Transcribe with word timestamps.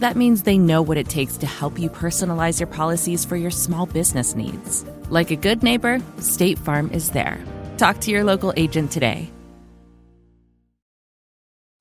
That 0.00 0.16
means 0.16 0.44
they 0.44 0.56
know 0.56 0.80
what 0.80 0.96
it 0.96 1.10
takes 1.10 1.36
to 1.36 1.46
help 1.46 1.78
you 1.78 1.90
personalize 1.90 2.58
your 2.58 2.66
policies 2.66 3.26
for 3.26 3.36
your 3.36 3.50
small 3.50 3.84
business 3.84 4.34
needs. 4.34 4.82
Like 5.10 5.30
a 5.30 5.36
good 5.36 5.62
neighbor, 5.62 6.00
State 6.20 6.58
Farm 6.58 6.90
is 6.90 7.10
there. 7.10 7.38
Talk 7.76 8.00
to 8.00 8.10
your 8.10 8.24
local 8.24 8.54
agent 8.56 8.90
today. 8.92 9.30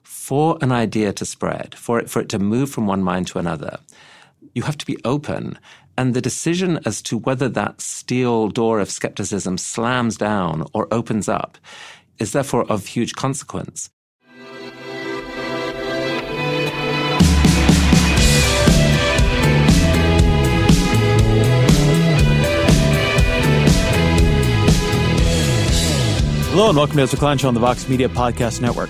For 0.03 0.57
an 0.61 0.73
idea 0.73 1.13
to 1.13 1.25
spread, 1.25 1.75
for 1.75 1.97
it, 1.97 2.09
for 2.09 2.21
it 2.21 2.27
to 2.29 2.39
move 2.39 2.69
from 2.69 2.87
one 2.87 3.03
mind 3.03 3.27
to 3.27 3.39
another, 3.39 3.79
you 4.53 4.63
have 4.63 4.77
to 4.79 4.85
be 4.85 4.97
open. 5.05 5.57
And 5.97 6.13
the 6.13 6.21
decision 6.21 6.81
as 6.85 7.01
to 7.03 7.17
whether 7.17 7.47
that 7.47 7.79
steel 7.79 8.49
door 8.49 8.81
of 8.81 8.91
skepticism 8.91 9.57
slams 9.57 10.17
down 10.17 10.65
or 10.73 10.93
opens 10.93 11.29
up 11.29 11.57
is 12.17 12.33
therefore 12.33 12.69
of 12.69 12.85
huge 12.85 13.13
consequence. 13.15 13.89
Hello 26.51 26.67
and 26.67 26.75
welcome 26.75 26.97
to 26.97 27.03
Ezra 27.03 27.19
Klein 27.19 27.37
Show 27.37 27.47
on 27.47 27.53
the 27.53 27.59
Vox 27.59 27.87
Media 27.87 28.09
Podcast 28.09 28.59
Network. 28.59 28.89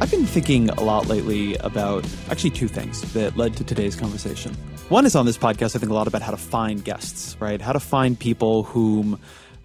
I've 0.00 0.10
been 0.10 0.26
thinking 0.26 0.68
a 0.68 0.82
lot 0.82 1.06
lately 1.06 1.56
about 1.56 2.06
actually 2.28 2.50
two 2.50 2.68
things 2.68 3.00
that 3.14 3.38
led 3.38 3.56
to 3.56 3.64
today's 3.64 3.96
conversation. 3.96 4.52
One 4.90 5.06
is 5.06 5.16
on 5.16 5.24
this 5.24 5.38
podcast, 5.38 5.74
I 5.74 5.78
think 5.78 5.90
a 5.90 5.94
lot 5.94 6.08
about 6.08 6.20
how 6.20 6.32
to 6.32 6.36
find 6.36 6.84
guests, 6.84 7.38
right? 7.40 7.58
How 7.58 7.72
to 7.72 7.80
find 7.80 8.20
people 8.20 8.64
whom 8.64 9.18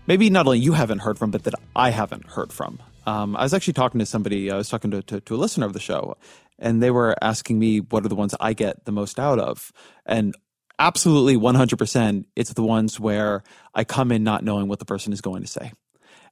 maybe 0.07 0.29
not 0.29 0.45
only 0.45 0.59
you 0.59 0.71
haven't 0.71 0.99
heard 0.99 1.19
from, 1.19 1.29
but 1.29 1.43
that 1.43 1.55
I 1.75 1.89
haven't 1.89 2.25
heard 2.25 2.53
from. 2.53 2.79
Um, 3.05 3.35
I 3.35 3.43
was 3.43 3.53
actually 3.53 3.73
talking 3.73 3.99
to 3.99 4.05
somebody, 4.05 4.49
I 4.49 4.55
was 4.55 4.69
talking 4.69 4.91
to, 4.91 5.01
to, 5.01 5.19
to 5.19 5.35
a 5.35 5.37
listener 5.37 5.65
of 5.65 5.73
the 5.73 5.81
show, 5.81 6.15
and 6.57 6.81
they 6.81 6.89
were 6.89 7.17
asking 7.21 7.59
me 7.59 7.81
what 7.81 8.05
are 8.05 8.09
the 8.09 8.15
ones 8.15 8.33
I 8.39 8.53
get 8.53 8.85
the 8.85 8.93
most 8.93 9.19
out 9.19 9.39
of. 9.39 9.73
And 10.05 10.35
absolutely 10.79 11.35
100%, 11.35 12.23
it's 12.37 12.53
the 12.53 12.63
ones 12.63 12.97
where 12.97 13.43
I 13.75 13.83
come 13.83 14.13
in 14.13 14.23
not 14.23 14.45
knowing 14.45 14.69
what 14.69 14.79
the 14.79 14.85
person 14.85 15.11
is 15.11 15.19
going 15.19 15.41
to 15.41 15.49
say. 15.49 15.73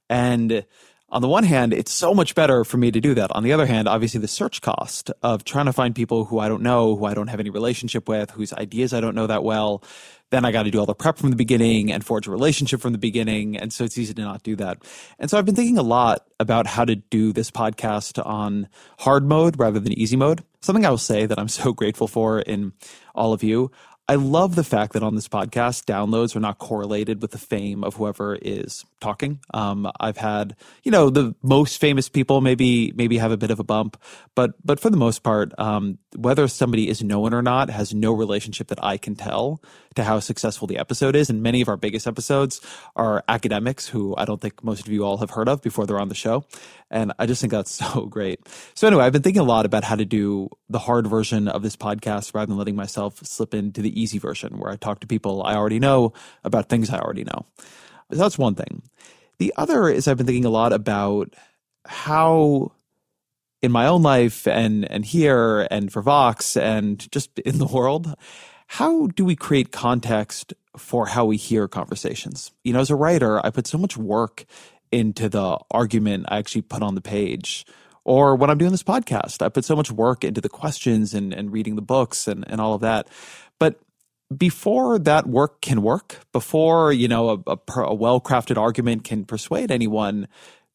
And 0.10 0.66
on 1.10 1.22
the 1.22 1.28
one 1.28 1.46
hand, 1.46 1.74
it's 1.74 1.92
so 1.92 2.14
much 2.14 2.36
better 2.36 2.66
for 2.66 2.76
me 2.76 2.92
to 2.92 3.00
do 3.00 3.14
that. 3.14 3.32
On 3.32 3.44
the 3.44 3.54
other 3.54 3.66
hand, 3.66 3.88
obviously 3.88 4.20
the 4.20 4.28
search 4.28 4.62
cost 4.62 5.10
of 5.24 5.46
trying 5.46 5.68
to 5.68 5.74
find 5.74 5.96
people 5.96 6.26
who 6.26 6.40
I 6.40 6.50
don't 6.50 6.62
know, 6.62 6.98
who 6.98 7.06
I 7.06 7.14
don't 7.14 7.30
have 7.30 7.40
any 7.40 7.50
relationship 7.50 8.10
with, 8.10 8.32
whose 8.32 8.52
ideas 8.52 8.94
I 8.94 9.00
don't 9.00 9.16
know 9.16 9.28
that 9.28 9.44
well, 9.44 9.84
then 10.32 10.44
I 10.44 10.52
got 10.52 10.64
to 10.64 10.72
do 10.72 10.80
all 10.80 10.86
the 10.86 10.94
prep 10.94 11.18
from 11.18 11.30
the 11.30 11.38
beginning 11.38 11.94
and 11.94 12.06
forge 12.06 12.28
a 12.28 12.32
relationship 12.32 12.82
from 12.82 12.92
the 12.92 12.98
beginning. 12.98 13.56
And 13.56 13.72
so 13.72 13.86
it's 13.86 13.98
easy 13.98 14.14
to 14.14 14.22
not 14.22 14.44
do 14.44 14.58
that. 14.58 14.84
And 15.18 15.30
so 15.30 15.38
I've 15.38 15.46
been 15.46 15.56
thinking 15.56 15.78
a 15.78 15.84
lot 15.84 16.28
about 16.42 16.68
how 16.68 16.84
to 16.84 16.98
do 16.98 17.32
this 17.32 17.52
podcast 17.52 18.24
on 18.26 18.68
hard 19.00 19.24
mode 19.24 19.58
rather 19.58 19.80
than 19.80 19.94
easy 19.94 20.18
mode. 20.18 20.44
Something 20.60 20.86
I 20.86 20.90
will 20.90 20.98
say 20.98 21.26
that 21.26 21.40
I'm 21.40 21.48
so 21.48 21.72
grateful 21.72 22.10
for 22.10 22.40
in 22.40 22.74
all 23.16 23.32
of 23.32 23.44
you. 23.44 23.72
I 24.10 24.16
love 24.16 24.56
the 24.56 24.64
fact 24.64 24.94
that 24.94 25.04
on 25.04 25.16
this 25.16 25.28
podcast, 25.28 25.84
downloads 25.84 26.34
are 26.34 26.40
not 26.40 26.60
correlated 26.60 27.22
with 27.22 27.32
the 27.32 27.38
fame 27.38 27.84
of 27.84 27.96
whoever 27.96 28.38
is 28.42 28.86
talking. 29.02 29.40
Um, 29.54 29.92
I've 30.00 30.16
had, 30.16 30.56
you 30.84 30.92
know, 30.92 31.10
the 31.10 31.36
most 31.44 31.78
famous 31.78 32.08
people 32.08 32.40
maybe 32.40 32.94
maybe 32.96 33.18
have 33.18 33.32
a 33.32 33.38
bit 33.38 33.52
of 33.52 33.60
a 33.60 33.66
bump, 33.66 34.02
but 34.34 34.54
but 34.64 34.80
for 34.80 34.90
the 34.90 34.98
most 34.98 35.24
part, 35.24 35.52
um, 35.60 35.98
whether 36.16 36.48
somebody 36.48 36.88
is 36.88 37.04
known 37.04 37.34
or 37.34 37.42
not 37.42 37.70
has 37.70 37.94
no 37.94 38.14
relationship 38.14 38.68
that 38.68 38.82
I 38.82 38.96
can 38.96 39.16
tell 39.16 39.62
to 39.96 40.06
how 40.06 40.22
successful 40.22 40.68
the 40.68 40.78
episode 40.78 41.16
is. 41.16 41.30
And 41.30 41.44
many 41.44 41.62
of 41.62 41.68
our 41.68 41.78
biggest 41.78 42.08
episodes 42.08 42.62
are 42.96 43.26
academics 43.28 43.88
who 43.88 44.16
I 44.18 44.24
don't 44.24 44.40
think 44.40 44.64
most 44.64 44.88
of 44.88 44.94
you 44.94 45.04
all 45.04 45.18
have 45.18 45.32
heard 45.32 45.50
of 45.50 45.62
before 45.62 45.86
they're 45.86 46.00
on 46.00 46.10
the 46.10 46.16
show, 46.16 46.46
and 46.90 47.14
I 47.20 47.26
just 47.26 47.42
think 47.42 47.52
that's 47.52 47.72
so 47.86 48.06
great. 48.06 48.40
So 48.74 48.88
anyway, 48.88 49.04
I've 49.04 49.14
been 49.14 49.22
thinking 49.22 49.42
a 49.42 49.46
lot 49.46 49.66
about 49.66 49.84
how 49.84 49.96
to 49.96 50.06
do 50.06 50.50
the 50.70 50.80
hard 50.80 51.08
version 51.08 51.48
of 51.48 51.62
this 51.62 51.76
podcast 51.76 52.34
rather 52.34 52.48
than 52.48 52.58
letting 52.58 52.76
myself 52.76 53.20
slip 53.26 53.54
into 53.54 53.82
the 53.82 54.00
easy 54.00 54.20
version 54.20 54.58
where 54.58 54.72
I 54.72 54.76
talk 54.76 55.00
to 55.02 55.08
people 55.08 55.44
I 55.44 55.56
already 55.56 55.80
know 55.80 56.14
about 56.44 56.70
things 56.70 56.90
I 56.90 57.00
already 57.00 57.24
know. 57.24 57.46
So 58.12 58.18
that's 58.18 58.38
one 58.38 58.56
thing. 58.56 58.84
The 59.40 59.54
other 59.58 59.90
is 59.90 60.08
I've 60.08 60.18
been 60.18 60.26
thinking 60.26 60.46
a 60.46 60.50
lot 60.50 60.74
about 60.74 61.34
how 61.86 62.72
in 63.62 63.72
my 63.72 63.88
own 63.88 64.04
life 64.04 64.48
and 64.48 64.90
and 64.90 65.06
here 65.06 65.68
and 65.72 65.92
for 65.92 66.02
Vox 66.02 66.56
and 66.56 67.10
just 67.12 67.38
in 67.40 67.58
the 67.60 67.66
world, 67.68 68.14
how 68.68 69.08
do 69.08 69.26
we 69.26 69.36
create 69.36 69.72
context 69.72 70.54
for 70.76 71.08
how 71.08 71.26
we 71.26 71.38
hear 71.38 71.68
conversations? 71.68 72.52
You 72.64 72.74
know, 72.74 72.80
as 72.80 72.90
a 72.90 72.96
writer, 72.96 73.44
I 73.46 73.50
put 73.50 73.68
so 73.68 73.78
much 73.78 73.98
work 73.98 74.46
into 74.92 75.30
the 75.30 75.60
argument 75.72 76.26
I 76.30 76.38
actually 76.38 76.64
put 76.64 76.84
on 76.84 76.96
the 76.96 77.02
page. 77.02 77.66
Or 78.04 78.36
when 78.36 78.50
I'm 78.50 78.58
doing 78.58 78.72
this 78.72 78.84
podcast, 78.84 79.42
I 79.42 79.50
put 79.50 79.66
so 79.66 79.76
much 79.76 79.92
work 79.92 80.24
into 80.24 80.40
the 80.40 80.50
questions 80.50 81.14
and, 81.14 81.34
and 81.34 81.52
reading 81.52 81.76
the 81.76 81.82
books 81.82 82.28
and, 82.28 82.46
and 82.48 82.62
all 82.62 82.74
of 82.74 82.82
that. 82.82 83.10
But 83.60 83.82
before 84.36 85.00
that 85.00 85.28
work 85.28 85.62
can 85.62 85.82
work, 85.82 86.20
before 86.32 86.92
you 86.92 87.08
know 87.08 87.44
a, 87.48 87.52
a, 87.52 87.82
a 87.82 87.94
well-crafted 87.94 88.58
argument 88.58 89.04
can 89.04 89.26
persuade 89.26 89.72
anyone, 89.72 90.28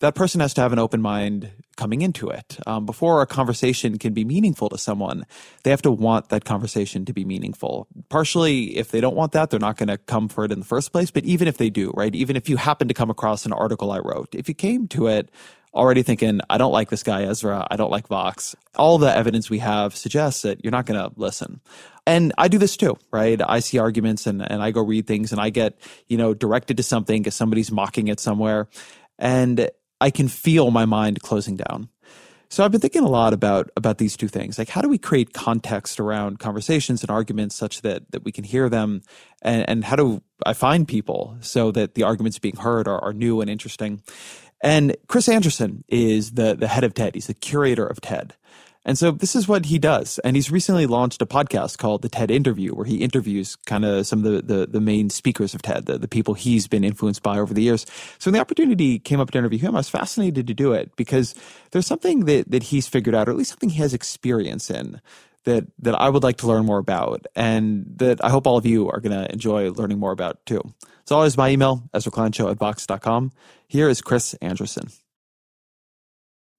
that 0.02 0.16
person 0.16 0.40
has 0.40 0.52
to 0.52 0.60
have 0.60 0.72
an 0.72 0.80
open 0.80 1.00
mind 1.00 1.52
coming 1.76 2.02
into 2.02 2.28
it. 2.28 2.58
Um, 2.66 2.84
before 2.84 3.22
a 3.22 3.26
conversation 3.26 3.98
can 3.98 4.12
be 4.12 4.24
meaningful 4.24 4.68
to 4.68 4.76
someone, 4.76 5.24
they 5.62 5.70
have 5.70 5.82
to 5.82 5.92
want 5.92 6.28
that 6.30 6.44
conversation 6.44 7.04
to 7.04 7.12
be 7.12 7.24
meaningful. 7.24 7.86
Partially, 8.08 8.76
if 8.76 8.90
they 8.90 9.00
don't 9.00 9.14
want 9.14 9.30
that, 9.32 9.50
they're 9.50 9.60
not 9.60 9.76
going 9.76 9.88
to 9.88 9.98
come 9.98 10.28
for 10.28 10.44
it 10.44 10.50
in 10.50 10.58
the 10.58 10.64
first 10.64 10.90
place. 10.90 11.12
But 11.12 11.24
even 11.24 11.46
if 11.46 11.56
they 11.56 11.70
do, 11.70 11.92
right? 11.96 12.12
Even 12.16 12.34
if 12.34 12.48
you 12.48 12.56
happen 12.56 12.88
to 12.88 12.94
come 12.94 13.10
across 13.10 13.46
an 13.46 13.52
article 13.52 13.92
I 13.92 14.00
wrote, 14.00 14.34
if 14.34 14.48
you 14.48 14.54
came 14.54 14.88
to 14.88 15.06
it 15.06 15.30
already 15.72 16.02
thinking, 16.02 16.40
I 16.50 16.58
don't 16.58 16.72
like 16.72 16.90
this 16.90 17.04
guy, 17.04 17.22
Ezra, 17.22 17.64
I 17.70 17.76
don't 17.76 17.92
like 17.92 18.08
Vox, 18.08 18.56
all 18.74 18.98
the 18.98 19.16
evidence 19.16 19.48
we 19.48 19.60
have 19.60 19.94
suggests 19.94 20.42
that 20.42 20.64
you're 20.64 20.72
not 20.72 20.84
going 20.84 21.00
to 21.00 21.12
listen. 21.16 21.60
And 22.08 22.32
I 22.36 22.48
do 22.48 22.58
this 22.58 22.76
too, 22.76 22.98
right? 23.12 23.40
I 23.40 23.60
see 23.60 23.78
arguments 23.78 24.26
and, 24.26 24.42
and 24.42 24.60
I 24.60 24.72
go 24.72 24.82
read 24.82 25.06
things 25.06 25.30
and 25.30 25.40
I 25.40 25.50
get, 25.50 25.78
you 26.08 26.18
know, 26.18 26.34
directed 26.34 26.78
to 26.78 26.82
something 26.82 27.22
because 27.22 27.36
somebody's 27.36 27.70
mocking 27.70 28.08
it 28.08 28.18
somewhere. 28.18 28.66
And 29.18 29.70
I 30.02 30.10
can 30.10 30.26
feel 30.26 30.72
my 30.72 30.84
mind 30.84 31.22
closing 31.22 31.56
down. 31.56 31.88
So 32.48 32.62
I've 32.62 32.72
been 32.72 32.80
thinking 32.80 33.04
a 33.04 33.08
lot 33.08 33.32
about 33.32 33.70
about 33.76 33.98
these 33.98 34.16
two 34.16 34.28
things. 34.28 34.58
Like 34.58 34.68
how 34.68 34.82
do 34.82 34.88
we 34.88 34.98
create 34.98 35.32
context 35.32 36.00
around 36.00 36.38
conversations 36.40 37.02
and 37.02 37.10
arguments 37.10 37.54
such 37.54 37.80
that 37.82 38.10
that 38.10 38.24
we 38.24 38.32
can 38.32 38.44
hear 38.44 38.68
them 38.68 39.02
and, 39.40 39.66
and 39.68 39.84
how 39.84 39.96
do 39.96 40.20
I 40.44 40.52
find 40.54 40.86
people 40.86 41.36
so 41.40 41.70
that 41.70 41.94
the 41.94 42.02
arguments 42.02 42.38
being 42.38 42.56
heard 42.56 42.88
are, 42.88 43.02
are 43.02 43.12
new 43.12 43.40
and 43.40 43.48
interesting? 43.48 44.02
And 44.60 44.96
Chris 45.06 45.28
Anderson 45.28 45.84
is 45.88 46.32
the 46.32 46.54
the 46.54 46.68
head 46.68 46.84
of 46.84 46.94
TED. 46.94 47.14
He's 47.14 47.28
the 47.28 47.34
curator 47.34 47.86
of 47.86 48.00
TED. 48.00 48.34
And 48.84 48.98
so 48.98 49.12
this 49.12 49.36
is 49.36 49.46
what 49.46 49.66
he 49.66 49.78
does. 49.78 50.18
And 50.20 50.34
he's 50.34 50.50
recently 50.50 50.86
launched 50.86 51.22
a 51.22 51.26
podcast 51.26 51.78
called 51.78 52.02
The 52.02 52.08
TED 52.08 52.30
Interview, 52.30 52.74
where 52.74 52.84
he 52.84 52.96
interviews 52.96 53.56
kind 53.66 53.84
of 53.84 54.06
some 54.06 54.24
of 54.24 54.46
the, 54.46 54.54
the, 54.54 54.66
the, 54.66 54.80
main 54.80 55.08
speakers 55.08 55.54
of 55.54 55.62
TED, 55.62 55.86
the, 55.86 55.98
the 55.98 56.08
people 56.08 56.34
he's 56.34 56.66
been 56.66 56.82
influenced 56.82 57.22
by 57.22 57.38
over 57.38 57.54
the 57.54 57.62
years. 57.62 57.86
So 58.18 58.28
when 58.28 58.34
the 58.34 58.40
opportunity 58.40 58.98
came 58.98 59.20
up 59.20 59.30
to 59.30 59.38
interview 59.38 59.60
him, 59.60 59.76
I 59.76 59.78
was 59.78 59.88
fascinated 59.88 60.48
to 60.48 60.54
do 60.54 60.72
it 60.72 60.94
because 60.96 61.34
there's 61.70 61.86
something 61.86 62.24
that, 62.24 62.50
that 62.50 62.64
he's 62.64 62.88
figured 62.88 63.14
out, 63.14 63.28
or 63.28 63.30
at 63.30 63.36
least 63.36 63.50
something 63.50 63.70
he 63.70 63.80
has 63.80 63.94
experience 63.94 64.68
in, 64.68 65.00
that 65.44 65.64
that 65.80 65.94
I 65.94 66.08
would 66.08 66.22
like 66.22 66.38
to 66.38 66.46
learn 66.46 66.64
more 66.64 66.78
about, 66.78 67.26
and 67.34 67.84
that 67.96 68.24
I 68.24 68.30
hope 68.30 68.46
all 68.46 68.56
of 68.56 68.66
you 68.66 68.88
are 68.88 69.00
going 69.00 69.12
to 69.12 69.30
enjoy 69.32 69.70
learning 69.70 69.98
more 69.98 70.12
about 70.12 70.44
too. 70.46 70.62
As 71.04 71.12
always, 71.12 71.36
my 71.36 71.50
email, 71.50 71.88
EzraKleinShow 71.94 72.50
at 72.50 72.58
Vox.com. 72.58 73.32
Here 73.66 73.88
is 73.88 74.00
Chris 74.00 74.34
Anderson. 74.34 74.90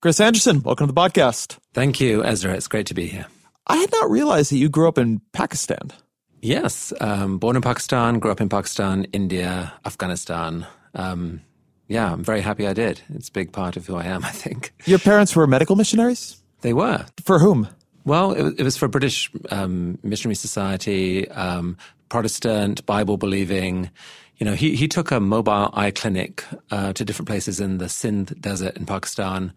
Chris 0.03 0.19
Anderson, 0.19 0.61
welcome 0.63 0.85
to 0.85 0.93
the 0.93 0.99
podcast. 0.99 1.57
Thank 1.73 2.01
you, 2.01 2.25
Ezra. 2.25 2.53
It's 2.55 2.67
great 2.67 2.87
to 2.87 2.93
be 2.93 3.07
here. 3.07 3.25
I 3.67 3.77
had 3.77 3.89
not 3.93 4.11
realized 4.11 4.51
that 4.51 4.57
you 4.57 4.67
grew 4.67 4.89
up 4.89 4.97
in 4.97 5.21
Pakistan. 5.31 5.93
Yes, 6.41 6.91
um, 6.99 7.37
born 7.37 7.55
in 7.55 7.61
Pakistan, 7.61 8.19
grew 8.19 8.29
up 8.29 8.41
in 8.41 8.49
Pakistan, 8.49 9.05
India, 9.13 9.71
Afghanistan. 9.85 10.67
Um, 10.93 11.39
yeah, 11.87 12.11
I'm 12.11 12.21
very 12.21 12.41
happy 12.41 12.67
I 12.67 12.73
did. 12.73 13.01
It's 13.15 13.29
a 13.29 13.31
big 13.31 13.53
part 13.53 13.77
of 13.77 13.87
who 13.87 13.95
I 13.95 14.03
am, 14.03 14.25
I 14.25 14.31
think. 14.31 14.73
Your 14.83 14.99
parents 14.99 15.37
were 15.37 15.47
medical 15.47 15.77
missionaries? 15.77 16.35
They 16.59 16.73
were. 16.73 17.05
For 17.23 17.39
whom? 17.39 17.69
Well, 18.03 18.33
it, 18.33 18.59
it 18.59 18.63
was 18.63 18.75
for 18.75 18.89
British 18.89 19.31
um, 19.51 19.99
Missionary 20.03 20.35
Society, 20.35 21.29
um, 21.29 21.77
Protestant, 22.09 22.85
Bible 22.85 23.15
believing. 23.15 23.89
You 24.35 24.47
know, 24.47 24.53
he, 24.53 24.75
he 24.75 24.89
took 24.89 25.11
a 25.11 25.21
mobile 25.21 25.69
eye 25.71 25.91
clinic 25.91 26.43
uh, 26.71 26.91
to 26.91 27.05
different 27.05 27.29
places 27.29 27.61
in 27.61 27.77
the 27.77 27.87
Sindh 27.87 28.35
desert 28.41 28.75
in 28.75 28.85
Pakistan 28.85 29.53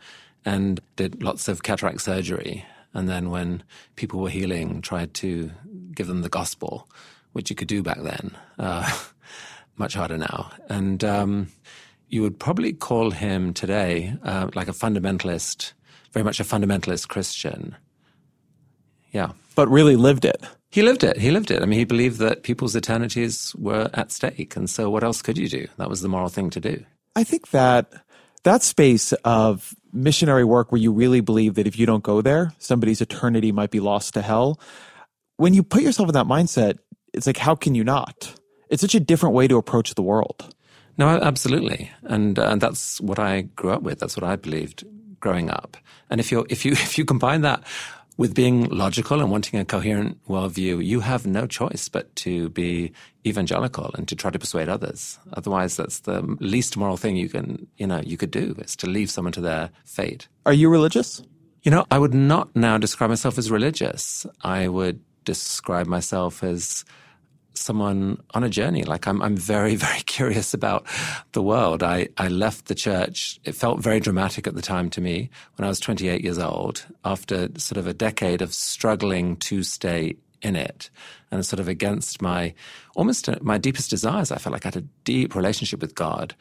and 0.47 0.81
did 0.95 1.23
lots 1.23 1.49
of 1.49 1.63
cataract 1.63 2.01
surgery. 2.01 2.65
And 2.95 3.09
then 3.09 3.31
when 3.31 3.63
people 3.97 4.21
were 4.21 4.31
healing, 4.31 4.81
tried 4.81 5.13
to 5.15 5.51
give 5.93 6.07
them 6.07 6.23
the 6.23 6.31
gospel, 6.31 6.89
which 7.33 7.51
you 7.51 7.57
could 7.57 7.69
do 7.69 7.83
back 7.83 8.01
then. 8.01 8.31
Uh, 8.59 8.91
much 9.77 9.93
harder 9.93 10.17
now. 10.17 10.51
And 10.71 11.05
um, 11.05 11.49
you 12.09 12.23
would 12.23 12.39
probably 12.39 12.73
call 12.73 13.11
him 13.11 13.53
today 13.53 14.15
uh, 14.23 14.49
like 14.55 14.69
a 14.69 14.73
fundamentalist, 14.73 15.73
very 16.13 16.25
much 16.25 16.41
a 16.41 16.45
fundamentalist 16.45 17.09
Christian. 17.09 17.77
Yeah. 19.11 19.33
But 19.55 19.69
really 19.69 19.97
lived 19.97 20.25
it. 20.25 20.43
He 20.71 20.83
lived 20.83 21.05
it. 21.05 21.19
He 21.19 21.31
lived 21.31 21.51
it. 21.51 21.63
I 21.63 21.67
mean, 21.67 21.79
he 21.79 21.85
believed 21.85 22.19
that 22.19 22.43
people's 22.43 22.77
eternities 22.77 23.55
were 23.57 23.91
at 23.95 24.13
stake. 24.13 24.57
And 24.57 24.71
so 24.71 24.89
what 24.91 25.05
else 25.05 25.23
could 25.23 25.37
you 25.37 25.49
do? 25.49 25.67
That 25.77 25.91
was 25.91 26.03
the 26.03 26.09
moral 26.09 26.29
thing 26.29 26.51
to 26.51 26.61
do. 26.61 26.85
I 27.15 27.25
think 27.25 27.51
that 27.51 27.93
that 28.47 28.63
space 28.63 29.13
of 29.25 29.75
missionary 29.93 30.45
work 30.45 30.71
where 30.71 30.81
you 30.81 30.93
really 30.93 31.21
believe 31.21 31.55
that 31.55 31.67
if 31.67 31.79
you 31.79 31.85
don't 31.85 32.03
go 32.03 32.23
there, 32.23 32.53
somebody's 32.59 33.01
eternity 33.01 33.51
might 33.51 33.71
be 33.71 33.81
lost 33.81 34.15
to 34.15 34.23
hell. 34.23 34.61
When 35.37 35.53
you 35.53 35.63
put 35.63 35.83
yourself 35.83 36.09
in 36.09 36.15
that 36.15 36.27
mindset, 36.27 36.79
it's 37.13 37.27
like, 37.27 37.39
how 37.39 37.57
can 37.57 37.75
you 37.75 37.83
not? 37.83 38.33
It's 38.71 38.81
such 38.81 38.95
a 38.95 39.01
different 39.01 39.35
way 39.35 39.49
to 39.49 39.57
approach 39.57 39.95
the 39.95 40.03
world. 40.03 40.55
No, 40.97 41.09
absolutely, 41.09 41.91
and 42.05 42.39
uh, 42.39 42.57
that's 42.57 43.01
what 43.01 43.19
I 43.19 43.43
grew 43.43 43.71
up 43.71 43.83
with. 43.83 43.99
That's 43.99 44.17
what 44.17 44.25
I 44.25 44.37
believed 44.37 44.85
growing 45.21 45.51
up. 45.51 45.77
And 46.09 46.21
if 46.21 46.31
you 46.33 46.47
if 46.49 46.65
you 46.65 46.73
if 46.89 46.97
you 46.97 47.05
combine 47.05 47.43
that 47.43 47.65
with 48.17 48.35
being 48.35 48.65
logical 48.71 49.21
and 49.21 49.31
wanting 49.31 49.61
a 49.61 49.65
coherent 49.65 50.19
worldview, 50.27 50.85
you 50.85 51.01
have 51.01 51.27
no 51.27 51.47
choice 51.47 51.89
but 51.89 52.15
to 52.17 52.49
be 52.51 52.93
evangelical 53.27 53.91
and 53.95 54.09
to 54.09 54.17
try 54.17 54.31
to 54.31 54.39
persuade 54.39 54.69
others. 54.69 55.19
Otherwise, 55.35 55.77
that's 55.77 56.01
the 56.01 56.23
least 56.41 56.77
moral 56.77 56.97
thing 56.97 57.17
you 57.17 57.29
can, 57.29 57.67
you 57.77 57.87
know, 57.87 58.01
you 58.01 58.17
could 58.17 58.31
do 58.31 58.55
is 58.59 58.77
to 58.77 58.87
leave 58.87 59.11
someone 59.11 59.33
to 59.33 59.41
their 59.41 59.71
fate. 59.85 60.29
Are 60.47 60.53
you 60.53 60.69
religious? 60.71 61.23
You 61.63 61.71
know, 61.71 61.85
I 61.91 61.99
would 61.99 62.15
not 62.15 62.55
now 62.55 62.79
describe 62.79 63.11
myself 63.11 63.39
as 63.39 63.51
religious. 63.51 64.25
I 64.43 64.69
would 64.69 65.01
describe 65.25 65.87
myself 65.87 66.43
as 66.43 66.85
someone 67.59 68.23
on 68.35 68.45
a 68.45 68.49
journey. 68.49 68.85
Like 68.85 69.07
I'm, 69.07 69.23
I'm 69.23 69.37
very, 69.37 69.77
very 69.87 70.01
curious 70.01 70.55
about 70.55 70.87
the 71.33 71.43
world. 71.43 71.83
I, 71.83 72.09
I 72.17 72.29
left 72.29 72.67
the 72.67 72.75
church. 72.75 73.41
It 73.45 73.55
felt 73.55 73.81
very 73.81 74.01
dramatic 74.01 74.47
at 74.47 74.55
the 74.55 74.63
time 74.63 74.91
to 74.91 75.01
me 75.01 75.31
when 75.57 75.65
I 75.65 75.69
was 75.69 75.81
28 75.81 76.23
years 76.23 76.39
old 76.39 76.85
after 77.05 77.49
sort 77.59 77.79
of 77.79 77.87
a 77.87 77.95
decade 77.95 78.43
of 78.43 78.53
struggling 78.55 79.37
to 79.37 79.63
stay 79.63 80.17
in 80.43 80.57
it 80.57 80.91
and 81.31 81.45
sort 81.45 81.61
of 81.61 81.69
against 81.69 82.23
my, 82.23 82.55
almost 82.95 83.29
my 83.43 83.59
deepest 83.59 83.91
desires. 83.91 84.31
I 84.31 84.39
felt 84.39 84.53
like 84.53 84.65
I 84.65 84.69
had 84.69 84.77
a 84.77 84.87
deep 85.05 85.35
relationship 85.35 85.81
with 85.81 85.95
God. 85.95 86.35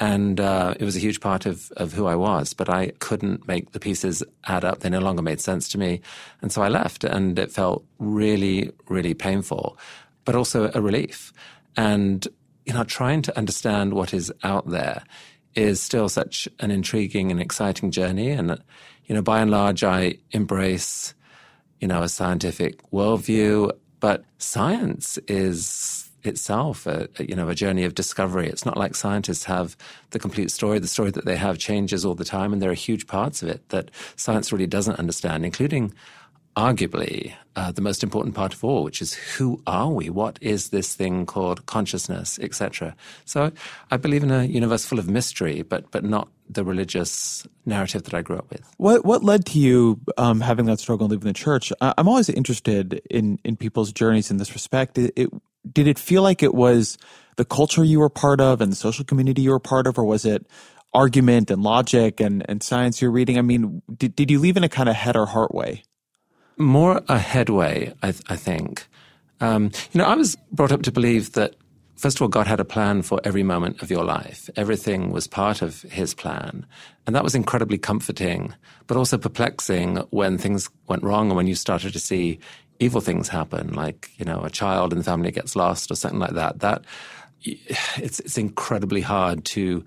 And 0.00 0.40
uh, 0.40 0.74
it 0.78 0.84
was 0.84 0.96
a 0.96 1.00
huge 1.00 1.20
part 1.20 1.46
of, 1.46 1.70
of 1.76 1.92
who 1.92 2.06
I 2.06 2.16
was, 2.16 2.52
but 2.52 2.68
I 2.68 2.88
couldn't 2.98 3.46
make 3.46 3.70
the 3.70 3.78
pieces 3.78 4.24
add 4.44 4.64
up. 4.64 4.80
They 4.80 4.90
no 4.90 4.98
longer 4.98 5.22
made 5.22 5.40
sense 5.40 5.68
to 5.68 5.78
me. 5.78 6.00
And 6.42 6.50
so 6.50 6.62
I 6.62 6.68
left, 6.68 7.04
and 7.04 7.38
it 7.38 7.52
felt 7.52 7.84
really, 8.00 8.72
really 8.88 9.14
painful 9.14 9.78
but 10.24 10.34
also 10.34 10.70
a 10.74 10.80
relief. 10.80 11.32
And, 11.76 12.26
you 12.64 12.72
know, 12.72 12.84
trying 12.84 13.22
to 13.22 13.36
understand 13.36 13.94
what 13.94 14.14
is 14.14 14.32
out 14.42 14.68
there 14.68 15.02
is 15.54 15.80
still 15.80 16.08
such 16.08 16.48
an 16.60 16.70
intriguing 16.70 17.30
and 17.30 17.40
exciting 17.40 17.90
journey. 17.90 18.30
And, 18.30 18.62
you 19.06 19.14
know, 19.14 19.22
by 19.22 19.40
and 19.40 19.50
large, 19.50 19.84
I 19.84 20.18
embrace, 20.32 21.14
you 21.80 21.88
know, 21.88 22.02
a 22.02 22.08
scientific 22.08 22.80
worldview, 22.90 23.70
but 24.00 24.24
science 24.38 25.18
is 25.28 26.10
itself 26.24 26.86
a, 26.86 27.08
you 27.18 27.36
know 27.36 27.48
a 27.48 27.54
journey 27.54 27.84
of 27.84 27.94
discovery 27.94 28.48
it's 28.48 28.64
not 28.64 28.76
like 28.76 28.94
scientists 28.94 29.44
have 29.44 29.76
the 30.10 30.18
complete 30.18 30.50
story 30.50 30.78
the 30.78 30.88
story 30.88 31.10
that 31.10 31.26
they 31.26 31.36
have 31.36 31.58
changes 31.58 32.04
all 32.04 32.14
the 32.14 32.24
time 32.24 32.52
and 32.52 32.62
there 32.62 32.70
are 32.70 32.74
huge 32.74 33.06
parts 33.06 33.42
of 33.42 33.48
it 33.48 33.68
that 33.68 33.90
science 34.16 34.50
really 34.50 34.66
doesn't 34.66 34.98
understand 34.98 35.44
including 35.44 35.92
arguably 36.56 37.34
uh, 37.56 37.72
the 37.72 37.80
most 37.80 38.02
important 38.02 38.34
part 38.34 38.52
of 38.52 38.64
all, 38.64 38.84
which 38.84 39.00
is 39.00 39.14
who 39.14 39.62
are 39.66 39.90
we? 39.90 40.10
What 40.10 40.38
is 40.40 40.70
this 40.70 40.94
thing 40.94 41.26
called 41.26 41.66
consciousness, 41.66 42.38
etc. 42.40 42.96
So 43.24 43.52
I 43.90 43.96
believe 43.96 44.22
in 44.22 44.30
a 44.30 44.44
universe 44.44 44.84
full 44.84 44.98
of 44.98 45.08
mystery, 45.08 45.62
but 45.62 45.90
but 45.90 46.04
not 46.04 46.28
the 46.48 46.64
religious 46.64 47.46
narrative 47.64 48.04
that 48.04 48.14
I 48.14 48.22
grew 48.22 48.36
up 48.36 48.50
with. 48.50 48.62
What 48.76 49.04
what 49.04 49.24
led 49.24 49.46
to 49.46 49.58
you 49.58 50.00
um, 50.16 50.40
having 50.40 50.66
that 50.66 50.80
struggle 50.80 51.06
and 51.06 51.12
leaving 51.12 51.28
the 51.28 51.32
church? 51.32 51.72
I'm 51.80 52.08
always 52.08 52.28
interested 52.28 53.00
in 53.10 53.38
in 53.44 53.56
people's 53.56 53.92
journeys 53.92 54.30
in 54.30 54.38
this 54.38 54.52
respect. 54.52 54.98
It, 54.98 55.12
it, 55.16 55.30
did 55.72 55.86
it 55.86 55.98
feel 55.98 56.22
like 56.22 56.42
it 56.42 56.54
was 56.54 56.98
the 57.36 57.44
culture 57.44 57.84
you 57.84 57.98
were 57.98 58.10
part 58.10 58.40
of 58.40 58.60
and 58.60 58.70
the 58.70 58.76
social 58.76 59.04
community 59.04 59.42
you 59.42 59.50
were 59.50 59.60
part 59.60 59.86
of, 59.86 59.98
or 59.98 60.04
was 60.04 60.24
it 60.24 60.46
argument 60.92 61.50
and 61.50 61.62
logic 61.62 62.20
and, 62.20 62.48
and 62.48 62.62
science 62.62 63.02
you're 63.02 63.10
reading? 63.10 63.38
I 63.38 63.42
mean, 63.42 63.82
did, 63.96 64.14
did 64.14 64.30
you 64.30 64.38
leave 64.38 64.56
in 64.56 64.62
a 64.62 64.68
kind 64.68 64.88
of 64.88 64.94
head 64.94 65.16
or 65.16 65.26
heart 65.26 65.54
way? 65.54 65.82
More 66.58 67.02
a 67.08 67.18
headway, 67.18 67.92
I, 68.02 68.12
th- 68.12 68.24
I 68.28 68.36
think. 68.36 68.86
Um, 69.40 69.70
you 69.92 69.98
know, 69.98 70.04
I 70.04 70.14
was 70.14 70.36
brought 70.52 70.72
up 70.72 70.82
to 70.82 70.92
believe 70.92 71.32
that, 71.32 71.54
first 71.96 72.16
of 72.16 72.22
all, 72.22 72.28
God 72.28 72.46
had 72.46 72.60
a 72.60 72.64
plan 72.64 73.02
for 73.02 73.20
every 73.24 73.42
moment 73.42 73.82
of 73.82 73.90
your 73.90 74.04
life. 74.04 74.48
Everything 74.56 75.10
was 75.10 75.26
part 75.26 75.62
of 75.62 75.82
His 75.82 76.14
plan. 76.14 76.66
And 77.06 77.14
that 77.14 77.24
was 77.24 77.34
incredibly 77.34 77.78
comforting, 77.78 78.54
but 78.86 78.96
also 78.96 79.18
perplexing 79.18 79.96
when 80.10 80.38
things 80.38 80.70
went 80.86 81.02
wrong 81.02 81.28
and 81.28 81.36
when 81.36 81.46
you 81.46 81.54
started 81.54 81.92
to 81.92 81.98
see 81.98 82.38
evil 82.78 83.00
things 83.00 83.28
happen, 83.28 83.72
like, 83.74 84.10
you 84.16 84.24
know, 84.24 84.42
a 84.42 84.50
child 84.50 84.92
in 84.92 84.98
the 84.98 85.04
family 85.04 85.30
gets 85.30 85.54
lost 85.56 85.90
or 85.90 85.94
something 85.94 86.20
like 86.20 86.32
that. 86.32 86.60
That, 86.60 86.84
it's, 87.42 88.20
it's 88.20 88.38
incredibly 88.38 89.00
hard 89.00 89.44
to 89.46 89.84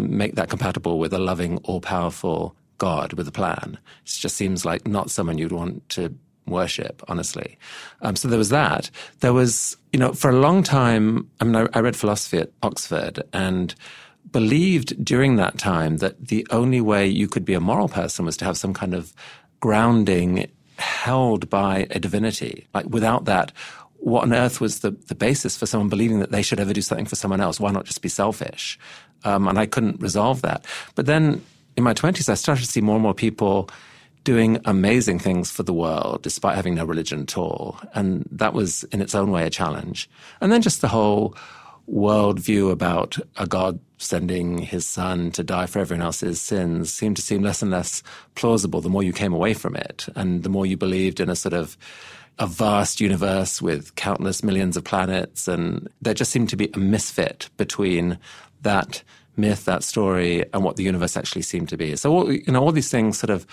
make 0.00 0.34
that 0.34 0.48
compatible 0.48 0.98
with 0.98 1.12
a 1.12 1.18
loving, 1.18 1.58
all 1.58 1.80
powerful 1.80 2.56
God 2.84 3.14
with 3.14 3.26
a 3.26 3.32
plan. 3.32 3.78
It 4.04 4.10
just 4.24 4.36
seems 4.36 4.66
like 4.66 4.86
not 4.86 5.10
someone 5.10 5.38
you'd 5.38 5.58
want 5.60 5.88
to 5.96 6.02
worship, 6.46 7.02
honestly. 7.08 7.58
Um, 8.02 8.14
so 8.14 8.28
there 8.28 8.38
was 8.38 8.50
that. 8.50 8.90
There 9.20 9.32
was, 9.32 9.78
you 9.92 9.98
know, 9.98 10.12
for 10.12 10.30
a 10.30 10.40
long 10.46 10.62
time, 10.62 11.30
I 11.40 11.44
mean, 11.44 11.56
I, 11.56 11.66
I 11.72 11.80
read 11.80 11.96
philosophy 11.96 12.38
at 12.38 12.50
Oxford 12.62 13.22
and 13.32 13.74
believed 14.30 15.02
during 15.02 15.36
that 15.36 15.56
time 15.56 15.96
that 15.98 16.14
the 16.28 16.46
only 16.50 16.82
way 16.82 17.06
you 17.06 17.26
could 17.26 17.46
be 17.46 17.54
a 17.54 17.60
moral 17.70 17.88
person 17.88 18.26
was 18.26 18.36
to 18.38 18.44
have 18.44 18.58
some 18.58 18.74
kind 18.74 18.92
of 18.92 19.14
grounding 19.60 20.50
held 20.76 21.48
by 21.48 21.86
a 21.90 21.98
divinity. 21.98 22.66
Like 22.74 22.86
without 22.86 23.24
that, 23.24 23.50
what 23.96 24.24
on 24.24 24.34
earth 24.34 24.60
was 24.60 24.80
the, 24.80 24.90
the 24.90 25.14
basis 25.14 25.56
for 25.56 25.64
someone 25.64 25.88
believing 25.88 26.18
that 26.20 26.32
they 26.32 26.42
should 26.42 26.60
ever 26.60 26.74
do 26.74 26.82
something 26.82 27.06
for 27.06 27.16
someone 27.16 27.40
else? 27.40 27.58
Why 27.58 27.70
not 27.70 27.86
just 27.86 28.02
be 28.02 28.10
selfish? 28.10 28.78
Um, 29.24 29.48
and 29.48 29.58
I 29.58 29.64
couldn't 29.64 30.02
resolve 30.02 30.42
that. 30.42 30.66
But 30.94 31.06
then 31.06 31.40
in 31.76 31.84
my 31.84 31.94
20s, 31.94 32.28
I 32.28 32.34
started 32.34 32.64
to 32.64 32.70
see 32.70 32.80
more 32.80 32.96
and 32.96 33.02
more 33.02 33.14
people 33.14 33.68
doing 34.24 34.58
amazing 34.64 35.18
things 35.18 35.50
for 35.50 35.62
the 35.62 35.72
world 35.72 36.22
despite 36.22 36.56
having 36.56 36.74
no 36.74 36.84
religion 36.84 37.20
at 37.20 37.36
all. 37.36 37.78
And 37.94 38.26
that 38.32 38.54
was 38.54 38.84
in 38.84 39.02
its 39.02 39.14
own 39.14 39.30
way 39.30 39.46
a 39.46 39.50
challenge. 39.50 40.08
And 40.40 40.50
then 40.50 40.62
just 40.62 40.80
the 40.80 40.88
whole 40.88 41.36
worldview 41.90 42.70
about 42.70 43.18
a 43.36 43.46
God 43.46 43.78
sending 43.98 44.58
his 44.58 44.86
son 44.86 45.30
to 45.32 45.44
die 45.44 45.66
for 45.66 45.78
everyone 45.78 46.04
else's 46.04 46.40
sins 46.40 46.92
seemed 46.92 47.16
to 47.16 47.22
seem 47.22 47.42
less 47.42 47.60
and 47.60 47.70
less 47.70 48.02
plausible 48.34 48.80
the 48.80 48.88
more 48.88 49.02
you 49.02 49.12
came 49.12 49.34
away 49.34 49.52
from 49.52 49.76
it. 49.76 50.06
And 50.16 50.42
the 50.42 50.48
more 50.48 50.64
you 50.64 50.78
believed 50.78 51.20
in 51.20 51.28
a 51.28 51.36
sort 51.36 51.52
of 51.52 51.76
a 52.38 52.46
vast 52.46 53.00
universe 53.00 53.62
with 53.62 53.94
countless 53.94 54.42
millions 54.42 54.76
of 54.76 54.84
planets. 54.84 55.46
And 55.46 55.88
there 56.02 56.14
just 56.14 56.32
seemed 56.32 56.48
to 56.48 56.56
be 56.56 56.70
a 56.74 56.78
misfit 56.78 57.48
between 57.56 58.18
that 58.62 59.02
myth, 59.36 59.64
that 59.64 59.82
story, 59.82 60.44
and 60.52 60.62
what 60.64 60.76
the 60.76 60.82
universe 60.82 61.16
actually 61.16 61.42
seemed 61.42 61.68
to 61.70 61.76
be. 61.76 61.96
So, 61.96 62.12
all, 62.12 62.32
you 62.32 62.52
know, 62.52 62.62
all 62.62 62.72
these 62.72 62.90
things 62.90 63.18
sort 63.18 63.30
of 63.30 63.46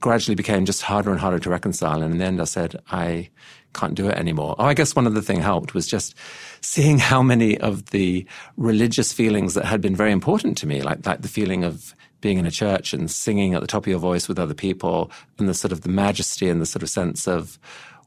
gradually 0.00 0.34
became 0.34 0.66
just 0.66 0.82
harder 0.82 1.10
and 1.10 1.18
harder 1.20 1.38
to 1.38 1.50
reconcile. 1.50 2.02
And 2.02 2.12
in 2.12 2.18
the 2.18 2.24
end, 2.24 2.40
I 2.40 2.44
said, 2.44 2.76
I 2.90 3.30
can't 3.72 3.94
do 3.94 4.08
it 4.08 4.16
anymore. 4.16 4.54
Oh, 4.58 4.64
I 4.66 4.74
guess 4.74 4.94
one 4.94 5.06
other 5.06 5.22
thing 5.22 5.40
helped 5.40 5.72
was 5.72 5.86
just 5.86 6.14
seeing 6.60 6.98
how 6.98 7.22
many 7.22 7.58
of 7.58 7.86
the 7.86 8.26
religious 8.56 9.12
feelings 9.12 9.54
that 9.54 9.64
had 9.64 9.80
been 9.80 9.96
very 9.96 10.12
important 10.12 10.58
to 10.58 10.66
me, 10.66 10.82
like, 10.82 11.06
like 11.06 11.22
the 11.22 11.28
feeling 11.28 11.64
of 11.64 11.94
being 12.20 12.38
in 12.38 12.46
a 12.46 12.50
church 12.50 12.92
and 12.92 13.10
singing 13.10 13.54
at 13.54 13.60
the 13.60 13.66
top 13.66 13.84
of 13.84 13.88
your 13.88 13.98
voice 13.98 14.28
with 14.28 14.38
other 14.38 14.54
people 14.54 15.10
and 15.38 15.48
the 15.48 15.54
sort 15.54 15.72
of 15.72 15.82
the 15.82 15.88
majesty 15.88 16.48
and 16.48 16.60
the 16.60 16.66
sort 16.66 16.82
of 16.82 16.88
sense 16.88 17.26
of 17.26 17.58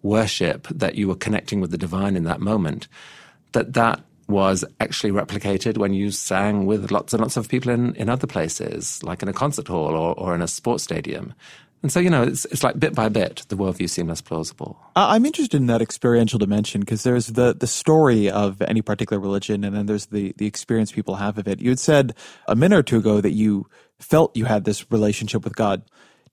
worship 0.01 0.67
that 0.69 0.95
you 0.95 1.07
were 1.07 1.15
connecting 1.15 1.61
with 1.61 1.71
the 1.71 1.77
divine 1.77 2.15
in 2.15 2.23
that 2.23 2.39
moment, 2.39 2.87
that 3.51 3.73
that 3.73 4.01
was 4.27 4.65
actually 4.79 5.11
replicated 5.11 5.77
when 5.77 5.93
you 5.93 6.11
sang 6.11 6.65
with 6.65 6.91
lots 6.91 7.13
and 7.13 7.21
lots 7.21 7.37
of 7.37 7.47
people 7.47 7.71
in, 7.71 7.95
in 7.95 8.09
other 8.09 8.27
places, 8.27 9.01
like 9.03 9.21
in 9.21 9.29
a 9.29 9.33
concert 9.33 9.67
hall 9.67 9.95
or, 9.95 10.13
or 10.19 10.35
in 10.35 10.41
a 10.41 10.47
sports 10.47 10.83
stadium. 10.83 11.33
And 11.83 11.91
so, 11.91 11.99
you 11.99 12.09
know, 12.09 12.23
it's, 12.23 12.45
it's 12.45 12.63
like 12.63 12.79
bit 12.79 12.95
by 12.95 13.07
bit, 13.07 13.45
the 13.49 13.55
worldview 13.55 13.89
seemed 13.89 14.09
less 14.09 14.21
plausible. 14.21 14.79
I'm 14.95 15.25
interested 15.25 15.57
in 15.57 15.67
that 15.67 15.81
experiential 15.81 16.39
dimension 16.39 16.81
because 16.81 17.03
there's 17.03 17.27
the, 17.27 17.53
the 17.53 17.67
story 17.67 18.29
of 18.29 18.61
any 18.63 18.81
particular 18.81 19.21
religion 19.21 19.63
and 19.63 19.75
then 19.75 19.85
there's 19.85 20.07
the, 20.07 20.33
the 20.37 20.47
experience 20.47 20.91
people 20.91 21.15
have 21.15 21.37
of 21.37 21.47
it. 21.47 21.61
You 21.61 21.69
had 21.69 21.79
said 21.79 22.15
a 22.47 22.55
minute 22.55 22.77
or 22.77 22.83
two 22.83 22.97
ago 22.97 23.21
that 23.21 23.33
you 23.33 23.67
felt 23.99 24.35
you 24.35 24.45
had 24.45 24.65
this 24.65 24.91
relationship 24.91 25.43
with 25.43 25.55
God. 25.55 25.83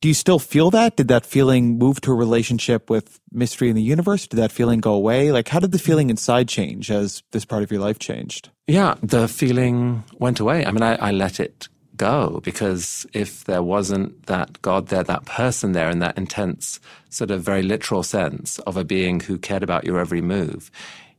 Do 0.04 0.08
you 0.08 0.12
still 0.12 0.38
feel 0.38 0.70
that? 0.72 0.98
Did 0.98 1.08
that 1.08 1.24
feeling 1.24 1.78
move 1.78 1.98
to 2.02 2.10
a 2.12 2.14
relationship 2.14 2.90
with 2.90 3.18
mystery 3.32 3.70
in 3.70 3.74
the 3.74 3.80
universe? 3.80 4.26
Did 4.26 4.36
that 4.36 4.52
feeling 4.52 4.80
go 4.80 4.92
away? 4.92 5.32
Like, 5.32 5.48
how 5.48 5.60
did 5.60 5.72
the 5.72 5.78
feeling 5.78 6.10
inside 6.10 6.46
change 6.46 6.90
as 6.90 7.22
this 7.30 7.46
part 7.46 7.62
of 7.62 7.70
your 7.70 7.80
life 7.80 7.98
changed? 7.98 8.50
Yeah, 8.66 8.96
the 9.02 9.28
feeling 9.28 10.04
went 10.18 10.40
away. 10.40 10.66
I 10.66 10.72
mean, 10.72 10.82
I, 10.82 10.96
I 10.96 11.10
let 11.10 11.40
it 11.40 11.68
go 11.96 12.42
because 12.44 13.06
if 13.14 13.44
there 13.44 13.62
wasn't 13.62 14.26
that 14.26 14.60
God 14.60 14.88
there, 14.88 15.04
that 15.04 15.24
person 15.24 15.72
there 15.72 15.88
in 15.88 16.00
that 16.00 16.18
intense, 16.18 16.80
sort 17.08 17.30
of 17.30 17.42
very 17.42 17.62
literal 17.62 18.02
sense 18.02 18.58
of 18.58 18.76
a 18.76 18.84
being 18.84 19.20
who 19.20 19.38
cared 19.38 19.62
about 19.62 19.84
your 19.84 19.98
every 19.98 20.20
move, 20.20 20.70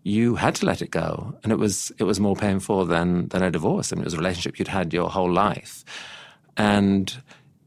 you 0.03 0.35
had 0.35 0.53
to 0.53 0.67
let 0.67 0.83
it 0.83 0.91
go. 0.91 1.35
And 1.41 1.51
it 1.51 1.57
was, 1.57 1.91
it 1.97 2.03
was 2.03 2.19
more 2.19 2.35
painful 2.35 2.85
than, 2.85 3.29
than 3.29 3.41
a 3.41 3.49
divorce. 3.49 3.91
I 3.91 3.95
mean, 3.95 4.03
it 4.03 4.05
was 4.05 4.13
a 4.13 4.17
relationship 4.17 4.59
you'd 4.59 4.67
had 4.67 4.93
your 4.93 5.09
whole 5.09 5.33
life. 5.33 5.83
And, 6.55 7.11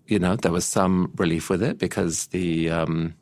you 0.08 0.18
know, 0.18 0.36
there 0.36 0.52
was 0.52 0.64
some 0.64 1.12
relief 1.16 1.48
with 1.50 1.62
it 1.62 1.78
because 1.78 2.26
the, 2.28 2.70
um, 2.70 3.14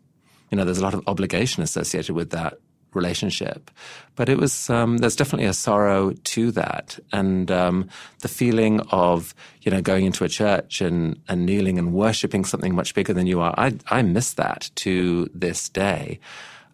you 0.51 0.57
know, 0.57 0.65
there's 0.65 0.79
a 0.79 0.83
lot 0.83 0.95
of 0.95 1.03
obligation 1.07 1.63
associated 1.63 2.15
with 2.15 2.31
that 2.31 2.59
relationship. 2.95 3.71
But 4.15 4.29
it 4.29 4.39
was 4.39 4.71
um, 4.71 4.99
there's 4.99 5.15
definitely 5.15 5.47
a 5.47 5.53
sorrow 5.53 6.13
to 6.13 6.51
that, 6.53 6.99
and 7.13 7.51
um, 7.51 7.89
the 8.23 8.29
feeling 8.29 8.81
of 8.91 9.35
you 9.61 9.71
know 9.71 9.83
going 9.83 10.07
into 10.07 10.25
a 10.25 10.29
church 10.29 10.81
and 10.81 11.21
and 11.29 11.45
kneeling 11.45 11.79
and 11.79 11.93
worshiping 11.93 12.45
something 12.45 12.75
much 12.75 12.95
bigger 12.95 13.13
than 13.13 13.27
you 13.27 13.41
are. 13.41 13.55
I 13.59 13.75
I 13.89 14.03
miss 14.03 14.33
that 14.35 14.71
to 14.77 15.29
this 15.35 15.69
day, 15.69 16.19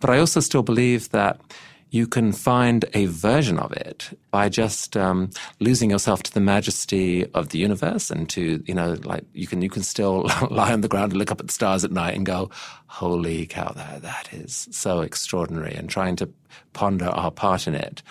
but 0.01 0.09
I 0.09 0.19
also 0.19 0.41
still 0.41 0.63
believe 0.63 1.11
that 1.11 1.41
you 1.93 2.07
can 2.07 2.33
find 2.33 2.87
a 2.95 3.05
version 3.05 3.59
of 3.59 3.71
it 3.73 4.19
by 4.31 4.49
just 4.49 4.97
um, 4.97 5.29
losing 5.61 5.91
yourself 5.91 6.23
to 6.23 6.33
the 6.33 6.41
majesty 6.41 7.27
of 7.35 7.51
the 7.51 7.59
universe 7.59 8.11
and 8.11 8.31
to 8.31 8.65
you 8.67 8.75
know 8.75 8.97
like 9.05 9.25
you 9.35 9.47
can 9.47 9.61
you 9.61 9.69
can 9.69 9.83
still 9.83 10.27
lie 10.51 10.73
on 10.73 10.81
the 10.81 10.89
ground 10.89 11.13
and 11.13 11.19
look 11.19 11.31
up 11.31 11.39
at 11.39 11.47
the 11.47 11.53
stars 11.53 11.85
at 11.85 11.93
night 11.93 12.17
and 12.17 12.25
go 12.25 12.51
holy 12.87 13.45
cow 13.47 13.71
that 13.73 14.01
that 14.01 14.33
is 14.33 14.69
so 14.71 15.03
extraordinary 15.03 15.75
and 15.75 15.91
trying 15.91 16.17
to 16.17 16.29
ponder 16.73 17.07
our 17.07 17.31
part 17.31 17.67
in 17.67 17.75
it. 17.75 18.03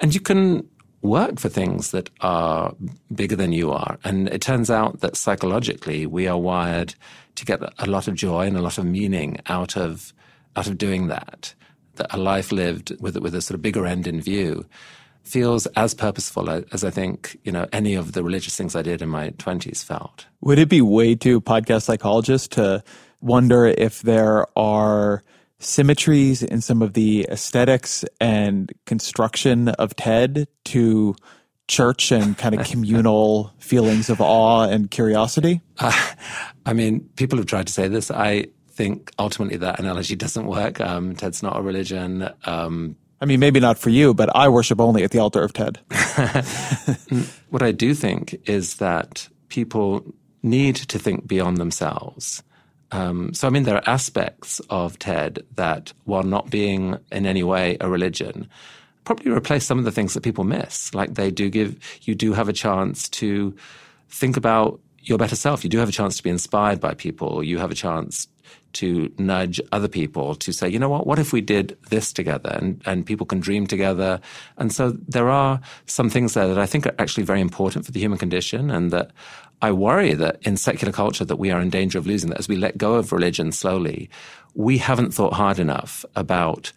And 0.00 0.12
you 0.12 0.20
can 0.20 0.68
work 1.02 1.38
for 1.38 1.48
things 1.48 1.92
that 1.92 2.10
are 2.20 2.74
bigger 3.14 3.36
than 3.36 3.52
you 3.52 3.70
are. 3.70 3.98
And 4.04 4.28
it 4.28 4.42
turns 4.42 4.70
out 4.70 5.00
that 5.00 5.16
psychologically 5.16 6.04
we 6.04 6.26
are 6.26 6.38
wired 6.38 6.94
to 7.36 7.44
get 7.44 7.60
a 7.78 7.86
lot 7.86 8.08
of 8.08 8.14
joy 8.16 8.46
and 8.46 8.56
a 8.56 8.62
lot 8.62 8.76
of 8.76 8.84
meaning 8.84 9.38
out 9.46 9.76
of 9.76 10.12
out 10.56 10.66
of 10.66 10.76
doing 10.78 11.06
that. 11.06 11.54
that 11.58 11.59
a 12.10 12.18
life 12.18 12.52
lived 12.52 12.92
with 13.00 13.16
with 13.18 13.34
a 13.34 13.40
sort 13.40 13.54
of 13.54 13.62
bigger 13.62 13.86
end 13.86 14.06
in 14.06 14.20
view 14.20 14.64
feels 15.22 15.66
as 15.76 15.94
purposeful 15.94 16.48
as 16.50 16.82
I 16.82 16.90
think 16.90 17.38
you 17.44 17.52
know 17.52 17.66
any 17.72 17.94
of 17.94 18.12
the 18.12 18.22
religious 18.22 18.56
things 18.56 18.74
I 18.74 18.82
did 18.82 19.02
in 19.02 19.08
my 19.08 19.30
twenties 19.30 19.82
felt. 19.82 20.26
Would 20.40 20.58
it 20.58 20.68
be 20.68 20.80
way 20.80 21.14
too 21.14 21.40
podcast 21.40 21.82
psychologist 21.82 22.52
to 22.52 22.82
wonder 23.20 23.66
if 23.66 24.02
there 24.02 24.46
are 24.58 25.22
symmetries 25.58 26.42
in 26.42 26.60
some 26.60 26.82
of 26.82 26.94
the 26.94 27.26
aesthetics 27.30 28.04
and 28.20 28.72
construction 28.86 29.68
of 29.68 29.94
TED 29.94 30.48
to 30.64 31.14
church 31.68 32.10
and 32.10 32.36
kind 32.36 32.54
of 32.54 32.66
communal 32.70 33.52
feelings 33.58 34.10
of 34.10 34.20
awe 34.20 34.64
and 34.64 34.90
curiosity? 34.90 35.60
Uh, 35.78 35.92
I 36.66 36.72
mean, 36.72 37.08
people 37.16 37.38
have 37.38 37.46
tried 37.46 37.66
to 37.68 37.72
say 37.72 37.88
this. 37.88 38.10
I 38.10 38.46
think 38.80 39.12
ultimately 39.18 39.58
that 39.58 39.78
analogy 39.78 40.16
doesn't 40.24 40.46
work. 40.46 40.80
Um, 40.80 41.14
TED's 41.14 41.42
not 41.42 41.56
a 41.56 41.62
religion. 41.62 42.28
Um, 42.44 42.96
I 43.20 43.26
mean, 43.26 43.38
maybe 43.38 43.60
not 43.60 43.76
for 43.76 43.90
you, 43.90 44.14
but 44.14 44.34
I 44.34 44.48
worship 44.48 44.80
only 44.80 45.04
at 45.04 45.10
the 45.10 45.18
altar 45.18 45.42
of 45.42 45.52
Ted. 45.52 45.78
what 47.50 47.62
I 47.62 47.72
do 47.72 47.92
think 47.94 48.40
is 48.48 48.76
that 48.76 49.28
people 49.50 50.02
need 50.42 50.76
to 50.76 50.98
think 50.98 51.26
beyond 51.26 51.58
themselves. 51.58 52.42
Um, 52.92 53.34
so, 53.34 53.46
I 53.46 53.50
mean, 53.50 53.64
there 53.64 53.76
are 53.76 53.88
aspects 53.88 54.60
of 54.70 54.98
TED 54.98 55.44
that, 55.56 55.92
while 56.04 56.22
not 56.22 56.48
being 56.48 56.96
in 57.12 57.26
any 57.26 57.42
way 57.42 57.76
a 57.80 57.88
religion, 57.90 58.48
probably 59.04 59.30
replace 59.30 59.66
some 59.66 59.78
of 59.78 59.84
the 59.84 59.92
things 59.92 60.14
that 60.14 60.22
people 60.22 60.44
miss. 60.44 60.94
Like 60.94 61.14
they 61.14 61.30
do 61.30 61.50
give, 61.50 61.76
you 62.02 62.14
do 62.14 62.32
have 62.32 62.48
a 62.48 62.54
chance 62.54 63.08
to 63.10 63.54
think 64.08 64.38
about 64.38 64.80
your 65.02 65.18
better 65.18 65.36
self. 65.36 65.62
You 65.62 65.70
do 65.70 65.78
have 65.78 65.90
a 65.90 65.92
chance 65.92 66.16
to 66.16 66.22
be 66.22 66.30
inspired 66.30 66.80
by 66.80 66.94
people. 66.94 67.42
You 67.42 67.58
have 67.58 67.70
a 67.70 67.74
chance 67.74 68.28
to 68.74 69.12
nudge 69.18 69.60
other 69.72 69.88
people 69.88 70.34
to 70.36 70.52
say, 70.52 70.68
you 70.68 70.78
know 70.78 70.88
what, 70.88 71.06
what 71.06 71.18
if 71.18 71.32
we 71.32 71.40
did 71.40 71.76
this 71.88 72.12
together? 72.12 72.50
And, 72.50 72.82
and 72.86 73.04
people 73.04 73.26
can 73.26 73.40
dream 73.40 73.66
together. 73.66 74.20
And 74.58 74.72
so 74.72 74.92
there 75.08 75.28
are 75.28 75.60
some 75.86 76.10
things 76.10 76.34
there 76.34 76.48
that 76.48 76.58
I 76.58 76.66
think 76.66 76.86
are 76.86 76.94
actually 76.98 77.24
very 77.24 77.40
important 77.40 77.84
for 77.84 77.92
the 77.92 78.00
human 78.00 78.18
condition 78.18 78.70
and 78.70 78.90
that 78.90 79.10
I 79.62 79.72
worry 79.72 80.14
that 80.14 80.38
in 80.42 80.56
secular 80.56 80.92
culture 80.92 81.24
that 81.24 81.36
we 81.36 81.50
are 81.50 81.60
in 81.60 81.70
danger 81.70 81.98
of 81.98 82.06
losing 82.06 82.30
that 82.30 82.38
as 82.38 82.48
we 82.48 82.56
let 82.56 82.78
go 82.78 82.94
of 82.94 83.12
religion 83.12 83.52
slowly, 83.52 84.08
we 84.54 84.78
haven't 84.78 85.12
thought 85.12 85.34
hard 85.34 85.58
enough 85.58 86.04
about, 86.16 86.72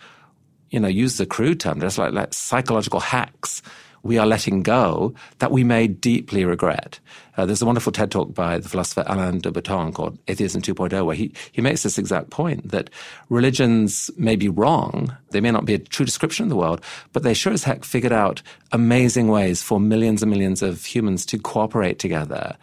you 0.70 0.80
know, 0.80 0.90
use 0.90 1.18
the 1.18 1.26
crude 1.26 1.60
term, 1.60 1.80
just 1.80 1.98
like, 1.98 2.14
like 2.14 2.34
psychological 2.34 3.00
hacks 3.00 3.62
we 4.04 4.18
are 4.18 4.28
letting 4.28 4.62
go 4.62 5.14
that 5.40 5.52
we 5.52 5.64
may 5.64 5.88
deeply 5.88 6.46
regret. 6.46 7.00
Uh, 7.36 7.46
there's 7.46 7.62
a 7.62 7.66
wonderful 7.66 7.92
TED 7.92 8.12
talk 8.12 8.34
by 8.34 8.60
the 8.60 8.70
philosopher 8.70 9.04
Alain 9.08 9.40
de 9.40 9.52
Botton 9.52 9.94
called 9.94 10.20
Atheism 10.28 10.62
2.0, 10.62 11.06
where 11.06 11.16
he, 11.16 11.34
he 11.52 11.62
makes 11.62 11.84
this 11.84 11.98
exact 11.98 12.30
point 12.30 12.70
that 12.70 12.90
religions 13.30 14.12
may 14.18 14.36
be 14.36 14.50
wrong. 14.50 15.16
They 15.32 15.42
may 15.42 15.52
not 15.52 15.66
be 15.66 15.74
a 15.74 15.80
true 15.80 16.06
description 16.06 16.44
of 16.44 16.50
the 16.50 16.56
world, 16.56 16.82
but 17.14 17.24
they 17.24 17.34
sure 17.34 17.54
as 17.54 17.64
heck 17.64 17.86
figured 17.86 18.14
out 18.14 18.42
amazing 18.72 19.30
ways 19.30 19.64
for 19.64 19.80
millions 19.80 20.22
and 20.22 20.30
millions 20.30 20.62
of 20.62 20.86
humans 20.86 21.26
to 21.28 21.40
cooperate 21.40 21.98
together 21.98 22.58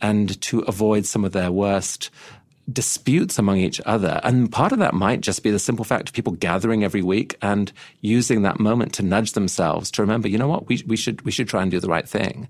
and 0.00 0.40
to 0.42 0.60
avoid 0.60 1.06
some 1.06 1.24
of 1.24 1.32
their 1.32 1.52
worst 1.52 2.10
disputes 2.72 3.38
among 3.38 3.58
each 3.58 3.80
other. 3.86 4.20
And 4.24 4.50
part 4.50 4.72
of 4.72 4.78
that 4.80 4.94
might 4.94 5.20
just 5.20 5.42
be 5.42 5.50
the 5.50 5.58
simple 5.58 5.84
fact 5.84 6.08
of 6.08 6.14
people 6.14 6.32
gathering 6.32 6.84
every 6.84 7.02
week 7.02 7.36
and 7.42 7.72
using 8.00 8.42
that 8.42 8.58
moment 8.58 8.92
to 8.94 9.02
nudge 9.02 9.32
themselves 9.32 9.90
to 9.92 10.02
remember, 10.02 10.28
you 10.28 10.38
know 10.38 10.48
what, 10.48 10.68
we, 10.68 10.82
we 10.86 10.96
should, 10.96 11.22
we 11.22 11.30
should 11.30 11.48
try 11.48 11.62
and 11.62 11.70
do 11.70 11.80
the 11.80 11.88
right 11.88 12.08
thing. 12.08 12.48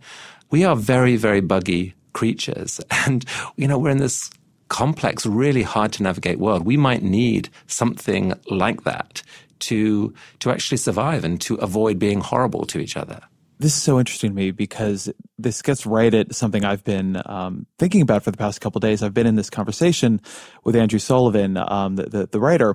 We 0.51 0.65
are 0.65 0.77
very, 0.77 1.17
very 1.17 1.41
buggy 1.41 1.95
creatures. 2.13 2.81
And, 3.07 3.25
you 3.57 3.69
know, 3.69 3.79
we're 3.79 3.91
in 3.91 3.99
this 3.99 4.31
complex, 4.69 5.27
really 5.27 5.63
hard 5.63 5.93
to 5.93 6.03
navigate 6.03 6.41
world. 6.41 6.65
We 6.65 6.77
might 6.77 7.03
need 7.03 7.51
something 7.69 8.33
like 8.51 8.83
that 8.83 9.23
to, 9.61 10.13
to 10.41 10.51
actually 10.51 10.79
survive 10.79 11.25
and 11.25 11.41
to 11.43 11.55
avoid 11.57 12.01
being 12.01 12.21
horrible 12.21 12.65
to 12.67 12.81
each 12.81 12.97
other 12.97 13.21
this 13.59 13.77
is 13.77 13.83
so 13.83 13.99
interesting 13.99 14.31
to 14.31 14.37
me 14.37 14.51
because 14.51 15.11
this 15.39 15.63
gets 15.63 15.87
right 15.87 16.13
at 16.13 16.35
something 16.35 16.65
I've 16.65 16.85
been 16.85 17.21
um, 17.25 17.67
thinking 17.79 18.03
about 18.03 18.23
for 18.23 18.31
the 18.31 18.37
past 18.37 18.61
couple 18.61 18.81
days. 18.81 19.03
I've 19.03 19.15
been 19.15 19.27
in 19.27 19.37
this 19.37 19.51
conversation 19.51 20.21
with 20.65 20.77
Andrew 20.77 20.99
Sullivan, 20.99 21.57
um, 21.57 21.97
the, 21.97 22.05
the, 22.05 22.27
the 22.27 22.41
writer, 22.41 22.75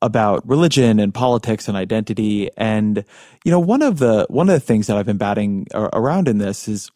about 0.00 0.46
religion 0.48 1.00
and 1.00 1.12
politics 1.12 1.66
and 1.66 1.76
identity. 1.76 2.50
And 2.56 3.04
you 3.44 3.50
know, 3.50 3.60
one 3.60 3.82
of 3.82 3.98
the 3.98 4.26
one 4.28 4.48
of 4.48 4.54
the 4.54 4.60
things 4.60 4.86
that 4.86 4.96
I've 4.96 5.06
been 5.06 5.18
batting 5.18 5.66
around 5.74 6.28
in 6.28 6.38
this 6.38 6.68
is 6.68 6.90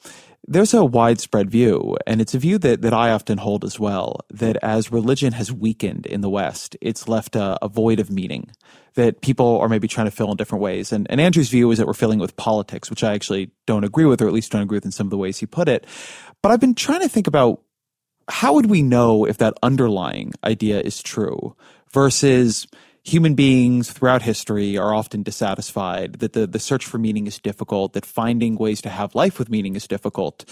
there's 0.44 0.74
a 0.74 0.84
widespread 0.84 1.50
view, 1.50 1.96
and 2.06 2.20
it's 2.20 2.34
a 2.34 2.38
view 2.38 2.58
that, 2.58 2.82
that 2.82 2.92
I 2.92 3.12
often 3.12 3.38
hold 3.38 3.64
as 3.64 3.78
well, 3.78 4.20
that 4.30 4.56
as 4.62 4.90
religion 4.90 5.32
has 5.34 5.52
weakened 5.52 6.06
in 6.06 6.20
the 6.20 6.30
West, 6.30 6.76
it's 6.80 7.06
left 7.06 7.36
a, 7.36 7.58
a 7.64 7.68
void 7.68 8.00
of 8.00 8.10
meaning 8.10 8.50
that 8.94 9.20
people 9.22 9.58
are 9.60 9.68
maybe 9.68 9.88
trying 9.88 10.06
to 10.06 10.10
fill 10.10 10.30
in 10.30 10.36
different 10.36 10.62
ways. 10.62 10.92
And, 10.92 11.06
and 11.10 11.20
Andrew's 11.20 11.48
view 11.48 11.70
is 11.70 11.78
that 11.78 11.86
we're 11.86 11.94
filling 11.94 12.18
it 12.18 12.22
with 12.22 12.36
politics, 12.36 12.90
which 12.90 13.04
I 13.04 13.14
actually 13.14 13.50
don't 13.66 13.84
agree 13.84 14.04
with, 14.04 14.20
or 14.20 14.26
at 14.26 14.32
least 14.32 14.52
don't 14.52 14.62
agree 14.62 14.76
with 14.76 14.84
in 14.84 14.90
some 14.92 15.06
of 15.06 15.10
the 15.10 15.16
ways 15.16 15.38
he 15.38 15.46
put 15.46 15.68
it. 15.68 15.86
But 16.42 16.52
I've 16.52 16.60
been 16.60 16.74
trying 16.74 17.00
to 17.00 17.08
think 17.08 17.26
about 17.26 17.62
how 18.28 18.54
would 18.54 18.66
we 18.66 18.82
know 18.82 19.24
if 19.24 19.38
that 19.38 19.54
underlying 19.62 20.32
idea 20.44 20.80
is 20.80 21.02
true 21.02 21.56
versus 21.92 22.66
human 23.04 23.34
beings 23.34 23.90
throughout 23.90 24.22
history 24.22 24.78
are 24.78 24.94
often 24.94 25.22
dissatisfied, 25.22 26.14
that 26.20 26.34
the, 26.34 26.46
the 26.46 26.58
search 26.58 26.86
for 26.86 26.98
meaning 26.98 27.26
is 27.26 27.38
difficult, 27.38 27.94
that 27.94 28.06
finding 28.06 28.56
ways 28.56 28.80
to 28.82 28.88
have 28.88 29.14
life 29.14 29.38
with 29.38 29.50
meaning 29.50 29.74
is 29.74 29.88
difficult, 29.88 30.44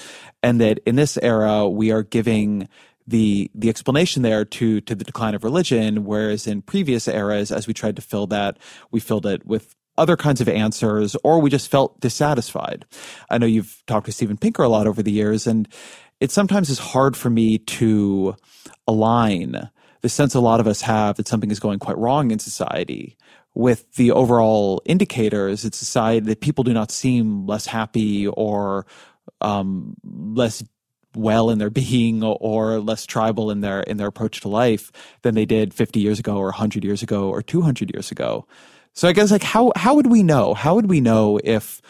and 0.43 0.61
that 0.61 0.81
in 0.85 0.97
this 0.97 1.17
era 1.19 1.69
we 1.69 1.91
are 1.91 2.03
giving 2.03 2.69
the 3.07 3.51
the 3.55 3.69
explanation 3.69 4.23
there 4.23 4.45
to 4.45 4.81
to 4.83 4.95
the 4.95 5.05
decline 5.05 5.35
of 5.35 5.45
religion, 5.45 6.05
whereas 6.05 6.47
in 6.47 6.63
previous 6.63 7.09
eras, 7.09 7.51
as 7.51 7.67
we 7.67 7.75
tried 7.75 7.97
to 7.97 8.03
fill 8.03 8.27
that, 8.27 8.59
we 8.91 9.01
filled 9.01 9.27
it 9.27 9.45
with 9.47 9.75
other 9.99 10.17
kinds 10.17 10.41
of 10.41 10.49
answers, 10.49 11.17
or 11.25 11.41
we 11.41 11.51
just 11.51 11.71
felt 11.71 12.01
dissatisfied. 12.01 12.87
I 13.29 13.39
know 13.39 13.47
you've 13.47 13.83
talked 13.87 14.07
to 14.07 14.13
Steven 14.13 14.37
Pinker 14.37 14.63
a 14.63 14.69
lot 14.69 14.87
over 14.87 15.03
the 15.03 15.13
years, 15.13 15.47
and 15.47 15.69
it 16.21 16.31
sometimes 16.31 16.71
is 16.71 16.79
hard 16.79 17.17
for 17.17 17.31
me 17.31 17.59
to 17.59 18.37
align 18.87 19.71
the 20.03 20.09
sense 20.09 20.35
a 20.35 20.41
lot 20.41 20.61
of 20.61 20.67
us 20.67 20.81
have 20.81 21.17
that 21.17 21.29
something 21.29 21.51
is 21.51 21.61
going 21.61 21.79
quite 21.79 21.99
wrong 21.99 22.31
in 22.31 22.39
society 22.39 23.17
with 23.55 23.93
the 23.95 24.11
overall 24.13 24.81
indicators 24.85 25.63
that 25.63 25.75
society 25.75 26.21
that 26.27 26.41
people 26.41 26.65
do 26.65 26.73
not 26.73 26.91
seem 26.91 27.47
less 27.47 27.67
happy 27.67 28.27
or 28.29 28.87
um, 29.41 29.95
less 30.05 30.63
well 31.15 31.51
in 31.51 31.59
their 31.59 31.71
being 31.83 32.23
or 32.23 32.79
less 32.79 33.07
tribal 33.07 33.51
in 33.51 33.61
their 33.61 33.81
in 33.83 33.97
their 33.97 34.09
approach 34.09 34.41
to 34.41 34.49
life 34.49 34.93
than 35.23 35.35
they 35.35 35.45
did 35.45 35.75
50 35.75 36.01
years 36.01 36.19
ago 36.19 36.37
or 36.37 36.47
100 36.47 36.85
years 36.85 37.03
ago 37.03 37.29
or 37.29 37.43
200 37.43 37.93
years 37.95 38.11
ago. 38.11 38.47
So 38.93 39.09
i 39.09 39.13
guess 39.13 39.31
like 39.31 39.43
how 39.43 39.73
how 39.77 39.95
would 39.95 40.09
we 40.09 40.23
know? 40.23 40.55
How 40.55 40.75
would 40.75 40.89
we 40.89 41.01
know 41.01 41.39
if 41.43 41.81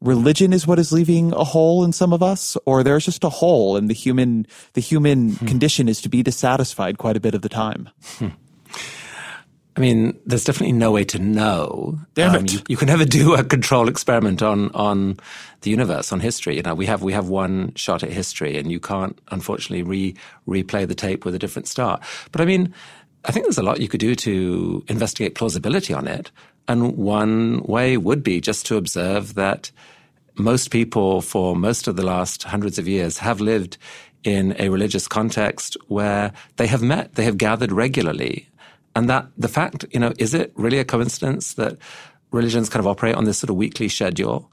religion 0.00 0.52
is 0.52 0.66
what 0.66 0.78
is 0.78 0.92
leaving 0.92 1.32
a 1.32 1.44
hole 1.44 1.84
in 1.84 1.92
some 1.92 2.12
of 2.12 2.22
us 2.22 2.56
or 2.66 2.82
there's 2.82 3.04
just 3.04 3.24
a 3.24 3.28
hole 3.28 3.76
and 3.76 3.90
the 3.90 3.94
human 3.94 4.46
the 4.74 4.80
human 4.80 5.32
hmm. 5.32 5.46
condition 5.46 5.88
is 5.88 6.00
to 6.00 6.08
be 6.08 6.22
dissatisfied 6.22 6.98
quite 6.98 7.16
a 7.16 7.20
bit 7.20 7.34
of 7.34 7.42
the 7.42 7.48
time 7.48 7.88
hmm. 8.18 8.28
I 9.76 9.80
mean, 9.80 10.18
there's 10.26 10.42
definitely 10.42 10.72
no 10.72 10.90
way 10.90 11.04
to 11.04 11.20
know. 11.20 12.00
Damn 12.14 12.34
um, 12.34 12.44
it. 12.44 12.52
You, 12.52 12.60
you, 12.70 12.76
can 12.76 12.88
never 12.88 13.04
do 13.04 13.34
a 13.36 13.44
control 13.44 13.88
experiment 13.88 14.42
on 14.42 14.72
on 14.72 15.18
the 15.60 15.70
universe, 15.70 16.10
on 16.12 16.18
history. 16.18 16.56
You 16.56 16.62
know, 16.62 16.74
we 16.74 16.84
have 16.86 17.04
we 17.04 17.12
have 17.12 17.28
one 17.28 17.72
shot 17.76 18.02
at 18.02 18.10
history, 18.10 18.58
and 18.58 18.72
you 18.72 18.80
can't 18.80 19.16
unfortunately 19.28 19.84
re 19.84 20.16
replay 20.48 20.88
the 20.88 20.96
tape 20.96 21.24
with 21.24 21.36
a 21.36 21.38
different 21.38 21.68
start. 21.68 22.02
But 22.32 22.40
I 22.40 22.44
mean, 22.44 22.74
I 23.24 23.30
think 23.30 23.44
there's 23.44 23.56
a 23.56 23.62
lot 23.62 23.80
you 23.80 23.86
could 23.86 24.00
do 24.00 24.16
to 24.16 24.84
investigate 24.88 25.36
plausibility 25.36 25.94
on 25.94 26.08
it. 26.08 26.32
And 26.68 26.96
one 26.96 27.62
way 27.62 27.96
would 27.96 28.22
be 28.22 28.40
just 28.40 28.66
to 28.66 28.76
observe 28.76 29.34
that 29.34 29.70
most 30.36 30.70
people, 30.70 31.22
for 31.22 31.56
most 31.56 31.88
of 31.88 31.96
the 31.96 32.04
last 32.04 32.44
hundreds 32.44 32.78
of 32.78 32.86
years, 32.86 33.18
have 33.18 33.40
lived 33.40 33.78
in 34.22 34.54
a 34.58 34.68
religious 34.68 35.08
context 35.08 35.76
where 35.88 36.32
they 36.56 36.66
have 36.66 36.82
met, 36.82 37.14
they 37.14 37.24
have 37.24 37.38
gathered 37.38 37.72
regularly 37.72 38.48
and 38.98 39.08
that 39.08 39.28
the 39.38 39.46
fact, 39.46 39.84
you 39.92 40.00
know, 40.00 40.12
is 40.18 40.34
it 40.34 40.52
really 40.56 40.80
a 40.80 40.84
coincidence 40.84 41.54
that 41.54 41.78
religions 42.32 42.68
kind 42.68 42.80
of 42.80 42.86
operate 42.88 43.14
on 43.14 43.26
this 43.26 43.38
sort 43.38 43.48
of 43.48 43.54
weekly 43.54 43.88
schedule? 43.88 44.50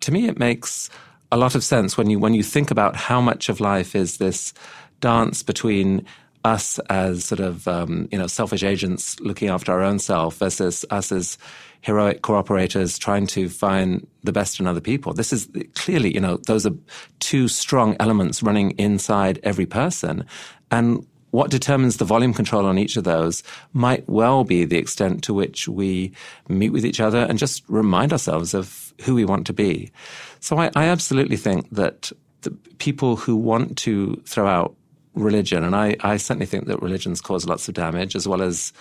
To 0.00 0.10
me, 0.10 0.26
it 0.26 0.36
makes 0.36 0.90
a 1.30 1.36
lot 1.36 1.54
of 1.54 1.62
sense 1.62 1.96
when 1.96 2.10
you 2.10 2.18
when 2.18 2.34
you 2.34 2.42
think 2.42 2.72
about 2.72 2.96
how 2.96 3.20
much 3.20 3.48
of 3.48 3.60
life 3.60 3.94
is 3.94 4.16
this 4.16 4.52
dance 5.00 5.44
between 5.44 6.04
us 6.44 6.78
as 6.90 7.24
sort 7.24 7.40
of 7.40 7.66
um, 7.66 8.08
you 8.12 8.18
know 8.18 8.26
selfish 8.26 8.62
agents 8.62 9.18
looking 9.20 9.48
after 9.48 9.72
our 9.72 9.82
own 9.82 9.98
self 9.98 10.36
versus 10.36 10.84
us 10.90 11.10
as 11.10 11.38
heroic 11.80 12.22
cooperators 12.22 12.98
trying 12.98 13.26
to 13.26 13.48
find 13.48 14.06
the 14.22 14.32
best 14.32 14.60
in 14.60 14.66
other 14.66 14.80
people. 14.80 15.12
This 15.12 15.32
is 15.32 15.48
clearly 15.74 16.14
you 16.14 16.20
know 16.20 16.36
those 16.36 16.66
are 16.66 16.74
two 17.20 17.48
strong 17.48 17.96
elements 17.98 18.42
running 18.42 18.72
inside 18.72 19.40
every 19.42 19.66
person, 19.66 20.26
and 20.70 21.06
what 21.34 21.50
determines 21.50 21.96
the 21.96 22.04
volume 22.04 22.32
control 22.32 22.64
on 22.64 22.78
each 22.78 22.96
of 22.96 23.02
those 23.02 23.42
might 23.72 24.08
well 24.08 24.44
be 24.44 24.64
the 24.64 24.78
extent 24.78 25.24
to 25.24 25.34
which 25.34 25.66
we 25.66 26.12
meet 26.48 26.70
with 26.70 26.86
each 26.86 27.00
other 27.00 27.26
and 27.28 27.40
just 27.40 27.64
remind 27.68 28.12
ourselves 28.12 28.54
of 28.54 28.94
who 29.00 29.16
we 29.16 29.24
want 29.24 29.44
to 29.44 29.52
be. 29.52 29.90
So 30.38 30.58
I, 30.58 30.70
I 30.76 30.84
absolutely 30.84 31.36
think 31.36 31.68
that 31.70 32.12
the 32.42 32.52
people 32.78 33.16
who 33.16 33.34
want 33.34 33.76
to 33.78 34.14
throw 34.26 34.46
out 34.46 34.76
religion, 35.14 35.64
and 35.64 35.74
I, 35.74 35.96
I 36.00 36.16
certainly 36.16 36.46
think 36.46 36.66
that 36.66 36.82
religions 36.82 37.20
cause 37.20 37.46
lots 37.46 37.68
of 37.68 37.74
damage 37.74 38.16
as 38.16 38.26
well 38.26 38.42
as 38.42 38.72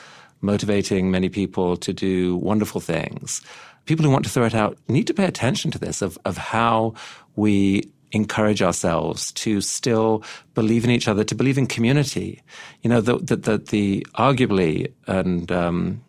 motivating 0.41 1.09
many 1.09 1.29
people 1.29 1.77
to 1.77 1.93
do 1.93 2.35
wonderful 2.37 2.81
things. 2.81 3.41
People 3.85 4.05
who 4.05 4.11
want 4.11 4.25
to 4.25 4.31
throw 4.31 4.45
it 4.45 4.55
out 4.55 4.77
need 4.87 5.07
to 5.07 5.13
pay 5.13 5.25
attention 5.25 5.71
to 5.71 5.79
this 5.79 6.01
of, 6.01 6.17
of 6.25 6.37
how 6.37 6.93
we 7.35 7.89
encourage 8.11 8.61
ourselves 8.61 9.31
to 9.33 9.59
still 9.59 10.23
believe 10.53 10.83
in 10.83 10.91
each 10.91 11.07
other, 11.07 11.23
to 11.23 11.35
believe 11.35 11.57
in 11.57 11.65
community. 11.65 12.41
You 12.81 12.89
know, 12.89 13.01
the, 13.01 13.17
the, 13.17 13.35
the, 13.35 13.57
the 13.57 14.07
arguably, 14.15 14.93
and 15.07 15.51
um, 15.51 16.03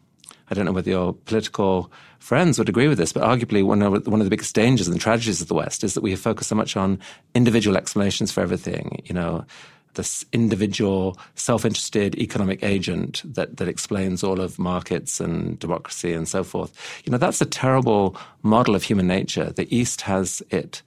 I 0.51 0.55
don't 0.55 0.67
know 0.67 0.73
whether 0.73 0.91
your 0.91 1.15
political 1.15 1.91
friends 2.19 2.59
would 2.59 2.69
agree 2.69 2.89
with 2.89 2.99
this, 2.99 3.13
but 3.13 3.23
arguably 3.23 3.65
one 3.65 3.83
of, 3.83 4.07
one 4.07 4.21
of 4.21 4.27
the 4.27 4.31
biggest 4.31 4.55
dangers 4.55 4.89
and 4.89 5.01
tragedies 5.01 5.41
of 5.41 5.49
the 5.49 5.55
West 5.55 5.83
is 5.83 5.95
that 5.95 6.03
we 6.03 6.11
have 6.11 6.21
focused 6.21 6.51
so 6.51 6.55
much 6.55 6.77
on 6.77 6.99
individual 7.35 7.77
explanations 7.77 8.31
for 8.31 8.41
everything. 8.41 9.03
You 9.05 9.15
know, 9.15 9.45
this 9.95 10.25
individual 10.33 11.19
self-interested 11.35 12.15
economic 12.17 12.63
agent 12.63 13.23
that, 13.25 13.57
that 13.57 13.69
explains 13.69 14.23
all 14.23 14.41
of 14.41 14.59
markets 14.59 15.21
and 15.21 15.59
democracy 15.59 16.13
and 16.13 16.29
so 16.29 16.45
forth. 16.45 17.03
You 17.05 17.13
know, 17.13 17.19
that's 17.19 17.41
a 17.41 17.47
terrible 17.47 18.17
model 18.43 18.75
of 18.75 18.83
human 18.83 19.07
nature. 19.07 19.51
The 19.51 19.75
East 19.75 20.03
has 20.03 20.43
it 20.51 20.83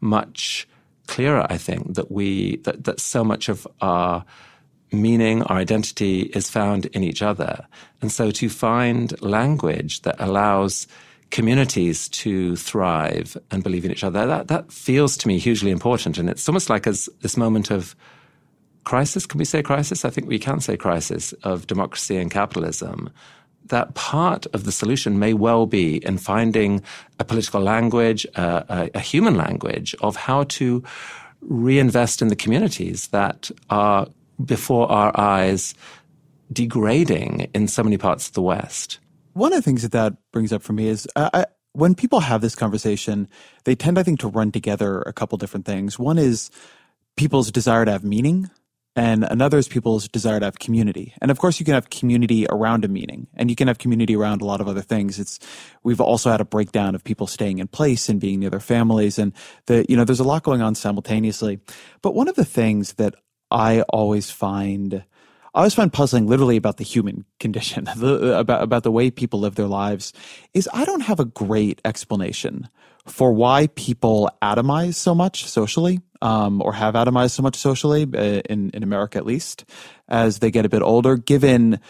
much 0.00 0.68
clearer, 1.06 1.46
I 1.50 1.58
think, 1.58 1.94
that 1.94 2.10
we 2.10 2.56
that, 2.58 2.84
that 2.84 3.00
so 3.00 3.24
much 3.24 3.48
of 3.48 3.66
our 3.80 4.24
meaning, 4.92 5.42
our 5.44 5.56
identity 5.56 6.22
is 6.34 6.50
found 6.50 6.86
in 6.86 7.02
each 7.02 7.22
other. 7.22 7.66
And 8.00 8.12
so 8.12 8.30
to 8.30 8.48
find 8.48 9.20
language 9.22 10.02
that 10.02 10.16
allows 10.18 10.86
communities 11.30 12.08
to 12.10 12.56
thrive 12.56 13.36
and 13.50 13.62
believe 13.62 13.84
in 13.84 13.90
each 13.90 14.04
other, 14.04 14.26
that, 14.26 14.48
that 14.48 14.70
feels 14.70 15.16
to 15.16 15.28
me 15.28 15.38
hugely 15.38 15.70
important. 15.70 16.18
And 16.18 16.28
it's 16.28 16.48
almost 16.48 16.68
like 16.68 16.86
as 16.86 17.08
this 17.20 17.36
moment 17.36 17.70
of 17.70 17.96
crisis, 18.84 19.26
can 19.26 19.38
we 19.38 19.44
say 19.44 19.62
crisis? 19.62 20.04
I 20.04 20.10
think 20.10 20.28
we 20.28 20.38
can 20.38 20.60
say 20.60 20.76
crisis 20.76 21.32
of 21.44 21.66
democracy 21.66 22.16
and 22.16 22.30
capitalism 22.30 23.10
that 23.66 23.94
part 23.94 24.46
of 24.46 24.64
the 24.64 24.72
solution 24.72 25.18
may 25.18 25.34
well 25.34 25.66
be 25.66 26.04
in 26.04 26.18
finding 26.18 26.82
a 27.18 27.24
political 27.24 27.60
language, 27.60 28.26
uh, 28.34 28.62
a, 28.68 28.90
a, 28.94 29.00
human 29.00 29.36
language 29.36 29.94
of 30.00 30.16
how 30.16 30.44
to 30.44 30.82
reinvest 31.40 32.20
in 32.22 32.28
the 32.28 32.36
communities 32.36 33.08
that 33.08 33.50
are 33.70 34.08
before 34.44 34.90
our 34.90 35.18
eyes 35.18 35.74
degrading 36.52 37.48
in 37.54 37.68
so 37.68 37.82
many 37.82 37.96
parts 37.96 38.28
of 38.28 38.34
the 38.34 38.42
West. 38.42 38.98
One 39.32 39.52
of 39.52 39.58
the 39.58 39.62
things 39.62 39.82
that 39.82 39.92
that 39.92 40.16
brings 40.32 40.52
up 40.52 40.62
for 40.62 40.72
me 40.72 40.88
is 40.88 41.08
uh, 41.16 41.30
I, 41.32 41.46
when 41.72 41.94
people 41.94 42.20
have 42.20 42.42
this 42.42 42.54
conversation, 42.54 43.28
they 43.64 43.74
tend, 43.74 43.98
I 43.98 44.02
think, 44.02 44.20
to 44.20 44.28
run 44.28 44.52
together 44.52 45.00
a 45.02 45.12
couple 45.12 45.38
different 45.38 45.64
things. 45.64 45.98
One 45.98 46.18
is 46.18 46.50
people's 47.16 47.50
desire 47.50 47.84
to 47.84 47.92
have 47.92 48.04
meaning 48.04 48.50
and 48.94 49.24
another 49.24 49.58
is 49.58 49.68
people's 49.68 50.06
desire 50.06 50.38
to 50.38 50.44
have 50.44 50.58
community. 50.58 51.14
And 51.20 51.30
of 51.30 51.38
course, 51.38 51.58
you 51.58 51.64
can 51.64 51.74
have 51.74 51.88
community 51.88 52.46
around 52.50 52.84
a 52.84 52.88
meaning, 52.88 53.26
and 53.34 53.48
you 53.48 53.56
can 53.56 53.68
have 53.68 53.78
community 53.78 54.14
around 54.14 54.42
a 54.42 54.44
lot 54.44 54.60
of 54.60 54.68
other 54.68 54.82
things. 54.82 55.18
It's 55.18 55.38
we've 55.82 56.00
also 56.00 56.30
had 56.30 56.40
a 56.40 56.44
breakdown 56.44 56.94
of 56.94 57.02
people 57.02 57.26
staying 57.26 57.58
in 57.58 57.68
place 57.68 58.08
and 58.08 58.20
being 58.20 58.40
near 58.40 58.50
their 58.50 58.60
families, 58.60 59.18
and 59.18 59.32
the 59.66 59.86
you 59.88 59.96
know 59.96 60.04
there's 60.04 60.20
a 60.20 60.24
lot 60.24 60.42
going 60.42 60.60
on 60.60 60.74
simultaneously. 60.74 61.60
But 62.02 62.14
one 62.14 62.28
of 62.28 62.34
the 62.34 62.44
things 62.44 62.94
that 62.94 63.14
I 63.50 63.82
always 63.82 64.30
find 64.30 65.04
I 65.54 65.58
always 65.58 65.74
find 65.74 65.92
puzzling 65.92 66.26
literally 66.26 66.56
about 66.56 66.78
the 66.78 66.84
human 66.84 67.24
condition, 67.40 67.84
the, 67.96 68.38
about, 68.38 68.62
about 68.62 68.82
the 68.82 68.92
way 68.92 69.10
people 69.10 69.40
live 69.40 69.54
their 69.54 69.66
lives, 69.66 70.12
is 70.54 70.68
I 70.72 70.84
don't 70.84 71.00
have 71.00 71.20
a 71.20 71.24
great 71.24 71.80
explanation 71.84 72.68
for 73.06 73.32
why 73.32 73.66
people 73.68 74.30
atomize 74.40 74.94
so 74.94 75.14
much 75.14 75.46
socially 75.46 76.00
um, 76.22 76.62
or 76.62 76.72
have 76.72 76.94
atomized 76.94 77.32
so 77.32 77.42
much 77.42 77.56
socially, 77.56 78.04
uh, 78.04 78.40
in, 78.48 78.70
in 78.70 78.82
America 78.82 79.18
at 79.18 79.26
least, 79.26 79.64
as 80.08 80.38
they 80.38 80.50
get 80.50 80.64
a 80.64 80.68
bit 80.68 80.80
older, 80.80 81.16
given 81.16 81.80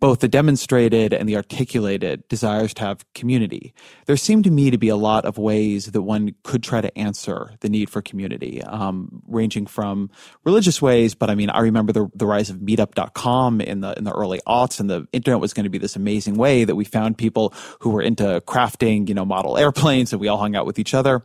both 0.00 0.20
the 0.20 0.28
demonstrated 0.28 1.12
and 1.12 1.28
the 1.28 1.34
articulated 1.34 2.26
desires 2.28 2.72
to 2.72 2.82
have 2.82 3.04
community. 3.14 3.74
There 4.06 4.16
seem 4.16 4.44
to 4.44 4.50
me 4.50 4.70
to 4.70 4.78
be 4.78 4.88
a 4.88 4.96
lot 4.96 5.24
of 5.24 5.38
ways 5.38 5.86
that 5.86 6.02
one 6.02 6.34
could 6.44 6.62
try 6.62 6.80
to 6.80 6.96
answer 6.96 7.50
the 7.60 7.68
need 7.68 7.90
for 7.90 8.00
community, 8.00 8.62
um, 8.62 9.22
ranging 9.26 9.66
from 9.66 10.10
religious 10.44 10.80
ways. 10.80 11.16
But 11.16 11.30
I 11.30 11.34
mean, 11.34 11.50
I 11.50 11.60
remember 11.60 11.92
the, 11.92 12.08
the 12.14 12.26
rise 12.26 12.48
of 12.48 12.58
meetup.com 12.58 13.60
in 13.60 13.80
the, 13.80 13.94
in 13.98 14.04
the 14.04 14.12
early 14.12 14.40
aughts 14.46 14.78
and 14.78 14.88
the 14.88 15.08
internet 15.12 15.40
was 15.40 15.52
going 15.52 15.64
to 15.64 15.70
be 15.70 15.78
this 15.78 15.96
amazing 15.96 16.36
way 16.36 16.62
that 16.62 16.76
we 16.76 16.84
found 16.84 17.18
people 17.18 17.52
who 17.80 17.90
were 17.90 18.02
into 18.02 18.40
crafting, 18.46 19.08
you 19.08 19.14
know, 19.14 19.24
model 19.24 19.58
airplanes 19.58 20.12
and 20.12 20.20
we 20.20 20.28
all 20.28 20.38
hung 20.38 20.54
out 20.54 20.66
with 20.66 20.78
each 20.78 20.94
other 20.94 21.24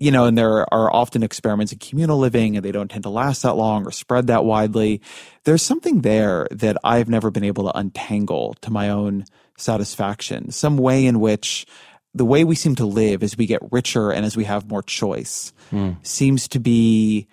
you 0.00 0.10
know, 0.10 0.24
and 0.24 0.36
there 0.36 0.72
are 0.72 0.92
often 0.92 1.22
experiments 1.22 1.72
in 1.72 1.78
communal 1.78 2.18
living 2.18 2.56
and 2.56 2.64
they 2.64 2.72
don't 2.72 2.90
tend 2.90 3.04
to 3.04 3.10
last 3.10 3.42
that 3.42 3.54
long 3.54 3.86
or 3.86 3.92
spread 3.92 4.28
that 4.28 4.46
widely. 4.46 5.02
There's 5.44 5.62
something 5.62 6.00
there 6.00 6.48
that 6.50 6.78
I've 6.82 7.10
never 7.10 7.30
been 7.30 7.44
able 7.44 7.64
to 7.64 7.78
untangle 7.78 8.54
to 8.62 8.70
my 8.70 8.88
own 8.88 9.26
satisfaction. 9.58 10.50
Some 10.52 10.78
way 10.78 11.04
in 11.04 11.20
which 11.20 11.66
the 12.14 12.24
way 12.24 12.44
we 12.44 12.56
seem 12.56 12.74
to 12.76 12.86
live 12.86 13.22
as 13.22 13.36
we 13.36 13.44
get 13.44 13.60
richer 13.70 14.10
and 14.10 14.24
as 14.24 14.38
we 14.38 14.44
have 14.44 14.70
more 14.70 14.82
choice 14.82 15.52
mm. 15.70 15.94
seems 16.04 16.48
to 16.48 16.58
be 16.58 17.28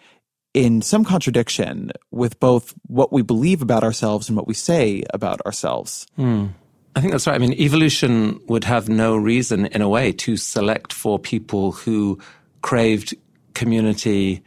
in 0.54 0.82
some 0.82 1.06
contradiction 1.06 1.92
with 2.12 2.38
both 2.42 2.74
what 2.86 3.14
we 3.14 3.22
believe 3.22 3.62
about 3.62 3.84
ourselves 3.84 4.28
and 4.28 4.36
what 4.36 4.48
we 4.48 4.54
say 4.54 5.04
about 5.14 5.40
ourselves. 5.46 6.06
Mm. 6.20 6.50
I 6.98 7.00
think 7.00 7.14
that's 7.14 7.28
right. 7.28 7.36
I 7.36 7.38
mean, 7.38 7.54
evolution 7.54 8.42
would 8.48 8.64
have 8.64 8.90
no 8.90 9.16
reason, 9.16 9.68
in 9.68 9.84
a 9.84 9.90
way, 9.90 10.12
to 10.14 10.36
select 10.36 10.92
for 10.92 11.20
people 11.20 11.72
who 11.72 12.18
craved 12.62 13.16
community 13.54 14.44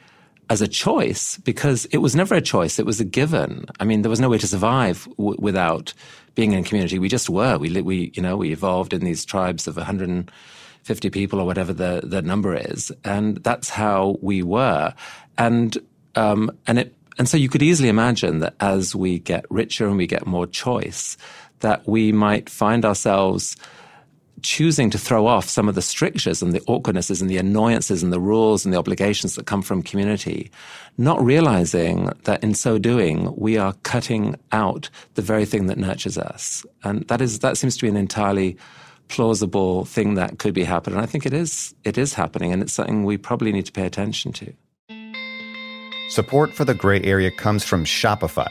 as 0.50 0.60
a 0.60 0.68
choice 0.68 1.38
because 1.38 1.84
it 1.86 1.98
was 1.98 2.16
never 2.16 2.34
a 2.34 2.40
choice. 2.40 2.78
It 2.78 2.86
was 2.86 3.00
a 3.00 3.04
given. 3.04 3.66
I 3.78 3.84
mean, 3.84 4.02
there 4.02 4.10
was 4.10 4.20
no 4.20 4.28
way 4.28 4.38
to 4.38 4.48
survive 4.48 5.08
w- 5.16 5.36
without 5.38 5.94
being 6.34 6.52
in 6.52 6.64
community. 6.64 6.98
We 6.98 7.08
just 7.08 7.30
were. 7.30 7.56
We, 7.56 7.80
we, 7.80 8.10
you 8.14 8.22
know, 8.22 8.36
we 8.36 8.52
evolved 8.52 8.92
in 8.92 9.04
these 9.04 9.24
tribes 9.24 9.68
of 9.68 9.76
150 9.76 11.10
people 11.10 11.40
or 11.40 11.46
whatever 11.46 11.72
the, 11.72 12.00
the 12.02 12.20
number 12.20 12.54
is. 12.54 12.90
And 13.04 13.36
that's 13.38 13.68
how 13.68 14.16
we 14.20 14.42
were. 14.42 14.92
And, 15.38 15.78
um, 16.16 16.50
and 16.66 16.80
it, 16.80 16.94
and 17.16 17.28
so 17.28 17.36
you 17.36 17.48
could 17.48 17.62
easily 17.62 17.88
imagine 17.88 18.40
that 18.40 18.54
as 18.60 18.94
we 18.94 19.20
get 19.20 19.44
richer 19.50 19.86
and 19.86 19.96
we 19.96 20.06
get 20.06 20.26
more 20.26 20.46
choice, 20.46 21.16
that 21.60 21.86
we 21.86 22.10
might 22.10 22.48
find 22.48 22.84
ourselves 22.84 23.56
choosing 24.42 24.90
to 24.90 24.98
throw 24.98 25.26
off 25.26 25.48
some 25.48 25.68
of 25.68 25.74
the 25.74 25.82
strictures 25.82 26.42
and 26.42 26.52
the 26.52 26.62
awkwardnesses 26.66 27.20
and 27.20 27.30
the 27.30 27.38
annoyances 27.38 28.02
and 28.02 28.12
the 28.12 28.20
rules 28.20 28.64
and 28.64 28.72
the 28.72 28.78
obligations 28.78 29.34
that 29.34 29.46
come 29.46 29.62
from 29.62 29.82
community, 29.82 30.50
not 30.98 31.22
realizing 31.22 32.10
that 32.24 32.42
in 32.42 32.54
so 32.54 32.78
doing, 32.78 33.34
we 33.36 33.56
are 33.56 33.74
cutting 33.82 34.36
out 34.52 34.90
the 35.14 35.22
very 35.22 35.44
thing 35.44 35.66
that 35.66 35.78
nurtures 35.78 36.18
us. 36.18 36.64
And 36.84 37.06
that 37.08 37.20
is, 37.20 37.38
that 37.40 37.56
seems 37.56 37.76
to 37.76 37.82
be 37.82 37.88
an 37.88 37.96
entirely 37.96 38.56
plausible 39.08 39.84
thing 39.84 40.14
that 40.14 40.38
could 40.38 40.54
be 40.54 40.64
happening. 40.64 40.96
And 40.96 41.02
I 41.02 41.06
think 41.06 41.26
it 41.26 41.32
is, 41.32 41.74
it 41.84 41.98
is 41.98 42.14
happening 42.14 42.52
and 42.52 42.62
it's 42.62 42.72
something 42.72 43.04
we 43.04 43.18
probably 43.18 43.52
need 43.52 43.66
to 43.66 43.72
pay 43.72 43.86
attention 43.86 44.32
to. 44.32 44.52
Support 46.10 46.54
for 46.54 46.64
the 46.64 46.74
gray 46.74 47.00
area 47.02 47.30
comes 47.30 47.64
from 47.64 47.84
Shopify. 47.84 48.50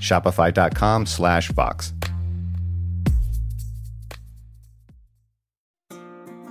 Shopify.com 0.00 1.06
slash 1.06 1.50
Vox. 1.52 1.92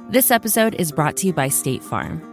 This 0.09 0.31
episode 0.31 0.73
is 0.73 0.91
brought 0.91 1.17
to 1.17 1.27
you 1.27 1.33
by 1.33 1.49
State 1.49 1.83
Farm. 1.83 2.23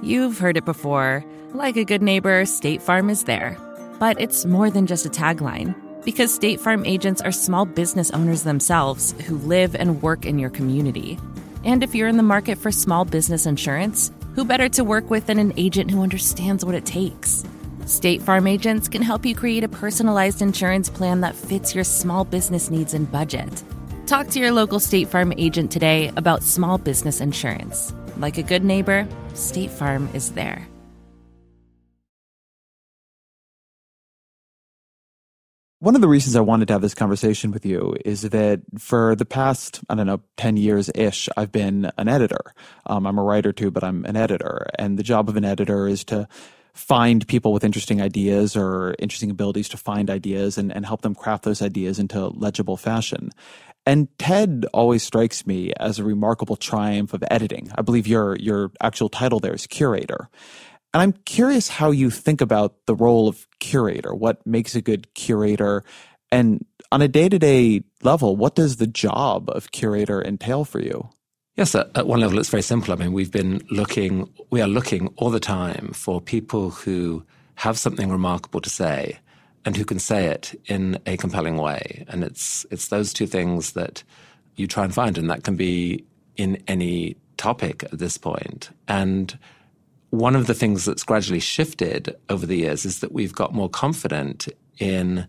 You've 0.00 0.38
heard 0.38 0.56
it 0.56 0.64
before. 0.64 1.24
Like 1.54 1.76
a 1.76 1.84
good 1.84 2.02
neighbor, 2.02 2.44
State 2.44 2.80
Farm 2.82 3.10
is 3.10 3.24
there. 3.24 3.56
But 3.98 4.20
it's 4.20 4.44
more 4.44 4.70
than 4.70 4.86
just 4.86 5.06
a 5.06 5.08
tagline, 5.08 5.74
because 6.04 6.32
State 6.32 6.60
Farm 6.60 6.84
agents 6.84 7.20
are 7.22 7.32
small 7.32 7.64
business 7.64 8.12
owners 8.12 8.44
themselves 8.44 9.12
who 9.26 9.38
live 9.38 9.74
and 9.74 10.02
work 10.02 10.24
in 10.24 10.38
your 10.38 10.50
community. 10.50 11.18
And 11.64 11.82
if 11.82 11.96
you're 11.96 12.06
in 12.06 12.16
the 12.16 12.22
market 12.22 12.58
for 12.58 12.70
small 12.70 13.04
business 13.04 13.46
insurance, 13.46 14.12
who 14.36 14.44
better 14.44 14.68
to 14.68 14.84
work 14.84 15.10
with 15.10 15.26
than 15.26 15.40
an 15.40 15.52
agent 15.56 15.90
who 15.90 16.02
understands 16.02 16.64
what 16.64 16.76
it 16.76 16.86
takes? 16.86 17.42
State 17.86 18.20
Farm 18.20 18.48
agents 18.48 18.88
can 18.88 19.00
help 19.00 19.24
you 19.24 19.32
create 19.32 19.62
a 19.62 19.68
personalized 19.68 20.42
insurance 20.42 20.90
plan 20.90 21.20
that 21.20 21.36
fits 21.36 21.72
your 21.72 21.84
small 21.84 22.24
business 22.24 22.68
needs 22.68 22.94
and 22.94 23.10
budget. 23.12 23.62
Talk 24.06 24.26
to 24.30 24.40
your 24.40 24.50
local 24.50 24.80
State 24.80 25.06
Farm 25.06 25.32
agent 25.38 25.70
today 25.70 26.10
about 26.16 26.42
small 26.42 26.78
business 26.78 27.20
insurance. 27.20 27.94
Like 28.18 28.38
a 28.38 28.42
good 28.42 28.64
neighbor, 28.64 29.06
State 29.34 29.70
Farm 29.70 30.08
is 30.14 30.32
there. 30.32 30.66
One 35.78 35.94
of 35.94 36.00
the 36.00 36.08
reasons 36.08 36.34
I 36.34 36.40
wanted 36.40 36.66
to 36.68 36.74
have 36.74 36.82
this 36.82 36.94
conversation 36.94 37.52
with 37.52 37.64
you 37.64 37.94
is 38.04 38.22
that 38.22 38.62
for 38.78 39.14
the 39.14 39.26
past, 39.26 39.80
I 39.88 39.94
don't 39.94 40.06
know, 40.06 40.22
10 40.38 40.56
years 40.56 40.90
ish, 40.92 41.28
I've 41.36 41.52
been 41.52 41.92
an 41.98 42.08
editor. 42.08 42.52
Um, 42.86 43.06
I'm 43.06 43.18
a 43.18 43.22
writer 43.22 43.52
too, 43.52 43.70
but 43.70 43.84
I'm 43.84 44.04
an 44.06 44.16
editor. 44.16 44.66
And 44.76 44.98
the 44.98 45.04
job 45.04 45.28
of 45.28 45.36
an 45.36 45.44
editor 45.44 45.86
is 45.86 46.02
to 46.06 46.26
find 46.76 47.26
people 47.26 47.52
with 47.52 47.64
interesting 47.64 48.02
ideas 48.02 48.54
or 48.54 48.94
interesting 48.98 49.30
abilities 49.30 49.68
to 49.70 49.76
find 49.76 50.10
ideas 50.10 50.58
and, 50.58 50.70
and 50.72 50.84
help 50.84 51.02
them 51.02 51.14
craft 51.14 51.44
those 51.44 51.62
ideas 51.62 51.98
into 51.98 52.28
legible 52.28 52.76
fashion. 52.76 53.30
And 53.86 54.08
TED 54.18 54.66
always 54.74 55.02
strikes 55.02 55.46
me 55.46 55.72
as 55.78 55.98
a 55.98 56.04
remarkable 56.04 56.56
triumph 56.56 57.14
of 57.14 57.24
editing. 57.30 57.70
I 57.76 57.82
believe 57.82 58.06
your 58.06 58.36
your 58.36 58.72
actual 58.80 59.08
title 59.08 59.40
there 59.40 59.54
is 59.54 59.66
curator. 59.66 60.28
And 60.92 61.02
I'm 61.02 61.12
curious 61.24 61.68
how 61.68 61.90
you 61.90 62.10
think 62.10 62.40
about 62.40 62.86
the 62.86 62.94
role 62.94 63.28
of 63.28 63.46
curator, 63.58 64.14
what 64.14 64.44
makes 64.46 64.74
a 64.74 64.80
good 64.80 65.12
curator, 65.14 65.84
and 66.32 66.64
on 66.90 67.02
a 67.02 67.08
day 67.08 67.28
to 67.28 67.38
day 67.38 67.82
level, 68.02 68.36
what 68.36 68.54
does 68.54 68.76
the 68.76 68.86
job 68.86 69.48
of 69.50 69.72
curator 69.72 70.22
entail 70.22 70.64
for 70.64 70.80
you? 70.80 71.08
Yes, 71.56 71.74
at, 71.74 72.06
one 72.06 72.20
level, 72.20 72.38
it's 72.38 72.50
very 72.50 72.62
simple. 72.62 72.92
I 72.92 72.96
mean, 72.96 73.14
we've 73.14 73.32
been 73.32 73.62
looking, 73.70 74.30
we 74.50 74.60
are 74.60 74.68
looking 74.68 75.08
all 75.16 75.30
the 75.30 75.40
time 75.40 75.90
for 75.94 76.20
people 76.20 76.68
who 76.68 77.24
have 77.54 77.78
something 77.78 78.10
remarkable 78.10 78.60
to 78.60 78.68
say 78.68 79.18
and 79.64 79.74
who 79.74 79.84
can 79.84 79.98
say 79.98 80.26
it 80.26 80.54
in 80.66 80.98
a 81.06 81.16
compelling 81.16 81.56
way. 81.56 82.04
And 82.08 82.22
it's, 82.22 82.66
it's 82.70 82.88
those 82.88 83.14
two 83.14 83.26
things 83.26 83.72
that 83.72 84.02
you 84.56 84.66
try 84.66 84.84
and 84.84 84.94
find, 84.94 85.16
and 85.16 85.30
that 85.30 85.44
can 85.44 85.56
be 85.56 86.04
in 86.36 86.62
any 86.68 87.16
topic 87.38 87.84
at 87.84 87.98
this 87.98 88.18
point. 88.18 88.68
And 88.86 89.38
one 90.10 90.36
of 90.36 90.46
the 90.46 90.54
things 90.54 90.84
that's 90.84 91.04
gradually 91.04 91.40
shifted 91.40 92.14
over 92.28 92.44
the 92.44 92.56
years 92.56 92.84
is 92.84 93.00
that 93.00 93.12
we've 93.12 93.34
got 93.34 93.54
more 93.54 93.70
confident 93.70 94.46
in 94.78 95.26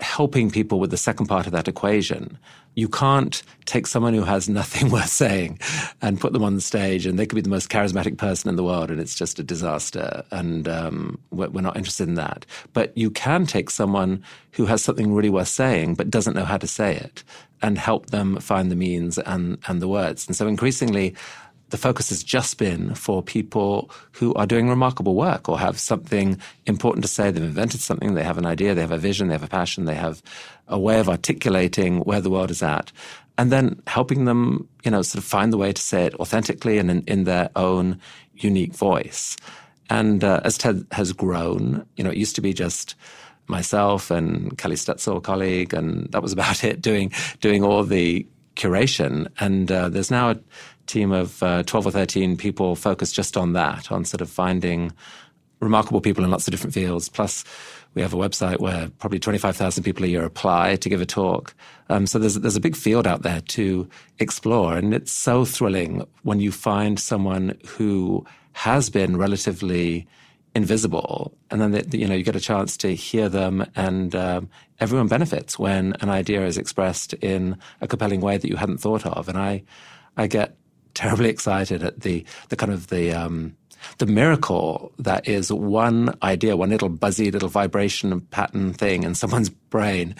helping 0.00 0.50
people 0.50 0.80
with 0.80 0.90
the 0.90 0.96
second 0.96 1.26
part 1.26 1.46
of 1.46 1.52
that 1.52 1.68
equation. 1.68 2.38
You 2.74 2.88
can't 2.88 3.42
take 3.64 3.86
someone 3.86 4.14
who 4.14 4.24
has 4.24 4.48
nothing 4.48 4.90
worth 4.92 5.08
saying 5.08 5.58
and 6.02 6.20
put 6.20 6.32
them 6.32 6.44
on 6.44 6.54
the 6.54 6.60
stage, 6.60 7.06
and 7.06 7.18
they 7.18 7.26
could 7.26 7.36
be 7.36 7.42
the 7.42 7.48
most 7.48 7.70
charismatic 7.70 8.18
person 8.18 8.48
in 8.48 8.56
the 8.56 8.64
world, 8.64 8.90
and 8.90 9.00
it's 9.00 9.14
just 9.14 9.38
a 9.38 9.42
disaster. 9.42 10.24
And 10.30 10.68
um, 10.68 11.18
we're, 11.30 11.48
we're 11.48 11.60
not 11.60 11.76
interested 11.76 12.08
in 12.08 12.14
that. 12.14 12.46
But 12.72 12.96
you 12.96 13.10
can 13.10 13.46
take 13.46 13.70
someone 13.70 14.22
who 14.52 14.66
has 14.66 14.82
something 14.82 15.14
really 15.14 15.30
worth 15.30 15.48
saying, 15.48 15.94
but 15.94 16.10
doesn't 16.10 16.34
know 16.34 16.44
how 16.44 16.58
to 16.58 16.66
say 16.66 16.96
it, 16.96 17.24
and 17.62 17.78
help 17.78 18.10
them 18.10 18.38
find 18.40 18.70
the 18.70 18.76
means 18.76 19.18
and, 19.18 19.58
and 19.66 19.80
the 19.80 19.88
words. 19.88 20.26
And 20.26 20.36
so 20.36 20.46
increasingly, 20.46 21.14
the 21.70 21.76
focus 21.76 22.10
has 22.10 22.22
just 22.22 22.58
been 22.58 22.94
for 22.94 23.22
people 23.22 23.90
who 24.12 24.34
are 24.34 24.46
doing 24.46 24.68
remarkable 24.68 25.14
work 25.14 25.48
or 25.48 25.58
have 25.58 25.78
something 25.78 26.40
important 26.66 27.04
to 27.04 27.08
say. 27.08 27.30
They've 27.30 27.42
invented 27.42 27.80
something, 27.80 28.14
they 28.14 28.22
have 28.22 28.38
an 28.38 28.46
idea, 28.46 28.74
they 28.74 28.80
have 28.80 28.92
a 28.92 28.98
vision, 28.98 29.28
they 29.28 29.34
have 29.34 29.42
a 29.42 29.48
passion, 29.48 29.84
they 29.84 29.94
have 29.94 30.22
a 30.68 30.78
way 30.78 31.00
of 31.00 31.08
articulating 31.08 32.00
where 32.00 32.20
the 32.20 32.30
world 32.30 32.50
is 32.50 32.62
at. 32.62 32.92
And 33.36 33.50
then 33.50 33.82
helping 33.86 34.26
them, 34.26 34.68
you 34.84 34.90
know, 34.90 35.02
sort 35.02 35.22
of 35.22 35.28
find 35.28 35.52
the 35.52 35.56
way 35.56 35.72
to 35.72 35.82
say 35.82 36.04
it 36.04 36.14
authentically 36.16 36.78
and 36.78 36.90
in, 36.90 37.02
in 37.02 37.24
their 37.24 37.50
own 37.56 38.00
unique 38.34 38.74
voice. 38.74 39.36
And 39.90 40.22
uh, 40.22 40.40
as 40.44 40.56
TED 40.56 40.86
has 40.92 41.12
grown, 41.12 41.86
you 41.96 42.04
know, 42.04 42.10
it 42.10 42.16
used 42.16 42.36
to 42.36 42.40
be 42.40 42.52
just 42.52 42.94
myself 43.46 44.10
and 44.10 44.56
Kelly 44.56 44.76
Stoetzel, 44.76 45.18
a 45.18 45.20
colleague, 45.20 45.74
and 45.74 46.10
that 46.12 46.22
was 46.22 46.32
about 46.32 46.64
it, 46.68 46.80
doing 46.80 47.12
doing 47.40 47.62
all 47.62 47.82
the 47.84 48.26
curation. 48.56 49.28
And 49.40 49.70
uh, 49.70 49.88
there's 49.88 50.10
now 50.10 50.30
a 50.30 50.38
team 50.86 51.12
of 51.12 51.42
uh, 51.42 51.62
12 51.64 51.86
or 51.86 51.90
13 51.90 52.36
people 52.36 52.76
focused 52.76 53.14
just 53.14 53.36
on 53.36 53.52
that, 53.52 53.90
on 53.90 54.04
sort 54.04 54.20
of 54.20 54.30
finding 54.30 54.92
remarkable 55.60 56.00
people 56.00 56.24
in 56.24 56.30
lots 56.30 56.46
of 56.46 56.52
different 56.52 56.74
fields. 56.74 57.08
Plus, 57.08 57.44
we 57.94 58.02
have 58.02 58.12
a 58.12 58.16
website 58.16 58.60
where 58.60 58.90
probably 58.98 59.18
25,000 59.18 59.82
people 59.82 60.04
a 60.04 60.08
year 60.08 60.24
apply 60.24 60.76
to 60.76 60.88
give 60.88 61.00
a 61.00 61.06
talk. 61.06 61.54
Um, 61.88 62.06
so 62.06 62.18
there's, 62.18 62.34
there's 62.34 62.56
a 62.56 62.60
big 62.60 62.76
field 62.76 63.06
out 63.06 63.22
there 63.22 63.40
to 63.40 63.88
explore. 64.18 64.76
And 64.76 64.92
it's 64.92 65.12
so 65.12 65.44
thrilling 65.44 66.06
when 66.22 66.40
you 66.40 66.52
find 66.52 66.98
someone 66.98 67.58
who 67.66 68.26
has 68.52 68.90
been 68.90 69.16
relatively 69.16 70.06
invisible 70.54 71.36
and 71.50 71.60
then 71.60 71.72
they, 71.72 71.98
you 71.98 72.06
know 72.06 72.14
you 72.14 72.22
get 72.22 72.36
a 72.36 72.40
chance 72.40 72.76
to 72.76 72.94
hear 72.94 73.28
them 73.28 73.66
and 73.74 74.14
um, 74.14 74.48
everyone 74.78 75.08
benefits 75.08 75.58
when 75.58 75.94
an 76.00 76.08
idea 76.08 76.46
is 76.46 76.56
expressed 76.56 77.12
in 77.14 77.58
a 77.80 77.88
compelling 77.88 78.20
way 78.20 78.38
that 78.38 78.48
you 78.48 78.54
hadn't 78.54 78.78
thought 78.78 79.04
of 79.04 79.28
and 79.28 79.36
i 79.36 79.60
i 80.16 80.28
get 80.28 80.56
terribly 80.94 81.28
excited 81.28 81.82
at 81.82 82.00
the 82.00 82.24
the 82.48 82.56
kind 82.56 82.72
of 82.72 82.88
the 82.88 83.12
um, 83.12 83.56
the 83.98 84.06
miracle 84.06 84.92
that 84.98 85.28
is 85.28 85.52
one 85.52 86.16
idea, 86.22 86.56
one 86.56 86.70
little 86.70 86.88
buzzy 86.88 87.30
little 87.30 87.48
vibration 87.48 88.20
pattern 88.30 88.72
thing 88.72 89.02
in 89.02 89.14
someone's 89.14 89.50
brain 89.50 90.14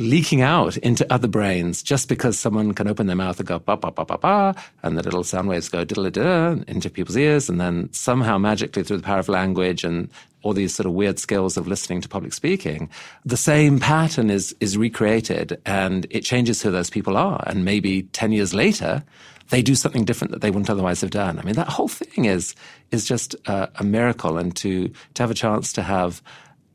leaking 0.00 0.40
out 0.40 0.76
into 0.78 1.10
other 1.12 1.28
brains 1.28 1.82
just 1.82 2.08
because 2.08 2.38
someone 2.38 2.72
can 2.72 2.88
open 2.88 3.06
their 3.06 3.16
mouth 3.16 3.38
and 3.38 3.46
go 3.46 3.58
ba 3.58 3.76
ba 3.76 3.90
ba 3.90 4.04
ba 4.04 4.18
ba, 4.18 4.54
and 4.82 4.96
the 4.96 5.02
little 5.02 5.22
sound 5.22 5.48
waves 5.48 5.68
go 5.68 5.84
diddle 5.84 6.08
diddle 6.10 6.62
into 6.66 6.90
people's 6.90 7.16
ears, 7.16 7.48
and 7.48 7.60
then 7.60 7.92
somehow 7.92 8.38
magically 8.38 8.82
through 8.82 8.96
the 8.96 9.02
power 9.02 9.18
of 9.18 9.28
language 9.28 9.84
and 9.84 10.10
all 10.42 10.54
these 10.54 10.74
sort 10.74 10.86
of 10.86 10.94
weird 10.94 11.18
skills 11.18 11.56
of 11.58 11.68
listening 11.68 12.00
to 12.00 12.08
public 12.08 12.32
speaking, 12.32 12.88
the 13.24 13.36
same 13.36 13.78
pattern 13.78 14.30
is 14.30 14.54
is 14.60 14.76
recreated, 14.76 15.60
and 15.66 16.06
it 16.10 16.22
changes 16.22 16.62
who 16.62 16.70
those 16.70 16.90
people 16.90 17.16
are, 17.16 17.42
and 17.46 17.64
maybe 17.64 18.04
ten 18.04 18.32
years 18.32 18.54
later. 18.54 19.04
They 19.50 19.62
do 19.62 19.74
something 19.74 20.04
different 20.04 20.32
that 20.32 20.40
they 20.40 20.50
wouldn't 20.50 20.70
otherwise 20.70 21.00
have 21.02 21.10
done. 21.10 21.38
I 21.38 21.42
mean, 21.42 21.54
that 21.54 21.68
whole 21.68 21.88
thing 21.88 22.24
is 22.24 22.54
is 22.90 23.04
just 23.04 23.34
a, 23.46 23.68
a 23.76 23.84
miracle, 23.84 24.38
and 24.38 24.54
to 24.56 24.90
to 25.14 25.22
have 25.22 25.30
a 25.30 25.34
chance 25.34 25.72
to 25.74 25.82
have 25.82 26.22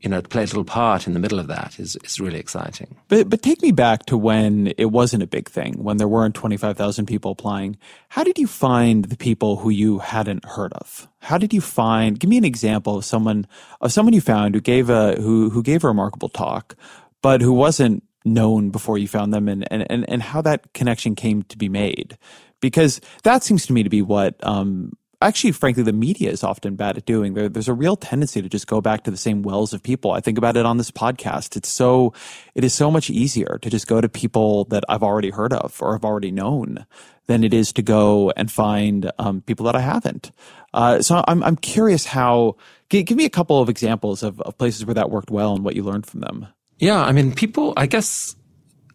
you 0.00 0.10
know, 0.10 0.20
play 0.22 0.42
a 0.42 0.46
little 0.46 0.64
part 0.64 1.06
in 1.06 1.14
the 1.14 1.18
middle 1.18 1.38
of 1.38 1.46
that 1.48 1.80
is, 1.80 1.96
is 2.04 2.20
really 2.20 2.38
exciting. 2.38 2.96
But, 3.08 3.28
but 3.28 3.42
take 3.42 3.62
me 3.62 3.72
back 3.72 4.06
to 4.06 4.16
when 4.16 4.72
it 4.78 4.86
wasn't 4.86 5.22
a 5.22 5.26
big 5.26 5.48
thing, 5.48 5.82
when 5.82 5.96
there 5.96 6.06
weren't 6.06 6.34
25,000 6.34 7.06
people 7.06 7.32
applying. 7.32 7.76
How 8.10 8.22
did 8.22 8.38
you 8.38 8.46
find 8.46 9.06
the 9.06 9.16
people 9.16 9.56
who 9.56 9.70
you 9.70 9.98
hadn't 9.98 10.44
heard 10.44 10.72
of? 10.74 11.08
How 11.20 11.38
did 11.38 11.52
you 11.52 11.60
find, 11.60 12.20
give 12.20 12.28
me 12.30 12.36
an 12.36 12.44
example 12.44 12.98
of 12.98 13.04
someone, 13.04 13.46
of 13.80 13.92
someone 13.92 14.12
you 14.12 14.20
found 14.20 14.54
who 14.54 14.60
gave 14.60 14.90
a, 14.90 15.16
who, 15.16 15.50
who 15.50 15.62
gave 15.62 15.82
a 15.82 15.88
remarkable 15.88 16.28
talk, 16.28 16.76
but 17.22 17.40
who 17.40 17.52
wasn't 17.52 18.04
known 18.24 18.70
before 18.70 18.98
you 18.98 19.08
found 19.08 19.32
them 19.32 19.48
and, 19.48 19.66
and, 19.72 19.90
and, 19.90 20.08
and 20.08 20.22
how 20.22 20.42
that 20.42 20.72
connection 20.74 21.14
came 21.14 21.42
to 21.44 21.56
be 21.56 21.68
made. 21.68 22.18
Because 22.60 23.00
that 23.22 23.42
seems 23.42 23.66
to 23.66 23.72
me 23.72 23.82
to 23.82 23.90
be 23.90 24.02
what, 24.02 24.34
um, 24.44 24.92
actually, 25.20 25.52
frankly, 25.52 25.82
the 25.82 25.92
media 25.92 26.30
is 26.30 26.42
often 26.42 26.76
bad 26.76 26.96
at 26.96 27.06
doing. 27.06 27.34
There, 27.34 27.48
there's 27.48 27.68
a 27.68 27.74
real 27.74 27.96
tendency 27.96 28.42
to 28.42 28.48
just 28.48 28.66
go 28.66 28.80
back 28.80 29.04
to 29.04 29.10
the 29.10 29.16
same 29.16 29.42
wells 29.42 29.72
of 29.72 29.82
people. 29.82 30.12
I 30.12 30.20
think 30.20 30.38
about 30.38 30.56
it 30.56 30.66
on 30.66 30.76
this 30.76 30.90
podcast. 30.90 31.56
It's 31.56 31.68
so, 31.68 32.12
it 32.54 32.64
is 32.64 32.74
so 32.74 32.90
much 32.90 33.10
easier 33.10 33.58
to 33.60 33.70
just 33.70 33.86
go 33.86 34.00
to 34.00 34.08
people 34.08 34.64
that 34.66 34.84
I've 34.88 35.02
already 35.02 35.30
heard 35.30 35.52
of 35.52 35.80
or 35.80 35.92
have 35.92 36.04
already 36.04 36.30
known 36.30 36.86
than 37.26 37.44
it 37.44 37.52
is 37.52 37.72
to 37.72 37.82
go 37.82 38.32
and 38.36 38.50
find 38.50 39.10
um, 39.18 39.42
people 39.42 39.66
that 39.66 39.76
I 39.76 39.80
haven't. 39.80 40.30
Uh, 40.72 41.02
so 41.02 41.24
I'm, 41.26 41.42
I'm 41.42 41.56
curious 41.56 42.06
how, 42.06 42.56
give, 42.88 43.06
give 43.06 43.16
me 43.16 43.24
a 43.24 43.30
couple 43.30 43.60
of 43.60 43.68
examples 43.68 44.22
of, 44.22 44.40
of 44.42 44.56
places 44.58 44.86
where 44.86 44.94
that 44.94 45.10
worked 45.10 45.30
well 45.30 45.54
and 45.54 45.64
what 45.64 45.76
you 45.76 45.82
learned 45.82 46.06
from 46.06 46.20
them. 46.20 46.46
Yeah. 46.78 47.02
I 47.02 47.12
mean, 47.12 47.32
people, 47.32 47.72
I 47.76 47.86
guess 47.86 48.36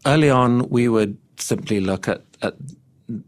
early 0.05 0.29
on, 0.29 0.69
we 0.69 0.87
would 0.87 1.17
simply 1.37 1.79
look 1.79 2.07
at, 2.07 2.23
at 2.41 2.55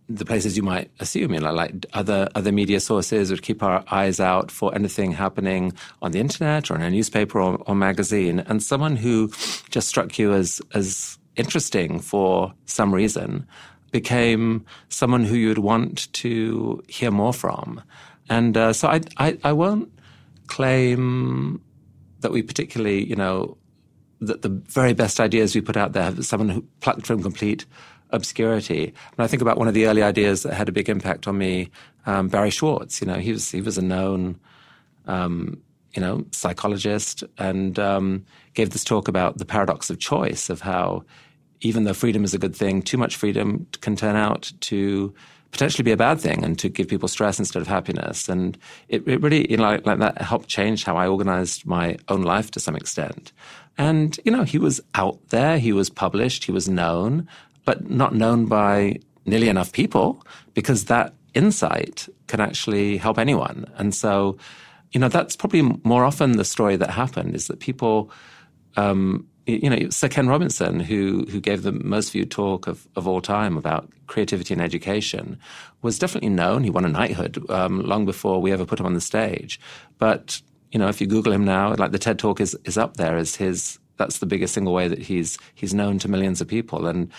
the 0.09 0.25
places 0.25 0.55
you 0.57 0.63
might 0.63 0.91
assume, 0.99 1.33
you 1.33 1.39
know, 1.39 1.53
like 1.53 1.85
other 1.93 2.29
other 2.35 2.51
media 2.51 2.79
sources 2.79 3.29
would 3.29 3.41
keep 3.41 3.63
our 3.63 3.83
eyes 3.91 4.19
out 4.19 4.51
for 4.51 4.73
anything 4.75 5.11
happening 5.11 5.73
on 6.01 6.11
the 6.11 6.19
internet 6.19 6.69
or 6.69 6.75
in 6.75 6.81
a 6.81 6.89
newspaper 6.89 7.39
or, 7.39 7.57
or 7.67 7.75
magazine, 7.75 8.39
and 8.39 8.61
someone 8.61 8.95
who 8.95 9.29
just 9.69 9.87
struck 9.87 10.19
you 10.19 10.33
as 10.33 10.61
as 10.73 11.17
interesting 11.35 11.99
for 11.99 12.53
some 12.65 12.93
reason 12.93 13.47
became 13.91 14.65
someone 14.89 15.23
who 15.23 15.35
you'd 15.35 15.59
want 15.59 16.11
to 16.13 16.83
hear 16.87 17.11
more 17.11 17.33
from. 17.33 17.81
And 18.29 18.57
uh, 18.57 18.73
so 18.73 18.87
I, 18.87 19.01
I, 19.17 19.37
I 19.43 19.53
won't 19.53 19.91
claim 20.47 21.61
that 22.21 22.31
we 22.31 22.41
particularly, 22.41 23.05
you 23.05 23.15
know, 23.15 23.57
that 24.19 24.41
the 24.41 24.49
very 24.49 24.93
best 24.93 25.19
ideas 25.19 25.53
we 25.53 25.61
put 25.61 25.77
out 25.77 25.93
there, 25.93 26.03
have 26.03 26.25
someone 26.25 26.49
who 26.49 26.63
plucked 26.79 27.05
from 27.05 27.21
complete 27.21 27.65
obscurity. 28.13 28.85
And 28.85 29.19
I 29.19 29.27
think 29.27 29.41
about 29.41 29.57
one 29.57 29.67
of 29.67 29.73
the 29.73 29.87
early 29.87 30.03
ideas 30.03 30.43
that 30.43 30.53
had 30.53 30.69
a 30.69 30.71
big 30.71 30.89
impact 30.89 31.27
on 31.27 31.37
me, 31.37 31.69
um, 32.05 32.29
Barry 32.29 32.51
Schwartz. 32.51 33.01
You 33.01 33.07
know, 33.07 33.15
he 33.15 33.31
was 33.31 33.51
he 33.51 33.61
was 33.61 33.77
a 33.77 33.81
known, 33.81 34.39
um, 35.07 35.61
you 35.93 36.01
know, 36.01 36.25
psychologist, 36.31 37.23
and 37.37 37.77
um, 37.79 38.25
gave 38.53 38.69
this 38.69 38.83
talk 38.83 39.07
about 39.07 39.37
the 39.37 39.45
paradox 39.45 39.89
of 39.89 39.99
choice, 39.99 40.49
of 40.49 40.61
how 40.61 41.03
even 41.61 41.83
though 41.83 41.93
freedom 41.93 42.23
is 42.23 42.33
a 42.33 42.39
good 42.39 42.55
thing, 42.55 42.81
too 42.81 42.97
much 42.97 43.15
freedom 43.15 43.65
can 43.81 43.95
turn 43.95 44.15
out 44.15 44.51
to 44.61 45.13
potentially 45.51 45.83
be 45.83 45.91
a 45.91 45.97
bad 45.97 46.19
thing 46.19 46.43
and 46.43 46.57
to 46.59 46.67
give 46.67 46.87
people 46.87 47.07
stress 47.07 47.39
instead 47.39 47.61
of 47.61 47.67
happiness. 47.67 48.27
And 48.27 48.57
it, 48.89 49.07
it 49.07 49.21
really, 49.21 49.49
you 49.49 49.57
know, 49.57 49.63
like, 49.63 49.85
like 49.85 49.99
that 49.99 50.21
helped 50.21 50.49
change 50.49 50.83
how 50.83 50.97
I 50.97 51.07
organized 51.07 51.65
my 51.65 51.95
own 52.09 52.23
life 52.23 52.51
to 52.51 52.59
some 52.59 52.75
extent. 52.75 53.31
And, 53.77 54.19
you 54.25 54.31
know, 54.31 54.43
he 54.43 54.57
was 54.57 54.81
out 54.95 55.19
there, 55.29 55.59
he 55.59 55.71
was 55.71 55.89
published, 55.89 56.43
he 56.43 56.51
was 56.51 56.67
known 56.67 57.27
but 57.65 57.89
not 57.89 58.13
known 58.13 58.45
by 58.45 58.99
nearly 59.25 59.49
enough 59.49 59.71
people 59.71 60.25
because 60.53 60.85
that 60.85 61.13
insight 61.33 62.07
can 62.27 62.39
actually 62.39 62.97
help 62.97 63.17
anyone. 63.17 63.65
And 63.75 63.93
so, 63.93 64.37
you 64.91 64.99
know, 64.99 65.07
that's 65.07 65.35
probably 65.35 65.61
more 65.83 66.03
often 66.03 66.33
the 66.33 66.45
story 66.45 66.75
that 66.75 66.89
happened 66.91 67.35
is 67.35 67.47
that 67.47 67.59
people, 67.59 68.11
um, 68.75 69.27
you 69.45 69.69
know, 69.69 69.89
Sir 69.89 70.07
Ken 70.07 70.27
Robinson, 70.27 70.79
who 70.79 71.25
who 71.29 71.41
gave 71.41 71.63
the 71.63 71.71
most 71.71 72.11
viewed 72.11 72.31
talk 72.31 72.67
of, 72.67 72.87
of 72.95 73.07
all 73.07 73.21
time 73.21 73.57
about 73.57 73.89
creativity 74.07 74.53
and 74.53 74.61
education, 74.61 75.37
was 75.81 75.99
definitely 75.99 76.29
known. 76.29 76.63
He 76.63 76.69
won 76.69 76.85
a 76.85 76.89
knighthood 76.89 77.43
um, 77.49 77.81
long 77.81 78.05
before 78.05 78.41
we 78.41 78.51
ever 78.51 78.65
put 78.65 78.79
him 78.79 78.85
on 78.85 78.93
the 78.93 79.01
stage. 79.01 79.59
But 79.97 80.41
you 80.71 80.79
know, 80.79 80.87
if 80.87 81.01
you 81.01 81.07
Google 81.07 81.33
him 81.33 81.45
now, 81.45 81.75
like 81.75 81.91
the 81.91 81.99
TED 81.99 82.19
Talk 82.19 82.39
is 82.39 82.55
is 82.63 82.77
up 82.77 82.97
there 82.97 83.17
as 83.17 83.35
his. 83.35 83.79
That's 83.97 84.17
the 84.17 84.25
biggest 84.25 84.55
single 84.55 84.73
way 84.73 84.87
that 84.87 84.97
he's 84.97 85.37
he's 85.53 85.73
known 85.73 85.99
to 85.99 86.09
millions 86.09 86.41
of 86.41 86.47
people. 86.47 86.87
And 86.87 87.11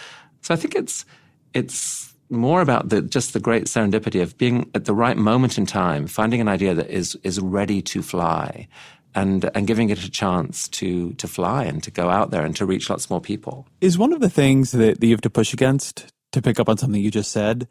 so 0.45 0.53
I 0.53 0.59
think 0.59 0.75
it's 0.75 1.07
it's 1.55 2.15
more 2.29 2.61
about 2.61 2.91
the 2.91 3.01
just 3.01 3.33
the 3.33 3.41
great 3.41 3.65
serendipity 3.65 4.23
of 4.23 4.37
being 4.37 4.71
at 4.75 4.85
the 4.85 4.93
right 4.93 5.17
moment 5.17 5.57
in 5.57 5.65
time, 5.65 6.07
finding 6.07 6.41
an 6.41 6.49
idea 6.49 6.75
that 6.75 6.91
is 6.91 7.17
is 7.23 7.41
ready 7.41 7.81
to 7.81 8.03
fly, 8.03 8.69
and 9.15 9.51
and 9.55 9.67
giving 9.67 9.89
it 9.89 10.05
a 10.05 10.11
chance 10.11 10.69
to 10.69 11.15
to 11.15 11.27
fly 11.27 11.65
and 11.65 11.83
to 11.83 11.91
go 11.91 12.11
out 12.11 12.31
there 12.31 12.45
and 12.45 12.55
to 12.57 12.67
reach 12.67 12.91
lots 12.91 13.09
more 13.09 13.23
people. 13.23 13.67
Is 13.81 13.97
one 13.97 14.13
of 14.13 14.21
the 14.21 14.29
things 14.29 14.73
that, 14.73 15.01
that 15.01 15.07
you 15.07 15.15
have 15.15 15.23
to 15.23 15.31
push 15.31 15.55
against 15.55 16.13
to 16.33 16.43
pick 16.43 16.61
up 16.61 16.69
on 16.69 16.77
something 16.77 17.01
you 17.01 17.11
just 17.11 17.33
said, 17.33 17.67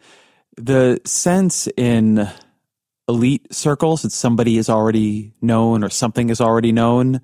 the 0.57 0.99
sense 1.05 1.67
in 1.77 2.27
elite 3.07 3.53
circles 3.53 4.01
that 4.01 4.11
somebody 4.11 4.57
is 4.57 4.67
already 4.67 5.33
known 5.41 5.83
or 5.83 5.89
something 5.89 6.31
is 6.31 6.41
already 6.41 6.71
known, 6.71 7.21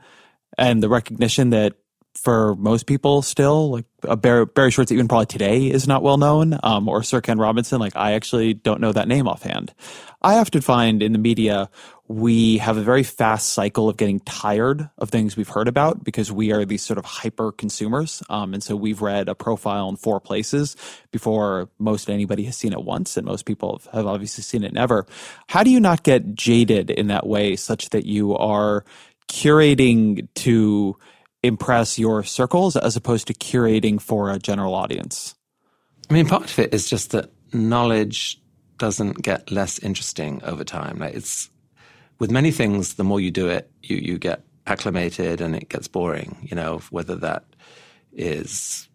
and 0.59 0.83
the 0.83 0.89
recognition 0.89 1.49
that 1.49 1.73
for 2.15 2.55
most 2.55 2.85
people 2.85 3.21
still. 3.21 3.71
Like 3.71 3.85
Barry, 4.21 4.45
Barry 4.45 4.71
Schwartz, 4.71 4.91
even 4.91 5.07
probably 5.07 5.27
today, 5.27 5.67
is 5.67 5.87
not 5.87 6.03
well 6.03 6.17
known. 6.17 6.57
Um, 6.63 6.87
or 6.87 7.03
Sir 7.03 7.21
Ken 7.21 7.37
Robinson, 7.37 7.79
like 7.79 7.95
I 7.95 8.13
actually 8.13 8.53
don't 8.53 8.81
know 8.81 8.91
that 8.91 9.07
name 9.07 9.27
offhand. 9.27 9.73
I 10.21 10.37
often 10.37 10.61
find 10.61 11.01
in 11.01 11.13
the 11.13 11.19
media 11.19 11.69
we 12.09 12.57
have 12.57 12.75
a 12.75 12.81
very 12.81 13.03
fast 13.03 13.51
cycle 13.51 13.87
of 13.87 13.95
getting 13.95 14.19
tired 14.21 14.89
of 14.97 15.11
things 15.11 15.37
we've 15.37 15.47
heard 15.47 15.67
about 15.67 16.03
because 16.03 16.31
we 16.31 16.51
are 16.51 16.65
these 16.65 16.81
sort 16.81 16.97
of 16.97 17.05
hyper 17.05 17.51
consumers. 17.51 18.23
Um, 18.29 18.55
and 18.55 18.63
so 18.63 18.75
we've 18.75 19.01
read 19.01 19.29
a 19.29 19.35
profile 19.35 19.87
in 19.89 19.95
four 19.95 20.19
places 20.19 20.75
before 21.11 21.69
most 21.77 22.09
anybody 22.09 22.45
has 22.45 22.57
seen 22.57 22.73
it 22.73 22.83
once, 22.83 23.15
and 23.15 23.27
most 23.27 23.45
people 23.45 23.79
have 23.93 24.07
obviously 24.07 24.41
seen 24.41 24.63
it 24.63 24.73
never. 24.73 25.05
How 25.47 25.61
do 25.61 25.69
you 25.69 25.79
not 25.79 26.01
get 26.01 26.33
jaded 26.33 26.89
in 26.89 27.07
that 27.07 27.27
way 27.27 27.55
such 27.55 27.91
that 27.91 28.05
you 28.05 28.35
are 28.35 28.83
curating 29.27 30.27
to 30.33 30.97
impress 31.43 31.97
your 31.97 32.23
circles 32.23 32.75
as 32.75 32.95
opposed 32.95 33.27
to 33.27 33.33
curating 33.33 34.01
for 34.01 34.29
a 34.29 34.39
general 34.39 34.73
audience? 34.75 35.35
I 36.09 36.13
mean, 36.13 36.27
part 36.27 36.43
of 36.43 36.59
it 36.59 36.73
is 36.73 36.89
just 36.89 37.11
that 37.11 37.31
knowledge 37.53 38.41
doesn't 38.77 39.21
get 39.21 39.51
less 39.51 39.79
interesting 39.79 40.41
over 40.43 40.63
time. 40.63 40.99
Like 40.99 41.13
it's 41.15 41.49
with 42.17 42.31
many 42.31 42.51
things, 42.51 42.95
the 42.95 43.03
more 43.03 43.19
you 43.19 43.31
do 43.31 43.47
it, 43.47 43.69
you 43.81 43.97
you 43.97 44.17
get 44.17 44.43
acclimated 44.67 45.41
and 45.41 45.55
it 45.55 45.69
gets 45.69 45.87
boring. 45.87 46.37
You 46.49 46.55
know, 46.55 46.81
whether 46.89 47.15
that 47.17 47.43
is 48.11 48.87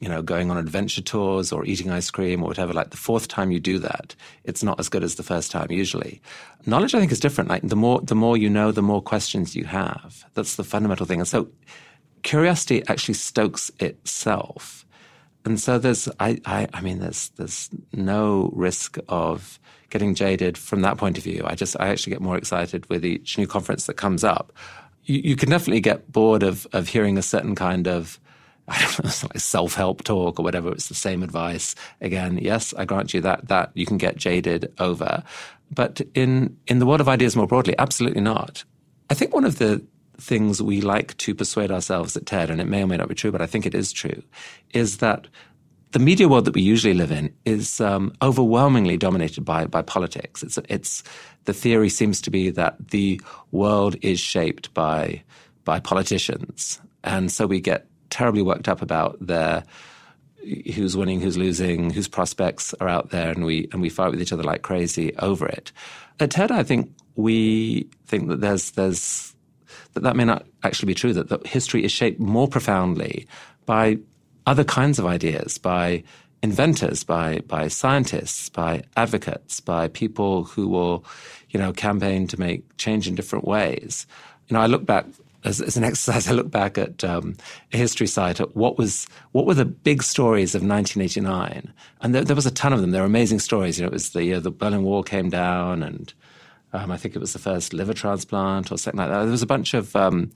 you 0.00 0.08
know, 0.08 0.22
going 0.22 0.50
on 0.50 0.56
adventure 0.56 1.02
tours 1.02 1.52
or 1.52 1.64
eating 1.64 1.90
ice 1.90 2.10
cream 2.10 2.42
or 2.42 2.48
whatever, 2.48 2.72
like 2.72 2.90
the 2.90 2.96
fourth 2.96 3.28
time 3.28 3.50
you 3.50 3.60
do 3.60 3.78
that, 3.78 4.14
it's 4.44 4.62
not 4.62 4.78
as 4.80 4.88
good 4.88 5.04
as 5.04 5.14
the 5.14 5.22
first 5.22 5.50
time 5.50 5.70
usually. 5.70 6.20
Knowledge, 6.66 6.94
I 6.94 7.00
think, 7.00 7.12
is 7.12 7.20
different. 7.20 7.50
Like 7.50 7.62
the 7.62 7.76
more, 7.76 8.00
the 8.00 8.14
more 8.14 8.36
you 8.36 8.50
know, 8.50 8.72
the 8.72 8.82
more 8.82 9.02
questions 9.02 9.54
you 9.54 9.64
have. 9.64 10.24
That's 10.34 10.56
the 10.56 10.64
fundamental 10.64 11.06
thing. 11.06 11.20
And 11.20 11.28
so 11.28 11.48
curiosity 12.22 12.82
actually 12.88 13.14
stokes 13.14 13.70
itself. 13.80 14.84
And 15.44 15.60
so 15.60 15.78
there's, 15.78 16.08
I, 16.18 16.40
I, 16.44 16.68
I 16.74 16.80
mean, 16.80 16.98
there's, 16.98 17.28
there's 17.36 17.70
no 17.92 18.50
risk 18.52 18.98
of 19.08 19.60
getting 19.90 20.14
jaded 20.14 20.58
from 20.58 20.80
that 20.80 20.98
point 20.98 21.18
of 21.18 21.24
view. 21.24 21.42
I 21.46 21.54
just, 21.54 21.76
I 21.78 21.88
actually 21.88 22.14
get 22.14 22.20
more 22.20 22.36
excited 22.36 22.88
with 22.90 23.04
each 23.04 23.38
new 23.38 23.46
conference 23.46 23.86
that 23.86 23.94
comes 23.94 24.24
up. 24.24 24.52
You, 25.04 25.20
you 25.20 25.36
can 25.36 25.50
definitely 25.50 25.80
get 25.80 26.10
bored 26.10 26.42
of, 26.42 26.66
of 26.72 26.88
hearing 26.88 27.16
a 27.16 27.22
certain 27.22 27.54
kind 27.54 27.86
of, 27.86 28.18
I 28.68 28.80
don't 28.80 29.04
know, 29.04 29.08
it's 29.08 29.22
like 29.22 29.38
self-help 29.38 30.02
talk 30.02 30.40
or 30.40 30.42
whatever. 30.42 30.72
It's 30.72 30.88
the 30.88 30.94
same 30.94 31.22
advice. 31.22 31.74
Again, 32.00 32.38
yes, 32.42 32.74
I 32.76 32.84
grant 32.84 33.14
you 33.14 33.20
that, 33.20 33.48
that 33.48 33.70
you 33.74 33.86
can 33.86 33.96
get 33.96 34.16
jaded 34.16 34.72
over. 34.78 35.22
But 35.70 36.00
in, 36.14 36.56
in 36.66 36.80
the 36.80 36.86
world 36.86 37.00
of 37.00 37.08
ideas 37.08 37.36
more 37.36 37.46
broadly, 37.46 37.76
absolutely 37.78 38.22
not. 38.22 38.64
I 39.08 39.14
think 39.14 39.32
one 39.32 39.44
of 39.44 39.58
the 39.58 39.84
things 40.18 40.62
we 40.62 40.80
like 40.80 41.16
to 41.18 41.34
persuade 41.34 41.70
ourselves 41.70 42.16
at 42.16 42.26
TED, 42.26 42.50
and 42.50 42.60
it 42.60 42.66
may 42.66 42.82
or 42.82 42.86
may 42.86 42.96
not 42.96 43.08
be 43.08 43.14
true, 43.14 43.30
but 43.30 43.42
I 43.42 43.46
think 43.46 43.66
it 43.66 43.74
is 43.74 43.92
true, 43.92 44.22
is 44.72 44.98
that 44.98 45.28
the 45.92 45.98
media 45.98 46.28
world 46.28 46.44
that 46.46 46.54
we 46.54 46.62
usually 46.62 46.94
live 46.94 47.12
in 47.12 47.32
is 47.44 47.80
um, 47.80 48.12
overwhelmingly 48.20 48.96
dominated 48.96 49.44
by 49.44 49.66
by 49.66 49.82
politics. 49.82 50.42
It's 50.42 50.58
it's 50.68 51.02
the 51.44 51.52
theory 51.52 51.88
seems 51.88 52.20
to 52.22 52.30
be 52.30 52.50
that 52.50 52.76
the 52.90 53.20
world 53.52 53.96
is 54.02 54.18
shaped 54.20 54.74
by 54.74 55.22
by 55.64 55.80
politicians, 55.80 56.80
and 57.04 57.30
so 57.30 57.46
we 57.46 57.60
get 57.60 57.86
terribly 58.10 58.42
worked 58.42 58.68
up 58.68 58.82
about 58.82 59.16
their 59.20 59.64
who's 60.74 60.96
winning, 60.96 61.20
who's 61.20 61.36
losing, 61.36 61.90
whose 61.90 62.08
prospects 62.08 62.74
are 62.74 62.88
out 62.88 63.10
there, 63.10 63.30
and 63.30 63.44
we 63.44 63.68
and 63.72 63.80
we 63.82 63.88
fight 63.88 64.10
with 64.10 64.20
each 64.20 64.32
other 64.32 64.42
like 64.42 64.62
crazy 64.62 65.14
over 65.16 65.46
it. 65.46 65.72
At 66.20 66.30
TED, 66.30 66.50
I 66.50 66.62
think 66.62 66.92
we 67.16 67.88
think 68.06 68.28
that 68.28 68.40
there's 68.40 68.70
there's 68.72 69.34
that 69.94 70.02
that 70.02 70.16
may 70.16 70.24
not 70.24 70.46
actually 70.62 70.86
be 70.86 70.94
true. 70.94 71.12
That, 71.12 71.28
that 71.28 71.46
history 71.46 71.84
is 71.84 71.92
shaped 71.92 72.20
more 72.20 72.48
profoundly 72.48 73.26
by 73.64 73.98
other 74.46 74.64
kinds 74.64 74.98
of 74.98 75.06
ideas, 75.06 75.58
by 75.58 76.04
inventors, 76.42 77.02
by 77.02 77.40
by 77.46 77.68
scientists, 77.68 78.48
by 78.48 78.82
advocates, 78.96 79.60
by 79.60 79.88
people 79.88 80.44
who 80.44 80.68
will, 80.68 81.04
you 81.50 81.58
know, 81.58 81.72
campaign 81.72 82.26
to 82.28 82.38
make 82.38 82.76
change 82.76 83.08
in 83.08 83.14
different 83.14 83.46
ways. 83.46 84.06
You 84.48 84.54
know, 84.54 84.60
I 84.60 84.66
look 84.66 84.86
back 84.86 85.06
as, 85.46 85.60
as 85.60 85.76
an 85.76 85.84
exercise. 85.90 86.28
I 86.28 86.32
look 86.32 86.50
back 86.50 86.76
at 86.76 87.04
um, 87.04 87.36
a 87.72 87.76
history 87.76 88.06
site 88.06 88.40
at 88.40 88.54
what 88.56 88.76
was 88.76 89.06
what 89.32 89.46
were 89.46 89.54
the 89.54 89.64
big 89.64 90.02
stories 90.02 90.54
of 90.54 90.62
1989, 90.62 91.72
and 92.00 92.14
there, 92.14 92.24
there 92.24 92.36
was 92.36 92.46
a 92.46 92.50
ton 92.50 92.72
of 92.72 92.80
them. 92.80 92.90
There 92.90 93.02
were 93.02 93.06
amazing 93.06 93.38
stories. 93.38 93.78
You 93.78 93.84
know, 93.84 93.88
it 93.88 93.94
was 93.94 94.10
the 94.10 94.38
the 94.40 94.50
Berlin 94.50 94.82
Wall 94.82 95.02
came 95.02 95.30
down, 95.30 95.82
and 95.82 96.12
um, 96.72 96.90
I 96.90 96.96
think 96.96 97.16
it 97.16 97.20
was 97.20 97.32
the 97.32 97.38
first 97.38 97.72
liver 97.72 97.94
transplant 97.94 98.70
or 98.70 98.76
something 98.76 98.98
like 98.98 99.08
that. 99.08 99.22
There 99.22 99.30
was 99.30 99.42
a 99.42 99.46
bunch 99.46 99.72
of 99.72 99.94
um, 99.96 100.30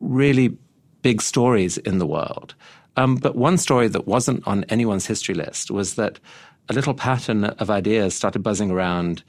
really 0.00 0.56
big 1.02 1.20
stories 1.20 1.78
in 1.78 1.98
the 1.98 2.06
world. 2.06 2.54
Um, 2.96 3.16
but 3.16 3.36
one 3.36 3.58
story 3.58 3.88
that 3.88 4.06
wasn't 4.06 4.46
on 4.46 4.64
anyone's 4.64 5.06
history 5.06 5.34
list 5.34 5.70
was 5.70 5.94
that 5.94 6.20
a 6.68 6.74
little 6.74 6.94
pattern 6.94 7.44
of 7.44 7.70
ideas 7.70 8.14
started 8.14 8.42
buzzing 8.42 8.70
around 8.70 9.24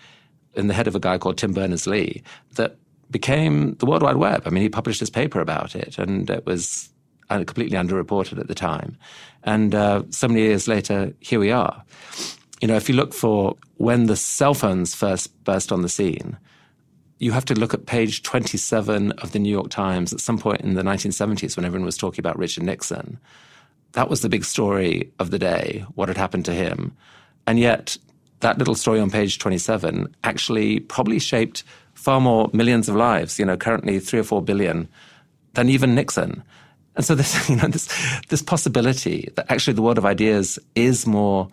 in 0.54 0.68
the 0.68 0.74
head 0.74 0.88
of 0.88 0.96
a 0.96 1.00
guy 1.00 1.18
called 1.18 1.38
Tim 1.38 1.54
Berners 1.54 1.88
Lee 1.88 2.22
that 2.56 2.78
became 3.14 3.76
the 3.76 3.86
World 3.86 4.04
Wide 4.04 4.18
Web. 4.18 4.44
I 4.46 4.50
mean, 4.50 4.64
he 4.64 4.70
published 4.70 5.00
his 5.00 5.10
paper 5.10 5.40
about 5.40 5.76
it, 5.76 5.98
and 5.98 6.30
it 6.30 6.46
was 6.46 6.90
uh, 7.30 7.46
completely 7.46 7.78
underreported 7.78 8.38
at 8.38 8.50
the 8.50 8.56
time. 8.56 8.98
And 9.44 9.74
uh, 9.74 10.04
so 10.10 10.28
many 10.28 10.42
years 10.42 10.68
later, 10.68 11.14
here 11.22 11.40
we 11.40 11.52
are. 11.52 11.82
You 12.60 12.68
know, 12.68 12.76
if 12.76 12.90
you 12.90 12.96
look 12.96 13.14
for 13.14 13.56
when 13.78 14.08
the 14.08 14.18
cell 14.18 14.54
phones 14.54 14.94
first 14.94 15.32
burst 15.46 15.72
on 15.72 15.82
the 15.82 15.90
scene, 15.90 16.38
you 17.20 17.32
have 17.32 17.46
to 17.46 17.54
look 17.54 17.74
at 17.74 17.86
page 17.86 18.24
27 18.24 19.12
of 19.14 19.32
the 19.32 19.40
New 19.40 19.52
York 19.52 19.70
Times 19.70 20.12
at 20.12 20.20
some 20.20 20.38
point 20.38 20.62
in 20.62 20.74
the 20.74 20.82
1970s 20.82 21.56
when 21.56 21.66
everyone 21.66 21.86
was 21.86 21.98
talking 21.98 22.20
about 22.20 22.38
Richard 22.38 22.64
Nixon. 22.64 23.20
That 23.94 24.10
was 24.10 24.22
the 24.22 24.30
big 24.30 24.44
story 24.44 25.12
of 25.20 25.32
the 25.32 25.40
day, 25.40 25.86
what 25.96 26.10
had 26.10 26.18
happened 26.18 26.46
to 26.46 26.54
him. 26.54 26.96
And 27.46 27.60
yet, 27.60 27.98
that 28.40 28.58
little 28.58 28.76
story 28.76 29.00
on 29.00 29.10
page 29.10 29.40
27 29.40 30.14
actually 30.24 30.80
probably 30.82 31.20
shaped 31.20 31.64
far 32.04 32.20
more 32.20 32.50
millions 32.52 32.90
of 32.90 32.96
lives, 32.98 33.40
you 33.40 33.46
know, 33.46 33.56
currently 33.56 33.98
three 33.98 34.20
or 34.20 34.24
four 34.24 34.42
billion, 34.42 34.90
than 35.54 35.70
even 35.70 35.96
Nixon. 35.96 36.44
And 36.98 37.06
so 37.06 37.16
this, 37.16 37.50
you 37.50 37.56
know, 37.56 37.70
this, 37.70 37.88
this 38.28 38.42
possibility 38.42 39.32
that 39.36 39.50
actually 39.50 39.74
the 39.74 39.82
world 39.82 39.98
of 39.98 40.06
ideas 40.06 40.60
is 40.76 41.08
more 41.08 41.48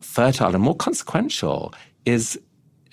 fertile 0.00 0.54
and 0.54 0.64
more 0.64 0.74
consequential 0.74 1.74
is, 2.06 2.40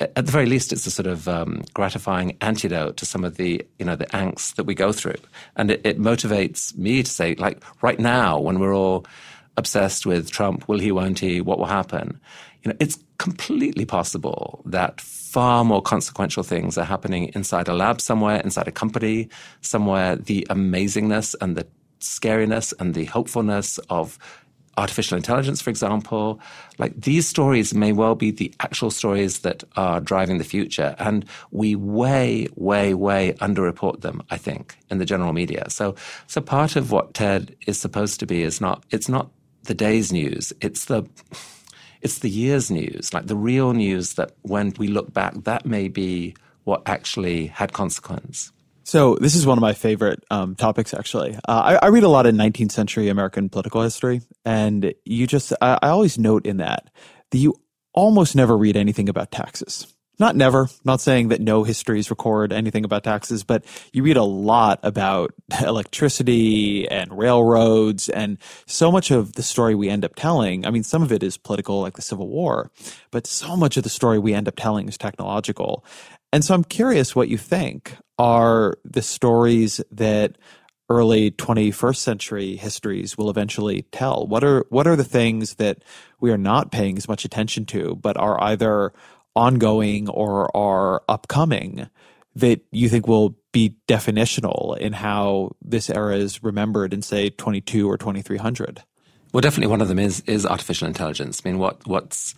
at 0.02 0.14
the 0.14 0.32
very 0.32 0.46
least, 0.46 0.74
it's 0.74 0.86
a 0.86 0.92
sort 0.92 1.08
of 1.08 1.30
um, 1.30 1.64
gratifying 1.74 2.36
antidote 2.42 2.98
to 2.98 3.06
some 3.06 3.24
of 3.24 3.38
the, 3.38 3.66
you 3.80 3.86
know, 3.86 3.96
the 3.96 4.06
angst 4.08 4.56
that 4.56 4.66
we 4.66 4.76
go 4.76 4.92
through. 4.92 5.16
And 5.56 5.72
it, 5.72 5.82
it 5.86 6.00
motivates 6.00 6.78
me 6.78 7.02
to 7.02 7.10
say, 7.10 7.36
like, 7.36 7.64
right 7.82 8.00
now, 8.00 8.38
when 8.40 8.60
we're 8.60 8.76
all 8.76 9.06
obsessed 9.56 10.06
with 10.06 10.32
Trump, 10.32 10.68
will 10.68 10.80
he, 10.80 10.92
won't 10.92 11.20
he, 11.20 11.40
what 11.40 11.60
will 11.60 11.66
happen? 11.66 12.20
You 12.64 12.72
know, 12.72 12.78
it's 12.80 13.00
completely 13.18 13.86
possible 13.86 14.62
that 14.66 15.00
far 15.00 15.64
more 15.64 15.82
consequential 15.82 16.44
things 16.44 16.78
are 16.78 16.86
happening 16.86 17.32
inside 17.36 17.68
a 17.68 17.74
lab 17.74 18.02
somewhere, 18.02 18.42
inside 18.42 18.68
a 18.68 18.72
company 18.72 19.30
somewhere. 19.62 20.16
The 20.16 20.46
amazingness 20.50 21.36
and 21.40 21.56
the 21.56 21.68
scariness 22.00 22.74
and 22.80 22.94
the 22.94 23.06
hopefulness 23.06 23.78
of 23.90 24.18
artificial 24.80 25.18
intelligence, 25.18 25.62
for 25.62 25.70
example. 25.70 26.40
Like 26.78 27.00
these 27.00 27.28
stories 27.28 27.74
may 27.74 27.92
well 27.92 28.16
be 28.16 28.32
the 28.32 28.54
actual 28.62 28.90
stories 28.90 29.40
that 29.40 29.64
are 29.76 30.00
driving 30.00 30.38
the 30.38 30.44
future. 30.44 30.96
And 31.00 31.26
we 31.52 31.76
way, 31.76 32.48
way, 32.56 32.94
way 32.94 33.34
underreport 33.34 34.02
them, 34.02 34.24
I 34.30 34.38
think, 34.38 34.78
in 34.90 34.98
the 34.98 35.06
general 35.06 35.34
media. 35.34 35.70
So, 35.70 35.96
so 36.28 36.42
part 36.42 36.76
of 36.76 36.92
what 36.92 37.14
TED 37.14 37.56
is 37.68 37.80
supposed 37.80 38.20
to 38.22 38.26
be 38.26 38.42
is 38.42 38.62
not, 38.62 38.84
it's 38.90 39.10
not 39.10 39.30
the 39.64 39.74
day's 39.74 40.12
news. 40.14 40.54
It's 40.62 40.86
the, 40.86 41.06
it's 42.02 42.20
the 42.20 42.30
year's 42.30 42.72
news, 42.72 43.14
like 43.14 43.28
the 43.28 43.36
real 43.36 43.74
news 43.74 44.14
that 44.14 44.32
when 44.42 44.74
we 44.78 44.88
look 44.88 45.14
back, 45.14 45.34
that 45.44 45.66
may 45.66 45.88
be 45.88 46.36
what 46.64 46.82
actually 46.86 47.48
had 47.48 47.74
consequence. 47.74 48.52
So 48.84 49.16
this 49.16 49.36
is 49.36 49.46
one 49.46 49.58
of 49.58 49.62
my 49.62 49.74
favorite 49.74 50.24
um, 50.32 50.56
topics, 50.56 50.94
actually. 50.94 51.36
Uh, 51.48 51.78
I, 51.82 51.86
I, 51.86 51.88
read 51.90 52.04
a 52.04 52.10
lot 52.10 52.26
of 52.26 52.34
19th 52.34 52.72
century 52.72 53.08
American 53.10 53.48
political 53.48 53.84
history, 53.84 54.22
and 54.46 54.94
you 55.06 55.28
just 55.28 55.54
I, 55.62 55.78
I 55.82 55.90
always 55.90 56.18
note 56.18 56.48
in 56.48 56.58
that 56.58 56.90
that 57.30 57.38
you 57.38 57.54
almost 57.94 58.36
never 58.36 58.58
read 58.58 58.76
anything 58.76 59.08
about 59.08 59.32
taxes 59.32 59.94
not 60.20 60.36
never, 60.36 60.68
not 60.84 61.00
saying 61.02 61.30
that 61.30 61.42
no 61.42 61.64
histories 61.64 62.10
record 62.10 62.52
anything 62.52 62.84
about 62.84 63.04
taxes, 63.04 63.44
but 63.44 63.64
you 63.94 64.04
read 64.04 64.18
a 64.18 64.24
lot 64.24 64.80
about 64.84 65.34
electricity 65.66 66.88
and 66.90 67.18
railroads 67.18 68.10
and 68.10 68.38
so 68.66 68.92
much 68.92 69.12
of 69.12 69.34
the 69.34 69.44
story 69.44 69.76
we 69.76 69.90
end 69.90 70.04
up 70.04 70.16
telling. 70.16 70.66
I 70.66 70.72
mean, 70.72 70.84
some 70.84 71.02
of 71.02 71.12
it 71.12 71.24
is 71.24 71.38
political, 71.38 71.82
like 71.82 71.96
the 71.96 72.02
Civil 72.02 72.28
War, 72.28 72.70
but 73.12 73.26
so 73.26 73.56
much 73.56 73.78
of 73.78 73.84
the 73.84 73.90
story 73.90 74.20
we 74.20 74.34
end 74.34 74.48
up 74.48 74.56
telling 74.58 74.88
is 74.90 74.98
technological. 74.98 75.86
And 76.32 76.44
so 76.44 76.54
I'm 76.54 76.64
curious 76.64 77.16
what 77.16 77.30
you 77.30 77.38
think 77.38 77.96
are 78.18 78.78
the 78.84 79.02
stories 79.02 79.82
that 79.92 80.38
early 80.90 81.32
21st 81.32 81.98
century 81.98 82.56
histories 82.56 83.18
will 83.18 83.30
eventually 83.30 83.84
tell. 83.92 84.26
What 84.28 84.44
are, 84.44 84.66
what 84.70 84.88
are 84.88 84.96
the 84.96 85.04
things 85.04 85.56
that 85.56 85.84
we 86.20 86.32
are 86.32 86.38
not 86.38 86.72
paying 86.72 86.98
as 86.98 87.08
much 87.08 87.26
attention 87.26 87.66
to, 87.68 87.96
but 87.96 88.18
are 88.18 88.42
either 88.44 88.92
ongoing 89.40 90.10
or 90.10 90.56
are 90.56 91.02
upcoming 91.08 91.90
that 92.36 92.62
you 92.72 92.90
think 92.90 93.08
will 93.08 93.36
be 93.52 93.76
definitional 93.88 94.78
in 94.78 94.94
how 94.94 95.52
this 95.62 95.90
era 95.90 96.16
is 96.16 96.44
remembered 96.44 96.94
in 96.94 97.02
say 97.02 97.30
22 97.30 97.90
or 97.90 97.98
2300 97.98 98.84
well 99.34 99.42
definitely 99.42 99.72
one 99.72 99.82
of 99.82 99.88
them 99.88 99.98
is 99.98 100.20
is 100.28 100.46
artificial 100.46 100.88
intelligence 100.88 101.42
i 101.44 101.50
mean 101.50 101.58
what 101.58 101.88
what's 101.88 102.36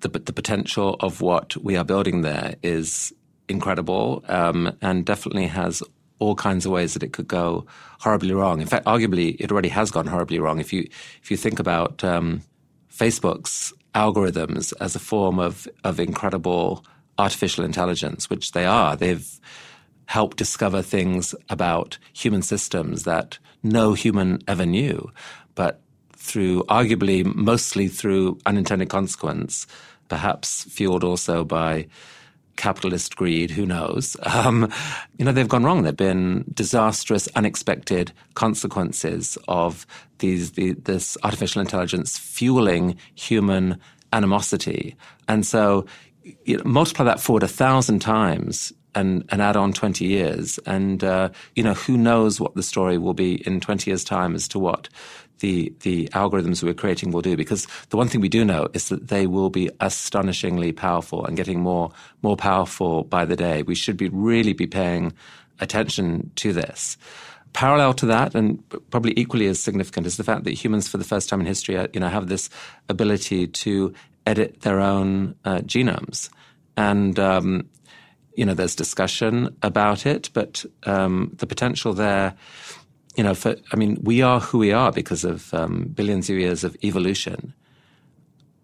the 0.00 0.08
the 0.08 0.32
potential 0.32 0.96
of 1.00 1.20
what 1.20 1.56
we 1.58 1.76
are 1.76 1.84
building 1.84 2.22
there 2.22 2.56
is 2.62 3.14
incredible 3.48 4.24
um, 4.28 4.76
and 4.82 5.06
definitely 5.06 5.46
has 5.46 5.82
all 6.18 6.34
kinds 6.34 6.66
of 6.66 6.72
ways 6.72 6.94
that 6.94 7.02
it 7.02 7.12
could 7.12 7.26
go 7.26 7.66
horribly 7.98 8.32
wrong. 8.32 8.60
In 8.60 8.68
fact, 8.68 8.86
arguably, 8.86 9.36
it 9.40 9.50
already 9.50 9.68
has 9.70 9.90
gone 9.90 10.06
horribly 10.06 10.38
wrong. 10.38 10.60
If 10.60 10.72
you 10.72 10.86
if 11.20 11.32
you 11.32 11.36
think 11.36 11.58
about 11.58 12.04
um, 12.04 12.42
Facebook's 12.92 13.72
algorithms 13.94 14.72
as 14.80 14.94
a 14.94 15.00
form 15.00 15.38
of, 15.38 15.68
of 15.84 16.00
incredible 16.00 16.84
artificial 17.18 17.64
intelligence, 17.64 18.30
which 18.30 18.52
they 18.52 18.64
are. 18.64 18.96
They've 18.96 19.28
helped 20.06 20.36
discover 20.36 20.82
things 20.82 21.34
about 21.48 21.98
human 22.12 22.42
systems 22.42 23.04
that 23.04 23.38
no 23.62 23.94
human 23.94 24.40
ever 24.48 24.66
knew, 24.66 25.10
but 25.54 25.80
through 26.16 26.62
arguably 26.64 27.24
mostly 27.34 27.88
through 27.88 28.38
unintended 28.46 28.88
consequence, 28.88 29.66
perhaps 30.08 30.64
fueled 30.64 31.04
also 31.04 31.44
by 31.44 31.86
capitalist 32.56 33.16
greed, 33.16 33.50
who 33.50 33.66
knows? 33.66 34.16
Um, 34.32 34.72
you 35.18 35.24
know, 35.24 35.30
they've 35.30 35.48
gone 35.48 35.62
wrong. 35.62 35.82
There've 35.82 35.96
been 35.96 36.44
disastrous, 36.52 37.28
unexpected 37.36 38.12
consequences 38.34 39.38
of 39.46 39.86
these, 40.18 40.52
the, 40.52 40.72
this 40.72 41.16
artificial 41.22 41.60
intelligence 41.60 42.18
fueling 42.18 42.96
human 43.14 43.78
animosity. 44.12 44.96
And 45.28 45.46
so 45.46 45.86
you 46.44 46.56
know, 46.56 46.64
multiply 46.64 47.04
that 47.04 47.20
forward 47.20 47.42
a 47.42 47.48
thousand 47.48 48.00
times 48.00 48.72
and, 48.94 49.24
and 49.30 49.40
add 49.40 49.56
on 49.56 49.72
20 49.72 50.04
years. 50.04 50.58
And, 50.66 51.02
uh, 51.02 51.30
you 51.54 51.62
know, 51.62 51.74
who 51.74 51.96
knows 51.96 52.40
what 52.40 52.54
the 52.54 52.62
story 52.62 52.98
will 52.98 53.14
be 53.14 53.46
in 53.46 53.60
20 53.60 53.90
years' 53.90 54.04
time 54.04 54.34
as 54.34 54.48
to 54.48 54.58
what 54.58 54.88
the, 55.40 55.72
the 55.80 56.08
algorithms 56.12 56.62
we're 56.62 56.74
creating 56.74 57.10
will 57.10 57.22
do. 57.22 57.36
Because 57.36 57.66
the 57.90 57.96
one 57.96 58.08
thing 58.08 58.20
we 58.20 58.28
do 58.28 58.44
know 58.44 58.68
is 58.74 58.88
that 58.88 59.08
they 59.08 59.26
will 59.26 59.50
be 59.50 59.70
astonishingly 59.80 60.72
powerful 60.72 61.24
and 61.24 61.36
getting 61.36 61.60
more, 61.60 61.90
more 62.22 62.36
powerful 62.36 63.04
by 63.04 63.24
the 63.24 63.36
day. 63.36 63.62
We 63.62 63.74
should 63.74 63.96
be 63.96 64.08
really 64.08 64.52
be 64.52 64.66
paying 64.66 65.12
attention 65.60 66.30
to 66.36 66.52
this. 66.52 66.96
Parallel 67.52 67.92
to 67.94 68.06
that, 68.06 68.34
and 68.34 68.62
probably 68.90 69.12
equally 69.14 69.46
as 69.46 69.60
significant, 69.60 70.06
is 70.06 70.16
the 70.16 70.24
fact 70.24 70.44
that 70.44 70.52
humans, 70.52 70.88
for 70.88 70.96
the 70.96 71.04
first 71.04 71.28
time 71.28 71.40
in 71.40 71.46
history, 71.46 71.76
uh, 71.76 71.86
you 71.92 72.00
know, 72.00 72.08
have 72.08 72.28
this 72.28 72.48
ability 72.88 73.46
to 73.46 73.92
edit 74.26 74.62
their 74.62 74.80
own 74.80 75.34
uh, 75.44 75.58
genomes. 75.58 76.30
And 76.78 77.18
um, 77.18 77.68
you 78.34 78.44
know, 78.44 78.54
there's 78.54 78.74
discussion 78.74 79.54
about 79.62 80.06
it, 80.06 80.30
but 80.32 80.64
um, 80.84 81.32
the 81.36 81.46
potential 81.46 81.92
there, 81.92 82.34
you 83.16 83.22
know, 83.22 83.34
for 83.34 83.56
I 83.72 83.76
mean, 83.76 83.98
we 84.02 84.22
are 84.22 84.40
who 84.40 84.58
we 84.58 84.72
are 84.72 84.92
because 84.92 85.24
of 85.24 85.52
um, 85.52 85.90
billions 85.94 86.30
of 86.30 86.36
years 86.36 86.64
of 86.64 86.76
evolution, 86.82 87.54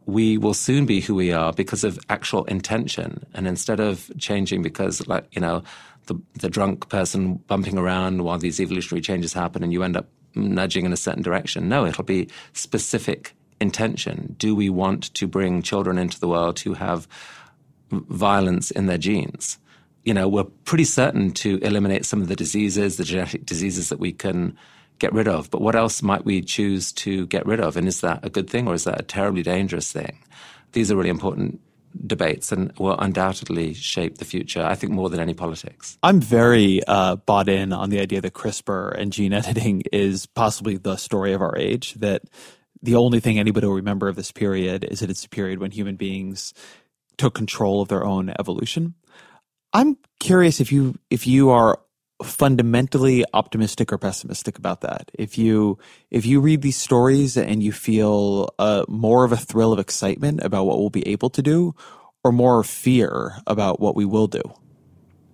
we 0.07 0.39
will 0.39 0.55
soon 0.55 0.87
be 0.87 1.01
who 1.01 1.15
we 1.15 1.33
are 1.33 1.53
because 1.53 1.85
of 1.85 1.99
actual 2.09 2.45
intention. 2.45 3.27
And 3.35 3.47
instead 3.47 3.79
of 3.79 4.11
changing 4.19 4.63
because, 4.63 5.07
like, 5.07 5.27
you 5.33 5.41
know, 5.41 5.63
the, 6.07 6.15
the 6.41 6.49
drunk 6.49 6.89
person 6.89 7.35
bumping 7.47 7.77
around 7.77 8.23
while 8.23 8.39
these 8.39 8.59
evolutionary 8.59 9.03
changes 9.03 9.35
happen 9.35 9.63
and 9.63 9.71
you 9.71 9.83
end 9.83 9.99
up 9.99 10.09
nudging 10.35 10.87
in 10.87 10.95
a 10.95 10.97
certain 10.97 11.23
direction. 11.23 11.69
No, 11.69 11.85
it'll 11.85 12.05
be 12.05 12.29
specific 12.55 13.35
intention. 13.61 14.35
Do 14.39 14.55
we 14.55 14.71
want 14.71 15.13
to 15.15 15.27
bring 15.27 15.61
children 15.63 15.99
into 15.99 16.19
the 16.19 16.29
world 16.29 16.61
who 16.61 16.75
have 16.75 17.07
violence 17.91 18.71
in 18.71 18.87
their 18.87 18.99
genes? 18.99 19.59
You 20.05 20.15
know, 20.15 20.29
we're 20.29 20.45
pretty 20.45 20.85
certain 20.85 21.33
to 21.33 21.59
eliminate 21.59 22.07
some 22.07 22.23
of 22.23 22.29
the 22.29 22.37
diseases, 22.37 22.97
the 22.97 23.05
genetic 23.05 23.45
diseases 23.45 23.89
that 23.91 23.99
we 23.99 24.13
can 24.13 24.57
get 24.99 25.13
rid 25.13 25.29
of. 25.29 25.51
But 25.51 25.61
what 25.61 25.77
else 25.77 26.03
might 26.03 26.25
we 26.25 26.41
choose 26.43 26.93
to 26.93 27.27
get 27.27 27.47
rid 27.47 27.61
of? 27.61 27.77
And 27.77 27.87
is 27.87 28.01
that 28.01 28.25
a 28.25 28.31
good 28.31 28.49
thing 28.49 28.67
or 28.67 28.75
is 28.75 28.85
that 28.85 29.01
a 29.01 29.05
terribly 29.05 29.43
dangerous 29.43 29.93
thing? 29.93 30.19
These 30.73 30.91
are 30.91 30.97
really 30.97 31.11
important 31.11 31.61
debates 32.07 32.53
and 32.53 32.73
will 32.79 32.99
undoubtedly 32.99 33.75
shape 33.75 34.19
the 34.19 34.25
future, 34.25 34.63
I 34.63 34.75
think, 34.75 34.93
more 34.93 35.09
than 35.09 35.21
any 35.21 35.35
politics. 35.35 35.99
I'm 36.03 36.21
very 36.21 36.83
uh, 36.87 37.17
bought 37.17 37.49
in 37.49 37.73
on 37.73 37.91
the 37.91 38.01
idea 38.01 38.21
that 38.21 38.35
CRISPR 38.35 38.99
and 38.99 39.13
gene 39.13 39.33
editing 39.33 39.83
is 39.93 40.27
possibly 40.27 40.77
the 40.77 40.97
story 40.97 41.33
of 41.33 41.43
our 41.43 41.57
age, 41.57 41.95
that 41.95 42.23
the 42.83 42.95
only 42.95 43.21
thing 43.21 43.39
anybody 43.39 43.67
will 43.67 43.75
remember 43.75 44.09
of 44.09 44.17
this 44.17 44.31
period 44.31 44.85
is 44.85 45.01
that 45.01 45.11
it's 45.11 45.25
a 45.25 45.29
period 45.29 45.59
when 45.59 45.71
human 45.71 45.97
beings 45.97 46.55
took 47.19 47.35
control 47.35 47.83
of 47.83 47.89
their 47.89 48.05
own 48.05 48.33
evolution. 48.39 48.95
I'm 49.73 49.99
curious 50.19 50.61
if 50.61 50.73
you 50.73 50.95
if 51.11 51.27
you 51.27 51.51
are 51.51 51.79
fundamentally 52.23 53.25
optimistic 53.33 53.93
or 53.93 53.99
pessimistic 53.99 54.59
about 54.59 54.81
that. 54.81 55.11
If 55.15 55.39
you 55.39 55.79
if 56.11 56.25
you 56.25 56.41
read 56.41 56.63
these 56.63 56.77
stories 56.77 57.37
and 57.37 57.63
you 57.63 57.73
feel 57.73 58.49
uh, 58.59 58.85
more 58.89 59.25
of 59.25 59.33
a 59.33 59.37
thrill 59.37 59.73
of 59.73 59.79
excitement 59.79 60.43
about 60.43 60.65
what 60.65 60.79
we'll 60.79 60.91
be 60.91 61.07
able 61.07 61.31
to 61.31 61.43
do, 61.43 61.75
or 62.25 62.33
more 62.33 62.65
fear 62.65 63.37
about 63.47 63.81
what 63.81 63.95
we 63.95 64.05
will 64.05 64.27
do. 64.27 64.43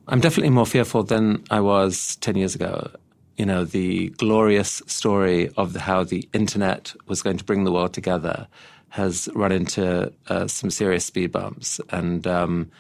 I'm 0.07 0.21
definitely 0.21 0.51
more 0.51 0.67
fearful 0.67 1.03
than 1.03 1.45
I 1.51 1.61
was 1.61 2.17
ten 2.17 2.37
years 2.37 2.55
ago. 2.55 2.91
You 3.37 3.47
know, 3.47 3.65
the 3.65 4.11
glorious 4.11 4.81
story 4.87 5.51
of 5.57 5.73
the, 5.73 5.81
how 5.81 6.05
the 6.05 6.29
internet 6.33 6.95
was 7.07 7.21
going 7.21 7.37
to 7.39 7.45
bring 7.45 7.65
the 7.65 7.73
world 7.73 7.93
together 7.93 8.47
has 8.95 9.29
run 9.35 9.51
into 9.51 10.13
uh, 10.29 10.47
some 10.47 10.71
serious 10.71 11.05
speed 11.05 11.33
bumps, 11.33 11.81
and 11.91 12.29
um, 12.29 12.71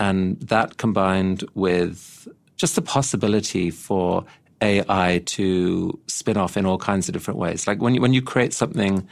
and 0.00 0.40
that 0.40 0.78
combined 0.78 1.44
with 1.54 2.26
just 2.56 2.74
the 2.74 2.82
possibility 2.82 3.70
for 3.70 4.24
AI 4.60 5.22
to 5.26 5.96
spin 6.08 6.36
off 6.36 6.56
in 6.56 6.66
all 6.66 6.76
kinds 6.76 7.08
of 7.08 7.12
different 7.12 7.38
ways. 7.38 7.68
Like 7.68 7.80
when 7.80 7.94
you, 7.94 8.00
when 8.00 8.12
you 8.12 8.20
create 8.20 8.52
something 8.52 9.06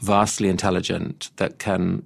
vastly 0.00 0.48
intelligent 0.48 1.30
that 1.36 1.58
can 1.58 2.02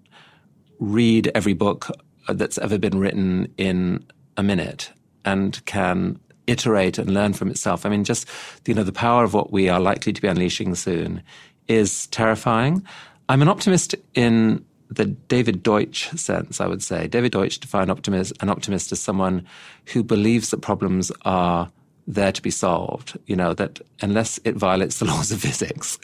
read 0.80 1.30
every 1.36 1.54
book 1.54 1.88
that's 2.28 2.58
ever 2.58 2.78
been 2.78 2.98
written 2.98 3.52
in 3.58 4.04
a 4.36 4.42
minute 4.42 4.90
and 5.24 5.64
can 5.66 6.18
iterate 6.48 6.98
and 6.98 7.14
learn 7.14 7.32
from 7.32 7.48
itself. 7.48 7.86
I 7.86 7.90
mean, 7.90 8.02
just 8.02 8.28
you 8.66 8.74
know, 8.74 8.82
the 8.82 8.92
power 8.92 9.22
of 9.22 9.34
what 9.34 9.52
we 9.52 9.68
are 9.68 9.78
likely 9.78 10.12
to 10.12 10.20
be 10.20 10.26
unleashing 10.26 10.74
soon 10.74 11.22
is 11.68 12.08
terrifying. 12.08 12.82
I'm 13.28 13.42
an 13.42 13.48
optimist 13.48 13.94
in 14.14 14.64
the 14.90 15.04
David 15.04 15.62
Deutsch 15.62 16.08
sense, 16.12 16.60
I 16.60 16.66
would 16.66 16.82
say. 16.82 17.08
David 17.08 17.32
Deutsch 17.32 17.58
defined 17.58 17.90
optimist, 17.90 18.32
an 18.40 18.48
optimist 18.48 18.90
as 18.90 19.00
someone 19.00 19.46
who 19.86 20.02
believes 20.02 20.50
that 20.50 20.62
problems 20.62 21.12
are 21.26 21.70
there 22.06 22.32
to 22.32 22.40
be 22.40 22.50
solved. 22.50 23.18
You 23.26 23.36
know, 23.36 23.52
that 23.54 23.80
unless 24.00 24.40
it 24.44 24.56
violates 24.56 24.98
the 24.98 25.04
laws 25.12 25.30
of 25.30 25.40
physics, 25.40 25.98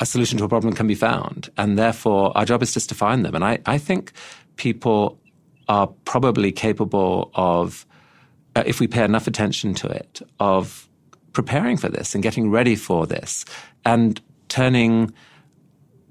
a 0.00 0.06
solution 0.06 0.38
to 0.38 0.44
a 0.44 0.48
problem 0.48 0.74
can 0.74 0.86
be 0.86 0.94
found. 0.94 1.50
And 1.58 1.78
therefore, 1.78 2.36
our 2.36 2.46
job 2.46 2.62
is 2.62 2.72
just 2.72 2.88
to 2.88 2.94
find 2.94 3.24
them. 3.24 3.34
And 3.34 3.44
I, 3.44 3.58
I 3.66 3.76
think 3.76 4.12
people 4.56 5.20
are 5.68 5.88
probably 6.06 6.52
capable 6.52 7.30
of, 7.34 7.84
uh, 8.54 8.62
if 8.64 8.80
we 8.80 8.86
pay 8.86 9.04
enough 9.04 9.26
attention 9.26 9.74
to 9.74 9.88
it, 9.88 10.22
of 10.40 10.88
preparing 11.34 11.76
for 11.76 11.90
this 11.90 12.14
and 12.14 12.22
getting 12.22 12.50
ready 12.50 12.76
for 12.76 13.06
this 13.06 13.44
and 13.84 14.22
turning 14.48 15.12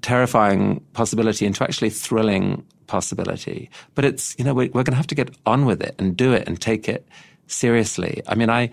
terrifying 0.06 0.80
possibility 0.92 1.44
into 1.46 1.64
actually 1.64 1.90
thrilling 1.90 2.64
possibility. 2.86 3.68
But 3.96 4.04
it's, 4.04 4.36
you 4.38 4.44
know, 4.44 4.54
we're, 4.54 4.68
we're 4.68 4.84
going 4.84 4.92
to 4.92 5.02
have 5.02 5.08
to 5.08 5.16
get 5.16 5.36
on 5.44 5.66
with 5.66 5.82
it 5.82 5.96
and 5.98 6.16
do 6.16 6.32
it 6.32 6.46
and 6.46 6.60
take 6.60 6.88
it 6.88 7.08
seriously. 7.48 8.22
I 8.28 8.36
mean, 8.36 8.48
I, 8.48 8.70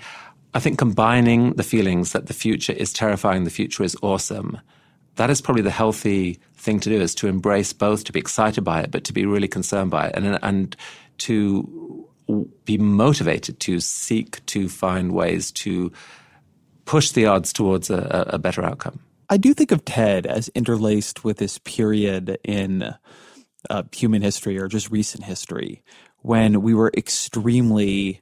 I 0.53 0.59
think 0.59 0.77
combining 0.77 1.53
the 1.53 1.63
feelings 1.63 2.11
that 2.11 2.27
the 2.27 2.35
future 2.35 2.73
is 2.73 2.93
terrifying, 2.93 3.45
the 3.45 3.49
future 3.49 3.81
is 3.81 3.97
awesome, 4.03 4.59
that 5.15 5.31
is 5.31 5.41
probably 5.41 5.63
the 5.63 5.71
healthy 5.71 6.37
thing 6.53 6.79
to 6.81 6.89
do 6.89 7.01
is 7.01 7.15
to 7.15 7.27
embrace 7.27 7.73
both, 7.73 8.03
to 8.03 8.11
be 8.11 8.19
excited 8.19 8.63
by 8.63 8.81
it, 8.81 8.91
but 8.91 9.03
to 9.05 9.13
be 9.13 9.25
really 9.25 9.47
concerned 9.47 9.89
by 9.89 10.09
it 10.09 10.15
and, 10.15 10.37
and 10.43 10.75
to 11.17 12.07
be 12.65 12.77
motivated 12.77 13.59
to 13.61 13.79
seek 13.79 14.45
to 14.45 14.69
find 14.69 15.13
ways 15.13 15.51
to 15.51 15.91
push 16.85 17.09
the 17.09 17.25
odds 17.25 17.51
towards 17.51 17.89
a, 17.89 18.25
a 18.29 18.37
better 18.37 18.63
outcome. 18.63 18.99
I 19.29 19.37
do 19.37 19.53
think 19.53 19.71
of 19.71 19.85
TED 19.85 20.25
as 20.25 20.49
interlaced 20.49 21.23
with 21.23 21.37
this 21.37 21.57
period 21.59 22.37
in 22.43 22.93
uh, 23.69 23.83
human 23.91 24.21
history 24.21 24.59
or 24.59 24.67
just 24.67 24.91
recent 24.91 25.23
history 25.23 25.83
when 26.17 26.61
we 26.61 26.73
were 26.73 26.91
extremely 26.95 28.19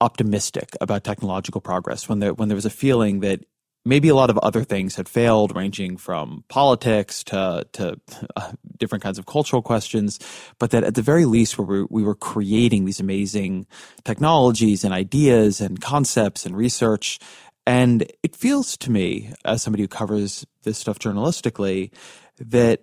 optimistic 0.00 0.76
about 0.80 1.04
technological 1.04 1.60
progress, 1.60 2.08
when 2.08 2.18
there 2.18 2.34
when 2.34 2.48
there 2.48 2.56
was 2.56 2.66
a 2.66 2.70
feeling 2.70 3.20
that 3.20 3.40
maybe 3.86 4.08
a 4.08 4.14
lot 4.14 4.30
of 4.30 4.38
other 4.38 4.64
things 4.64 4.96
had 4.96 5.08
failed, 5.08 5.54
ranging 5.54 5.96
from 5.96 6.44
politics 6.48 7.22
to 7.24 7.66
to 7.72 8.00
uh, 8.36 8.52
different 8.78 9.02
kinds 9.02 9.18
of 9.18 9.26
cultural 9.26 9.62
questions, 9.62 10.18
but 10.58 10.70
that 10.70 10.84
at 10.84 10.94
the 10.94 11.02
very 11.02 11.24
least, 11.24 11.58
we 11.58 11.64
were, 11.64 11.86
we 11.90 12.02
were 12.02 12.14
creating 12.14 12.84
these 12.84 13.00
amazing 13.00 13.66
technologies 14.04 14.84
and 14.84 14.94
ideas 14.94 15.60
and 15.60 15.80
concepts 15.80 16.46
and 16.46 16.56
research 16.56 17.18
and 17.66 18.02
it 18.22 18.36
feels 18.36 18.76
to 18.78 18.90
me, 18.90 19.32
as 19.44 19.62
somebody 19.62 19.82
who 19.82 19.88
covers 19.88 20.46
this 20.62 20.78
stuff 20.78 20.98
journalistically, 20.98 21.90
that 22.38 22.82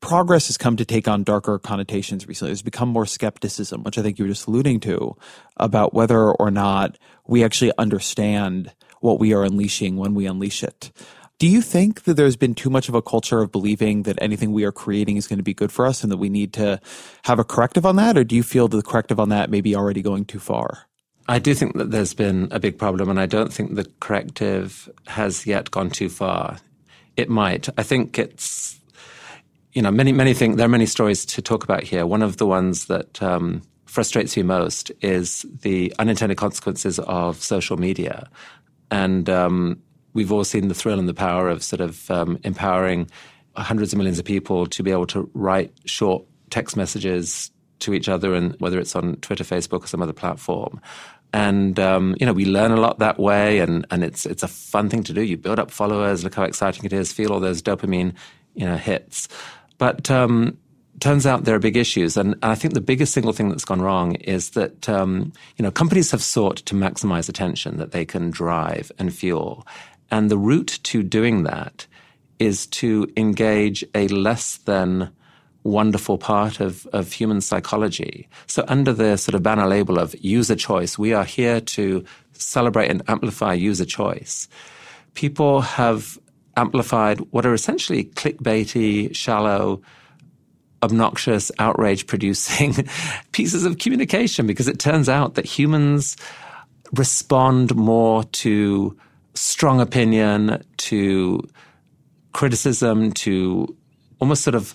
progress 0.00 0.48
has 0.48 0.58
come 0.58 0.76
to 0.76 0.84
take 0.84 1.08
on 1.08 1.22
darker 1.22 1.58
connotations 1.58 2.28
recently. 2.28 2.50
There's 2.50 2.62
become 2.62 2.88
more 2.88 3.06
skepticism, 3.06 3.82
which 3.84 3.96
I 3.96 4.02
think 4.02 4.18
you 4.18 4.24
were 4.24 4.30
just 4.30 4.46
alluding 4.46 4.80
to, 4.80 5.16
about 5.56 5.94
whether 5.94 6.30
or 6.32 6.50
not 6.50 6.98
we 7.26 7.44
actually 7.44 7.72
understand 7.78 8.72
what 9.00 9.18
we 9.18 9.32
are 9.32 9.44
unleashing 9.44 9.96
when 9.96 10.14
we 10.14 10.26
unleash 10.26 10.62
it. 10.62 10.92
Do 11.38 11.48
you 11.48 11.62
think 11.62 12.04
that 12.04 12.14
there's 12.14 12.36
been 12.36 12.54
too 12.54 12.70
much 12.70 12.88
of 12.88 12.94
a 12.94 13.02
culture 13.02 13.40
of 13.40 13.50
believing 13.50 14.04
that 14.04 14.18
anything 14.20 14.52
we 14.52 14.64
are 14.64 14.72
creating 14.72 15.16
is 15.16 15.26
going 15.26 15.38
to 15.38 15.42
be 15.42 15.54
good 15.54 15.72
for 15.72 15.86
us 15.86 16.02
and 16.02 16.12
that 16.12 16.18
we 16.18 16.28
need 16.28 16.52
to 16.54 16.80
have 17.24 17.38
a 17.38 17.44
corrective 17.44 17.84
on 17.84 17.96
that? 17.96 18.16
Or 18.16 18.24
do 18.24 18.36
you 18.36 18.42
feel 18.42 18.68
that 18.68 18.76
the 18.76 18.82
corrective 18.82 19.18
on 19.18 19.30
that 19.30 19.50
may 19.50 19.60
be 19.60 19.74
already 19.74 20.00
going 20.00 20.26
too 20.26 20.38
far? 20.38 20.86
I 21.26 21.38
do 21.38 21.54
think 21.54 21.76
that 21.76 21.90
there's 21.90 22.14
been 22.14 22.48
a 22.50 22.60
big 22.60 22.78
problem, 22.78 23.08
and 23.08 23.18
I 23.18 23.26
don't 23.26 23.52
think 23.52 23.74
the 23.74 23.90
corrective 24.00 24.90
has 25.06 25.46
yet 25.46 25.70
gone 25.70 25.90
too 25.90 26.08
far. 26.08 26.58
It 27.16 27.30
might. 27.30 27.68
I 27.78 27.82
think 27.82 28.18
it's, 28.18 28.78
you 29.72 29.80
know, 29.80 29.90
many, 29.90 30.12
many 30.12 30.34
things, 30.34 30.56
there 30.56 30.66
are 30.66 30.68
many 30.68 30.86
stories 30.86 31.24
to 31.26 31.40
talk 31.40 31.64
about 31.64 31.82
here. 31.82 32.04
One 32.04 32.22
of 32.22 32.36
the 32.36 32.46
ones 32.46 32.86
that 32.86 33.22
um, 33.22 33.62
frustrates 33.86 34.36
me 34.36 34.42
most 34.42 34.92
is 35.00 35.46
the 35.62 35.94
unintended 35.98 36.36
consequences 36.36 36.98
of 36.98 37.42
social 37.42 37.76
media. 37.76 38.28
And 38.90 39.30
um, 39.30 39.80
we've 40.12 40.32
all 40.32 40.44
seen 40.44 40.68
the 40.68 40.74
thrill 40.74 40.98
and 40.98 41.08
the 41.08 41.14
power 41.14 41.48
of 41.48 41.62
sort 41.62 41.80
of 41.80 42.10
um, 42.10 42.38
empowering 42.44 43.08
hundreds 43.56 43.92
of 43.92 43.96
millions 43.96 44.18
of 44.18 44.24
people 44.24 44.66
to 44.66 44.82
be 44.82 44.90
able 44.90 45.06
to 45.06 45.30
write 45.32 45.72
short 45.86 46.24
text 46.50 46.76
messages 46.76 47.50
to 47.80 47.94
each 47.94 48.08
other, 48.08 48.34
and 48.34 48.54
whether 48.60 48.78
it's 48.78 48.96
on 48.96 49.16
Twitter, 49.16 49.44
Facebook, 49.44 49.84
or 49.84 49.86
some 49.86 50.00
other 50.00 50.12
platform. 50.12 50.80
And 51.34 51.80
um, 51.80 52.14
you 52.20 52.26
know, 52.26 52.32
we 52.32 52.44
learn 52.44 52.70
a 52.70 52.76
lot 52.76 53.00
that 53.00 53.18
way, 53.18 53.58
and 53.58 53.84
and 53.90 54.04
it's 54.04 54.24
it's 54.24 54.44
a 54.44 54.48
fun 54.48 54.88
thing 54.88 55.02
to 55.02 55.12
do. 55.12 55.20
You 55.20 55.36
build 55.36 55.58
up 55.58 55.72
followers, 55.72 56.22
look 56.22 56.36
how 56.36 56.44
exciting 56.44 56.84
it 56.84 56.92
is, 56.92 57.12
feel 57.12 57.32
all 57.32 57.40
those 57.40 57.60
dopamine, 57.60 58.14
you 58.54 58.64
know, 58.64 58.76
hits. 58.76 59.26
But 59.76 60.08
um, 60.12 60.56
turns 61.00 61.26
out 61.26 61.42
there 61.42 61.56
are 61.56 61.58
big 61.58 61.76
issues, 61.76 62.16
and 62.16 62.36
I 62.44 62.54
think 62.54 62.72
the 62.74 62.80
biggest 62.80 63.12
single 63.12 63.32
thing 63.32 63.48
that's 63.48 63.64
gone 63.64 63.82
wrong 63.82 64.14
is 64.14 64.50
that 64.50 64.88
um, 64.88 65.32
you 65.56 65.64
know 65.64 65.72
companies 65.72 66.12
have 66.12 66.22
sought 66.22 66.58
to 66.58 66.76
maximize 66.76 67.28
attention 67.28 67.78
that 67.78 67.90
they 67.90 68.04
can 68.04 68.30
drive 68.30 68.92
and 68.96 69.12
fuel, 69.12 69.66
and 70.12 70.30
the 70.30 70.38
route 70.38 70.78
to 70.84 71.02
doing 71.02 71.42
that 71.42 71.88
is 72.38 72.68
to 72.68 73.10
engage 73.16 73.84
a 73.92 74.06
less 74.06 74.58
than 74.58 75.10
wonderful 75.64 76.18
part 76.18 76.60
of, 76.60 76.86
of 76.92 77.12
human 77.12 77.40
psychology. 77.40 78.28
So, 78.46 78.64
under 78.68 78.92
the 78.92 79.16
sort 79.16 79.34
of 79.34 79.42
banner 79.42 79.66
label 79.66 79.98
of 79.98 80.14
user 80.22 80.54
choice, 80.54 80.98
we 80.98 81.12
are 81.12 81.24
here 81.24 81.60
to 81.60 82.04
celebrate 82.32 82.90
and 82.90 83.02
amplify 83.08 83.54
user 83.54 83.84
choice. 83.84 84.46
People 85.14 85.62
have 85.62 86.18
amplified 86.56 87.18
what 87.32 87.46
are 87.46 87.54
essentially 87.54 88.04
clickbaity, 88.04 89.14
shallow, 89.14 89.82
obnoxious, 90.82 91.50
outrage 91.58 92.06
producing 92.06 92.74
pieces 93.32 93.64
of 93.64 93.78
communication 93.78 94.46
because 94.46 94.68
it 94.68 94.78
turns 94.78 95.08
out 95.08 95.34
that 95.34 95.46
humans 95.46 96.16
respond 96.92 97.74
more 97.74 98.22
to 98.24 98.96
strong 99.34 99.80
opinion, 99.80 100.62
to 100.76 101.40
criticism, 102.32 103.12
to 103.12 103.74
almost 104.20 104.42
sort 104.42 104.54
of 104.54 104.74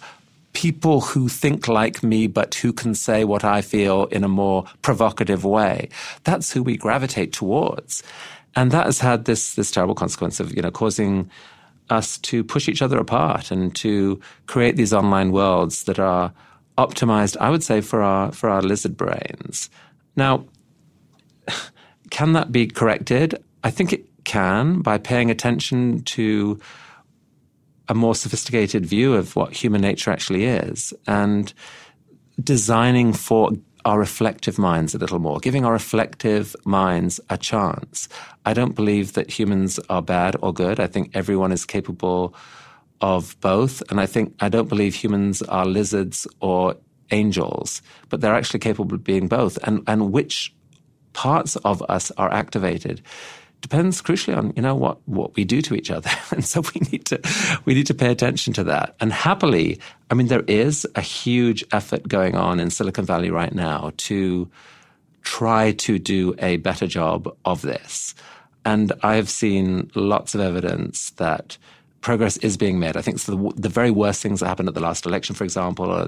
people 0.53 1.01
who 1.01 1.29
think 1.29 1.67
like 1.67 2.01
me, 2.03 2.27
but 2.27 2.55
who 2.55 2.73
can 2.73 2.95
say 2.95 3.23
what 3.23 3.43
I 3.43 3.61
feel 3.61 4.05
in 4.05 4.23
a 4.23 4.27
more 4.27 4.65
provocative 4.81 5.43
way. 5.45 5.89
That's 6.23 6.51
who 6.51 6.63
we 6.63 6.77
gravitate 6.77 7.33
towards. 7.33 8.03
And 8.55 8.71
that 8.71 8.85
has 8.85 8.99
had 8.99 9.25
this, 9.25 9.53
this 9.53 9.71
terrible 9.71 9.95
consequence 9.95 10.39
of, 10.39 10.55
you 10.55 10.61
know, 10.61 10.71
causing 10.71 11.29
us 11.89 12.17
to 12.19 12.43
push 12.43 12.67
each 12.67 12.81
other 12.81 12.97
apart 12.97 13.51
and 13.51 13.75
to 13.75 14.19
create 14.47 14.75
these 14.75 14.93
online 14.93 15.31
worlds 15.31 15.83
that 15.83 15.99
are 15.99 16.33
optimized, 16.77 17.37
I 17.37 17.49
would 17.49 17.63
say, 17.63 17.81
for 17.81 18.01
our, 18.01 18.31
for 18.31 18.49
our 18.49 18.61
lizard 18.61 18.95
brains. 18.97 19.69
Now, 20.15 20.45
can 22.09 22.33
that 22.33 22.51
be 22.51 22.67
corrected? 22.67 23.43
I 23.63 23.71
think 23.71 23.93
it 23.93 24.05
can 24.23 24.81
by 24.81 24.97
paying 24.97 25.31
attention 25.31 26.03
to 26.03 26.59
a 27.89 27.95
more 27.95 28.15
sophisticated 28.15 28.85
view 28.85 29.15
of 29.15 29.35
what 29.35 29.51
human 29.51 29.81
nature 29.81 30.11
actually 30.11 30.45
is 30.45 30.93
and 31.07 31.53
designing 32.41 33.11
for 33.11 33.51
our 33.85 33.97
reflective 33.97 34.59
minds 34.59 34.93
a 34.93 34.97
little 34.97 35.19
more, 35.19 35.39
giving 35.39 35.65
our 35.65 35.73
reflective 35.73 36.55
minds 36.65 37.19
a 37.29 37.37
chance. 37.37 38.07
I 38.45 38.53
don't 38.53 38.75
believe 38.75 39.13
that 39.13 39.31
humans 39.31 39.79
are 39.89 40.01
bad 40.01 40.35
or 40.41 40.53
good. 40.53 40.79
I 40.79 40.87
think 40.87 41.11
everyone 41.15 41.51
is 41.51 41.65
capable 41.65 42.35
of 43.01 43.39
both. 43.39 43.81
And 43.89 43.99
I 43.99 44.05
think 44.05 44.35
I 44.39 44.49
don't 44.49 44.69
believe 44.69 44.93
humans 44.93 45.41
are 45.43 45.65
lizards 45.65 46.27
or 46.41 46.75
angels, 47.11 47.81
but 48.09 48.21
they're 48.21 48.35
actually 48.35 48.59
capable 48.59 48.95
of 48.95 49.03
being 49.03 49.27
both. 49.27 49.57
And, 49.63 49.81
and 49.87 50.11
which 50.11 50.53
parts 51.13 51.55
of 51.57 51.81
us 51.89 52.11
are 52.17 52.31
activated 52.31 53.01
depends 53.61 54.01
crucially 54.01 54.37
on 54.37 54.53
you 54.55 54.61
know 54.61 54.75
what 54.75 54.97
what 55.07 55.35
we 55.35 55.43
do 55.43 55.61
to 55.61 55.75
each 55.75 55.91
other. 55.91 56.09
And 56.31 56.45
so 56.45 56.61
we 56.61 56.81
need 56.91 57.05
to 57.05 57.19
we 57.65 57.73
need 57.73 57.87
to 57.87 57.93
pay 57.93 58.11
attention 58.11 58.53
to 58.53 58.63
that. 58.65 58.95
And 58.99 59.11
happily 59.11 59.79
i 60.09 60.13
mean 60.13 60.27
there 60.27 60.43
is 60.47 60.87
a 60.95 61.01
huge 61.01 61.63
effort 61.71 62.07
going 62.07 62.35
on 62.35 62.59
in 62.59 62.69
silicon 62.69 63.05
valley 63.05 63.29
right 63.29 63.53
now 63.53 63.91
to 63.97 64.49
try 65.23 65.73
to 65.73 65.99
do 65.99 66.33
a 66.39 66.57
better 66.57 66.87
job 66.87 67.35
of 67.45 67.61
this. 67.61 68.15
And 68.65 68.93
i've 69.03 69.29
seen 69.29 69.89
lots 69.95 70.35
of 70.35 70.41
evidence 70.41 71.11
that 71.11 71.57
progress 72.01 72.37
is 72.37 72.55
being 72.55 72.79
made. 72.79 72.95
I 72.95 73.01
think 73.01 73.19
the, 73.19 73.51
the 73.57 73.67
very 73.67 73.91
worst 73.91 74.21
things 74.21 74.39
that 74.39 74.47
happened 74.47 74.69
at 74.69 74.75
the 74.75 74.79
last 74.79 75.05
election 75.05 75.35
for 75.35 75.43
example 75.43 76.07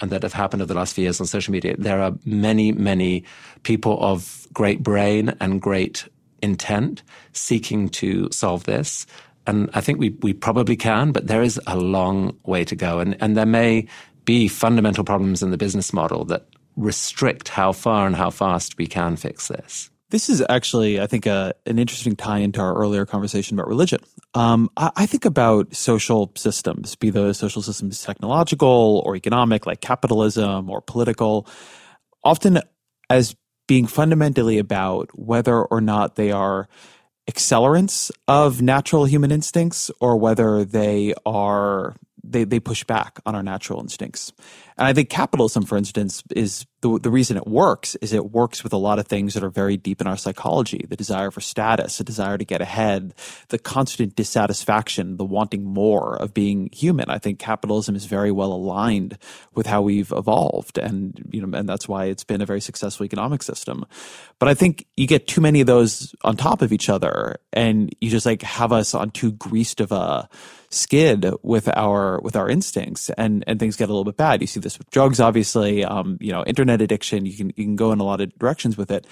and 0.00 0.10
that 0.10 0.22
have 0.22 0.32
happened 0.32 0.62
over 0.62 0.72
the 0.72 0.78
last 0.78 0.94
few 0.94 1.04
years 1.04 1.20
on 1.20 1.26
social 1.26 1.52
media. 1.52 1.76
There 1.76 2.00
are 2.00 2.12
many 2.24 2.72
many 2.72 3.24
people 3.62 3.98
of 4.00 4.46
great 4.52 4.82
brain 4.82 5.34
and 5.40 5.60
great 5.60 6.06
intent 6.44 7.02
seeking 7.32 7.88
to 7.88 8.28
solve 8.30 8.64
this. 8.64 9.06
And 9.46 9.68
I 9.74 9.80
think 9.80 9.98
we, 9.98 10.10
we 10.20 10.32
probably 10.32 10.76
can, 10.76 11.12
but 11.12 11.26
there 11.26 11.42
is 11.42 11.60
a 11.66 11.76
long 11.76 12.36
way 12.44 12.64
to 12.64 12.76
go. 12.76 13.00
And, 13.00 13.16
and 13.20 13.36
there 13.36 13.46
may 13.46 13.86
be 14.24 14.48
fundamental 14.48 15.04
problems 15.04 15.42
in 15.42 15.50
the 15.50 15.58
business 15.58 15.92
model 15.92 16.24
that 16.26 16.46
restrict 16.76 17.48
how 17.48 17.72
far 17.72 18.06
and 18.06 18.16
how 18.16 18.30
fast 18.30 18.78
we 18.78 18.86
can 18.86 19.16
fix 19.16 19.48
this. 19.48 19.90
This 20.10 20.28
is 20.28 20.44
actually, 20.48 21.00
I 21.00 21.06
think, 21.06 21.26
a, 21.26 21.54
an 21.66 21.78
interesting 21.78 22.14
tie 22.14 22.38
into 22.38 22.60
our 22.60 22.74
earlier 22.74 23.04
conversation 23.04 23.58
about 23.58 23.68
religion. 23.68 23.98
Um, 24.34 24.70
I, 24.76 24.90
I, 24.96 25.06
think 25.06 25.24
about 25.24 25.74
social 25.74 26.30
systems, 26.36 26.94
be 26.94 27.10
those 27.10 27.38
social 27.38 27.62
systems 27.62 28.02
technological 28.02 29.02
or 29.04 29.16
economic, 29.16 29.66
like 29.66 29.80
capitalism 29.80 30.70
or 30.70 30.80
political, 30.82 31.48
often 32.22 32.60
as 33.10 33.34
being 33.66 33.86
fundamentally 33.86 34.58
about 34.58 35.10
whether 35.18 35.62
or 35.64 35.80
not 35.80 36.16
they 36.16 36.30
are 36.30 36.68
accelerants 37.30 38.10
of 38.28 38.60
natural 38.60 39.06
human 39.06 39.32
instincts 39.32 39.90
or 40.00 40.16
whether 40.16 40.64
they 40.64 41.14
are 41.24 41.96
they, 42.30 42.44
they 42.44 42.60
push 42.60 42.84
back 42.84 43.20
on 43.26 43.34
our 43.34 43.42
natural 43.42 43.80
instincts. 43.80 44.32
And 44.76 44.86
I 44.86 44.92
think 44.92 45.08
capitalism, 45.08 45.64
for 45.64 45.76
instance, 45.76 46.22
is 46.34 46.66
the, 46.80 46.98
the 46.98 47.10
reason 47.10 47.36
it 47.36 47.46
works 47.46 47.94
is 47.96 48.12
it 48.12 48.32
works 48.32 48.64
with 48.64 48.72
a 48.72 48.78
lot 48.78 48.98
of 48.98 49.06
things 49.06 49.34
that 49.34 49.44
are 49.44 49.50
very 49.50 49.76
deep 49.76 50.00
in 50.00 50.06
our 50.06 50.16
psychology 50.16 50.84
the 50.88 50.96
desire 50.96 51.30
for 51.30 51.40
status, 51.40 51.98
the 51.98 52.04
desire 52.04 52.36
to 52.36 52.44
get 52.44 52.60
ahead, 52.60 53.14
the 53.48 53.58
constant 53.58 54.16
dissatisfaction, 54.16 55.16
the 55.16 55.24
wanting 55.24 55.64
more 55.64 56.16
of 56.16 56.34
being 56.34 56.68
human. 56.72 57.08
I 57.08 57.18
think 57.18 57.38
capitalism 57.38 57.94
is 57.94 58.06
very 58.06 58.32
well 58.32 58.52
aligned 58.52 59.16
with 59.54 59.66
how 59.66 59.82
we've 59.82 60.12
evolved. 60.12 60.76
And, 60.76 61.26
you 61.30 61.46
know, 61.46 61.56
and 61.56 61.68
that's 61.68 61.88
why 61.88 62.06
it's 62.06 62.24
been 62.24 62.42
a 62.42 62.46
very 62.46 62.60
successful 62.60 63.06
economic 63.06 63.42
system. 63.42 63.86
But 64.38 64.48
I 64.48 64.54
think 64.54 64.86
you 64.96 65.06
get 65.06 65.26
too 65.26 65.40
many 65.40 65.60
of 65.60 65.66
those 65.66 66.14
on 66.22 66.36
top 66.36 66.62
of 66.62 66.72
each 66.72 66.88
other 66.88 67.36
and 67.52 67.94
you 68.00 68.10
just 68.10 68.26
like 68.26 68.42
have 68.42 68.72
us 68.72 68.94
on 68.94 69.10
too 69.10 69.32
greased 69.32 69.80
of 69.80 69.92
a 69.92 70.28
skid 70.74 71.26
with 71.42 71.68
our 71.76 72.20
with 72.20 72.36
our 72.36 72.48
instincts 72.48 73.10
and 73.10 73.44
and 73.46 73.58
things 73.58 73.76
get 73.76 73.88
a 73.88 73.92
little 73.92 74.04
bit 74.04 74.16
bad 74.16 74.40
you 74.40 74.46
see 74.46 74.60
this 74.60 74.78
with 74.78 74.90
drugs 74.90 75.20
obviously 75.20 75.84
um, 75.84 76.18
you 76.20 76.32
know 76.32 76.44
internet 76.44 76.80
addiction 76.80 77.26
you 77.26 77.36
can 77.36 77.48
you 77.56 77.64
can 77.64 77.76
go 77.76 77.92
in 77.92 78.00
a 78.00 78.04
lot 78.04 78.20
of 78.20 78.36
directions 78.38 78.76
with 78.76 78.90
it 78.90 79.06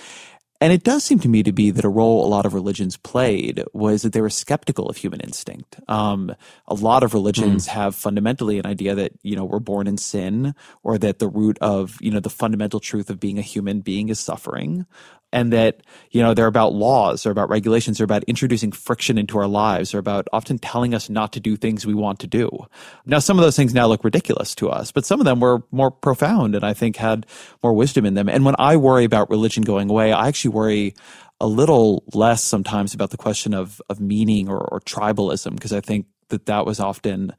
and 0.62 0.72
it 0.72 0.84
does 0.84 1.02
seem 1.02 1.18
to 1.18 1.28
me 1.28 1.42
to 1.42 1.50
be 1.50 1.72
that 1.72 1.84
a 1.84 1.88
role 1.88 2.24
a 2.24 2.28
lot 2.28 2.46
of 2.46 2.54
religions 2.54 2.96
played 2.96 3.64
was 3.72 4.02
that 4.02 4.12
they 4.12 4.20
were 4.20 4.30
skeptical 4.30 4.88
of 4.88 4.96
human 4.96 5.18
instinct. 5.18 5.80
Um, 5.88 6.32
a 6.68 6.74
lot 6.74 7.02
of 7.02 7.14
religions 7.14 7.66
mm. 7.66 7.70
have 7.70 7.96
fundamentally 7.96 8.60
an 8.60 8.66
idea 8.66 8.94
that, 8.94 9.10
you 9.24 9.34
know, 9.34 9.44
we're 9.44 9.58
born 9.58 9.88
in 9.88 9.98
sin 9.98 10.54
or 10.84 10.98
that 10.98 11.18
the 11.18 11.26
root 11.26 11.58
of, 11.60 11.98
you 12.00 12.12
know, 12.12 12.20
the 12.20 12.30
fundamental 12.30 12.78
truth 12.78 13.10
of 13.10 13.18
being 13.18 13.40
a 13.40 13.42
human 13.42 13.80
being 13.80 14.08
is 14.08 14.20
suffering 14.20 14.86
and 15.32 15.52
that 15.52 15.82
you 16.10 16.22
know 16.22 16.34
they're 16.34 16.46
about 16.46 16.72
laws 16.72 17.22
they're 17.22 17.32
about 17.32 17.48
regulations 17.48 17.98
they're 17.98 18.04
about 18.04 18.24
introducing 18.24 18.70
friction 18.70 19.18
into 19.18 19.38
our 19.38 19.46
lives 19.46 19.92
they're 19.92 19.98
about 20.00 20.28
often 20.32 20.58
telling 20.58 20.94
us 20.94 21.08
not 21.08 21.32
to 21.32 21.40
do 21.40 21.56
things 21.56 21.86
we 21.86 21.94
want 21.94 22.18
to 22.20 22.26
do. 22.26 22.48
Now 23.06 23.18
some 23.18 23.38
of 23.38 23.44
those 23.44 23.56
things 23.56 23.74
now 23.74 23.86
look 23.86 24.04
ridiculous 24.04 24.54
to 24.56 24.70
us 24.70 24.92
but 24.92 25.04
some 25.04 25.20
of 25.20 25.26
them 25.26 25.40
were 25.40 25.62
more 25.70 25.90
profound 25.90 26.54
and 26.54 26.64
i 26.64 26.72
think 26.72 26.96
had 26.96 27.26
more 27.62 27.72
wisdom 27.72 28.04
in 28.04 28.14
them. 28.14 28.28
And 28.28 28.44
when 28.44 28.56
i 28.58 28.76
worry 28.76 29.04
about 29.04 29.30
religion 29.30 29.62
going 29.62 29.90
away 29.90 30.12
i 30.12 30.28
actually 30.28 30.54
worry 30.54 30.94
a 31.40 31.46
little 31.46 32.04
less 32.14 32.42
sometimes 32.44 32.94
about 32.94 33.10
the 33.10 33.16
question 33.16 33.54
of 33.54 33.80
of 33.88 34.00
meaning 34.00 34.48
or, 34.48 34.58
or 34.58 34.80
tribalism 34.80 35.54
because 35.54 35.72
i 35.72 35.80
think 35.80 36.06
that 36.28 36.46
that 36.46 36.66
was 36.66 36.80
often 36.80 37.32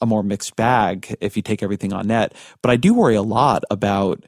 a 0.00 0.06
more 0.06 0.22
mixed 0.22 0.54
bag 0.56 1.16
if 1.20 1.36
you 1.36 1.42
take 1.42 1.62
everything 1.62 1.92
on 1.92 2.06
net. 2.06 2.34
But 2.62 2.70
i 2.70 2.76
do 2.76 2.94
worry 2.94 3.16
a 3.16 3.22
lot 3.22 3.64
about 3.70 4.24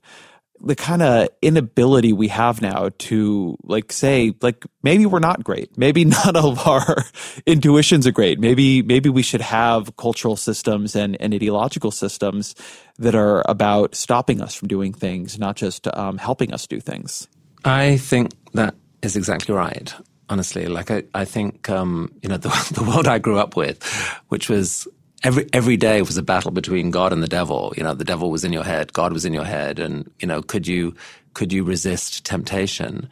the 0.61 0.75
kind 0.75 1.03
of 1.03 1.29
inability 1.43 2.13
we 2.13 2.29
have 2.29 2.63
now 2.63 2.91
to 2.99 3.57
like 3.65 3.93
say 3.93 4.35
like 4.41 4.65
maybe 4.83 5.07
we're 5.07 5.19
not 5.19 5.45
great. 5.45 5.77
Maybe 5.77 6.05
none 6.25 6.37
of 6.37 6.67
our 6.67 7.05
intuitions 7.47 8.07
are 8.07 8.13
great. 8.13 8.39
Maybe 8.39 8.83
maybe 8.83 9.09
we 9.09 9.23
should 9.23 9.41
have 9.41 9.97
cultural 9.97 10.37
systems 10.37 10.97
and, 10.97 11.21
and 11.21 11.35
ideological 11.35 11.91
systems 11.91 12.55
that 12.99 13.15
are 13.15 13.43
about 13.49 13.95
stopping 13.95 14.41
us 14.41 14.55
from 14.55 14.69
doing 14.69 14.93
things 14.93 15.39
not 15.39 15.57
just 15.57 15.87
um, 15.97 16.19
helping 16.19 16.53
us 16.53 16.67
do 16.67 16.81
things. 16.81 17.29
I 17.65 17.97
think 17.97 18.33
that 18.55 18.75
is 19.03 19.17
exactly 19.17 19.55
right 19.55 19.95
honestly. 20.29 20.67
Like 20.67 20.91
i, 20.91 21.05
I 21.15 21.25
think 21.25 21.69
um, 21.71 22.13
you 22.23 22.29
know 22.29 22.37
the, 22.37 22.49
the 22.75 22.83
world 22.83 23.07
i 23.07 23.19
grew 23.19 23.39
up 23.39 23.57
with 23.57 23.83
which 24.29 24.49
was 24.49 24.89
every 25.23 25.49
every 25.53 25.77
day 25.77 26.03
was 26.03 26.17
a 26.17 26.23
battle 26.23 26.51
between 26.51 26.91
God 26.91 27.13
and 27.13 27.23
the 27.23 27.29
devil. 27.29 27.73
You 27.77 27.83
know, 27.83 27.95
the 27.95 28.05
devil 28.05 28.31
was 28.31 28.45
in 28.45 28.53
your 28.53 28.65
head, 28.65 28.93
God 28.93 29.13
was 29.13 29.25
in 29.25 29.33
your 29.33 29.45
head, 29.45 29.79
and 29.79 30.11
you 30.19 30.27
know, 30.27 30.43
could 30.43 30.67
you 30.67 30.95
could 31.35 31.53
you 31.53 31.65
resist 31.65 32.25
temptation? 32.25 33.09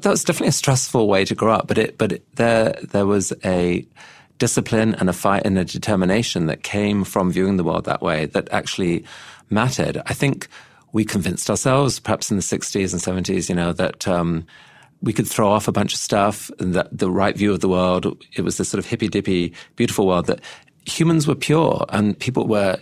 That 0.00 0.10
was 0.10 0.24
definitely 0.24 0.48
a 0.48 0.52
stressful 0.52 1.06
way 1.06 1.24
to 1.24 1.34
grow 1.34 1.52
up, 1.52 1.66
but 1.66 1.78
it 1.78 1.98
but 1.98 2.12
it, 2.12 2.36
there 2.36 2.78
there 2.82 3.06
was 3.06 3.32
a 3.44 3.86
discipline 4.38 4.94
and 4.96 5.08
a 5.08 5.12
fight 5.12 5.42
and 5.44 5.56
a 5.58 5.64
determination 5.64 6.46
that 6.46 6.62
came 6.62 7.04
from 7.04 7.30
viewing 7.30 7.56
the 7.56 7.64
world 7.64 7.84
that 7.84 8.02
way 8.02 8.26
that 8.26 8.48
actually 8.52 9.04
mattered. 9.48 10.02
I 10.06 10.14
think 10.14 10.48
we 10.92 11.04
convinced 11.04 11.50
ourselves, 11.50 12.00
perhaps 12.00 12.30
in 12.30 12.36
the 12.36 12.42
60s 12.42 12.92
and 12.92 13.26
70s, 13.26 13.48
you 13.48 13.54
know, 13.54 13.72
that 13.72 14.06
um, 14.06 14.46
we 15.02 15.12
could 15.12 15.26
throw 15.26 15.50
off 15.50 15.68
a 15.68 15.72
bunch 15.72 15.92
of 15.92 15.98
stuff 15.98 16.50
and 16.58 16.74
that 16.74 16.96
the 16.96 17.10
right 17.10 17.36
view 17.36 17.52
of 17.52 17.60
the 17.60 17.68
world, 17.68 18.22
it 18.36 18.42
was 18.42 18.56
this 18.56 18.68
sort 18.68 18.78
of 18.78 18.86
hippy 18.86 19.08
dippy, 19.08 19.52
beautiful 19.76 20.06
world 20.06 20.26
that 20.26 20.40
humans 20.86 21.26
were 21.26 21.34
pure 21.34 21.84
and 21.88 22.18
people 22.18 22.46
were 22.46 22.78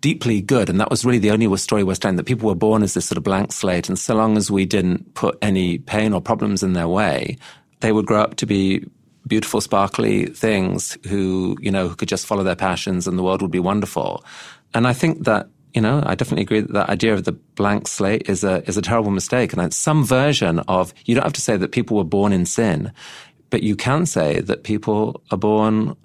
deeply 0.00 0.40
good. 0.40 0.68
And 0.68 0.80
that 0.80 0.90
was 0.90 1.04
really 1.04 1.18
the 1.18 1.30
only 1.30 1.54
story 1.56 1.84
we're 1.84 1.94
telling 1.94 2.16
that 2.16 2.24
people 2.24 2.48
were 2.48 2.54
born 2.54 2.82
as 2.82 2.94
this 2.94 3.06
sort 3.06 3.18
of 3.18 3.24
blank 3.24 3.52
slate. 3.52 3.88
And 3.88 3.98
so 3.98 4.14
long 4.14 4.36
as 4.36 4.50
we 4.50 4.64
didn't 4.64 5.14
put 5.14 5.36
any 5.42 5.78
pain 5.78 6.12
or 6.12 6.20
problems 6.20 6.62
in 6.62 6.72
their 6.72 6.88
way, 6.88 7.36
they 7.80 7.92
would 7.92 8.06
grow 8.06 8.22
up 8.22 8.36
to 8.36 8.46
be 8.46 8.84
beautiful, 9.26 9.60
sparkly 9.60 10.26
things 10.26 10.96
who, 11.06 11.56
you 11.60 11.70
know, 11.70 11.88
who 11.88 11.96
could 11.96 12.08
just 12.08 12.26
follow 12.26 12.42
their 12.42 12.56
passions 12.56 13.06
and 13.06 13.18
the 13.18 13.22
world 13.22 13.42
would 13.42 13.50
be 13.50 13.60
wonderful. 13.60 14.24
And 14.72 14.86
I 14.86 14.92
think 14.92 15.24
that, 15.24 15.48
you 15.74 15.80
know, 15.80 16.02
I 16.04 16.14
definitely 16.14 16.42
agree 16.42 16.60
that 16.60 16.72
that 16.72 16.88
idea 16.88 17.12
of 17.12 17.24
the 17.24 17.32
blank 17.32 17.86
slate 17.86 18.28
is 18.28 18.42
a, 18.42 18.66
is 18.68 18.76
a 18.76 18.82
terrible 18.82 19.10
mistake. 19.10 19.52
And 19.52 19.74
some 19.74 20.04
version 20.04 20.60
of, 20.60 20.94
you 21.04 21.14
don't 21.14 21.24
have 21.24 21.32
to 21.34 21.40
say 21.40 21.56
that 21.56 21.72
people 21.72 21.96
were 21.96 22.04
born 22.04 22.32
in 22.32 22.46
sin, 22.46 22.92
but 23.50 23.62
you 23.62 23.76
can 23.76 24.06
say 24.06 24.40
that 24.40 24.64
people 24.64 25.22
are 25.30 25.38
born 25.38 25.96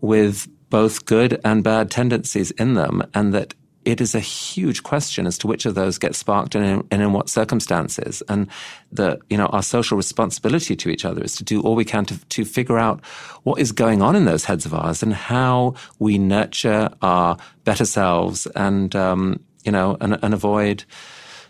with 0.00 0.48
both 0.74 1.04
good 1.06 1.40
and 1.44 1.62
bad 1.62 1.88
tendencies 1.88 2.50
in 2.50 2.74
them, 2.74 3.00
and 3.14 3.32
that 3.32 3.54
it 3.84 4.00
is 4.00 4.12
a 4.12 4.18
huge 4.18 4.82
question 4.82 5.24
as 5.24 5.38
to 5.38 5.46
which 5.46 5.66
of 5.66 5.76
those 5.76 5.98
get 5.98 6.16
sparked 6.16 6.56
and 6.56 6.64
in, 6.64 6.88
and 6.90 7.00
in 7.00 7.12
what 7.12 7.28
circumstances. 7.28 8.24
And 8.28 8.48
the, 8.90 9.20
you 9.30 9.36
know, 9.36 9.46
our 9.46 9.62
social 9.62 9.96
responsibility 9.96 10.74
to 10.74 10.88
each 10.88 11.04
other 11.04 11.22
is 11.22 11.36
to 11.36 11.44
do 11.44 11.60
all 11.60 11.76
we 11.76 11.84
can 11.84 12.04
to, 12.06 12.18
to 12.18 12.44
figure 12.44 12.76
out 12.76 13.04
what 13.44 13.60
is 13.60 13.70
going 13.70 14.02
on 14.02 14.16
in 14.16 14.24
those 14.24 14.46
heads 14.46 14.66
of 14.66 14.74
ours 14.74 15.00
and 15.00 15.14
how 15.14 15.74
we 16.00 16.18
nurture 16.18 16.90
our 17.02 17.36
better 17.62 17.84
selves 17.84 18.46
and, 18.56 18.96
um, 18.96 19.38
you 19.64 19.70
know, 19.70 19.96
and, 20.00 20.18
and 20.24 20.34
avoid 20.34 20.84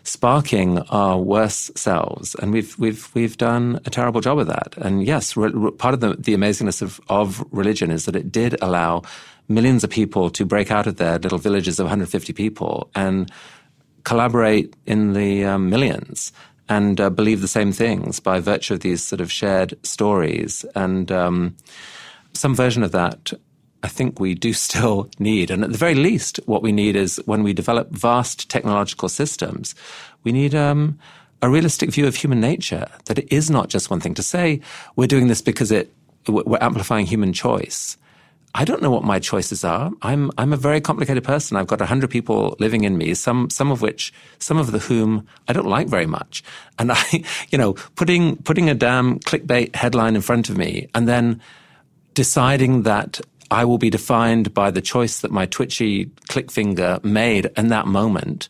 sparking 0.05 0.79
our 0.89 1.17
worse 1.17 1.71
selves. 1.75 2.35
And 2.35 2.53
we've, 2.53 2.77
we've, 2.77 3.09
we've 3.13 3.37
done 3.37 3.79
a 3.85 3.89
terrible 3.89 4.21
job 4.21 4.37
of 4.37 4.47
that. 4.47 4.75
And 4.77 5.03
yes, 5.03 5.35
re- 5.35 5.51
re- 5.51 5.71
part 5.71 5.95
of 5.95 5.99
the, 5.99 6.15
the 6.17 6.35
amazingness 6.35 6.81
of, 6.81 7.01
of 7.09 7.43
religion 7.51 7.91
is 7.91 8.05
that 8.05 8.15
it 8.15 8.31
did 8.31 8.55
allow 8.61 9.01
millions 9.47 9.83
of 9.83 9.89
people 9.89 10.29
to 10.29 10.45
break 10.45 10.71
out 10.71 10.87
of 10.87 10.97
their 10.97 11.17
little 11.19 11.39
villages 11.39 11.79
of 11.79 11.85
150 11.85 12.33
people 12.33 12.89
and 12.95 13.31
collaborate 14.03 14.75
in 14.85 15.13
the 15.13 15.43
um, 15.43 15.69
millions 15.69 16.31
and 16.69 17.01
uh, 17.01 17.09
believe 17.09 17.41
the 17.41 17.47
same 17.47 17.71
things 17.71 18.19
by 18.19 18.39
virtue 18.39 18.75
of 18.75 18.79
these 18.81 19.03
sort 19.03 19.21
of 19.21 19.31
shared 19.31 19.73
stories. 19.85 20.65
And 20.75 21.11
um, 21.11 21.57
some 22.33 22.55
version 22.55 22.83
of 22.83 22.91
that, 22.91 23.33
I 23.85 23.87
think 23.87 24.19
we 24.19 24.33
do 24.33 24.51
still 24.51 25.11
need. 25.19 25.51
And 25.51 25.63
at 25.63 25.71
the 25.71 25.77
very 25.77 25.93
least, 25.93 26.39
what 26.47 26.63
we 26.63 26.71
need 26.71 26.95
is 26.95 27.21
when 27.25 27.43
we 27.43 27.53
develop 27.53 27.91
vast 27.91 28.49
technological 28.49 29.09
systems, 29.09 29.75
we 30.23 30.31
need 30.31 30.55
um, 30.55 30.97
a 31.43 31.49
realistic 31.49 31.91
view 31.91 32.07
of 32.07 32.15
human 32.15 32.39
nature, 32.39 32.87
that 33.05 33.19
it 33.19 33.31
is 33.31 33.51
not 33.51 33.69
just 33.69 33.91
one 33.91 33.99
thing 33.99 34.15
to 34.15 34.23
say, 34.23 34.59
we're 34.95 35.07
doing 35.07 35.27
this 35.27 35.39
because 35.39 35.71
it, 35.71 35.93
we're 36.27 36.57
amplifying 36.61 37.05
human 37.05 37.31
choice. 37.31 37.95
I 38.55 38.65
don't 38.65 38.81
know 38.81 38.89
what 38.89 39.03
my 39.03 39.19
choices 39.19 39.63
are. 39.63 39.91
I'm 40.01 40.31
I'm 40.37 40.53
a 40.53 40.57
very 40.57 40.81
complicated 40.81 41.23
person. 41.23 41.57
I've 41.57 41.67
got 41.67 41.81
hundred 41.81 42.09
people 42.09 42.55
living 42.57 42.85
in 42.85 42.97
me, 42.97 43.13
some 43.13 43.49
some 43.49 43.69
of 43.69 43.81
which 43.81 44.13
some 44.39 44.57
of 44.57 44.71
the 44.71 44.79
whom 44.79 45.27
I 45.47 45.53
don't 45.53 45.67
like 45.67 45.89
very 45.89 46.05
much. 46.07 46.41
And 46.79 46.91
I, 46.93 47.03
you 47.51 47.57
know, 47.57 47.73
putting 47.95 48.37
putting 48.37 48.69
a 48.69 48.73
damn 48.73 49.19
clickbait 49.19 49.75
headline 49.75 50.15
in 50.15 50.21
front 50.21 50.49
of 50.49 50.57
me 50.57 50.87
and 50.95 51.05
then 51.05 51.41
deciding 52.15 52.83
that 52.83 53.19
I 53.51 53.65
will 53.65 53.77
be 53.77 53.89
defined 53.89 54.53
by 54.53 54.71
the 54.71 54.81
choice 54.81 55.21
that 55.21 55.31
my 55.31 55.45
twitchy 55.45 56.05
click 56.27 56.51
finger 56.51 56.99
made 57.03 57.49
in 57.57 57.67
that 57.69 57.87
moment. 57.87 58.49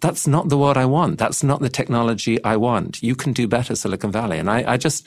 That's 0.00 0.26
not 0.26 0.48
the 0.48 0.58
world 0.58 0.76
I 0.76 0.84
want. 0.84 1.18
That's 1.18 1.42
not 1.42 1.60
the 1.60 1.68
technology 1.68 2.42
I 2.44 2.56
want. 2.56 3.02
You 3.02 3.16
can 3.16 3.32
do 3.32 3.48
better, 3.48 3.74
Silicon 3.74 4.12
Valley. 4.12 4.38
And 4.38 4.48
I, 4.50 4.72
I 4.72 4.76
just, 4.76 5.06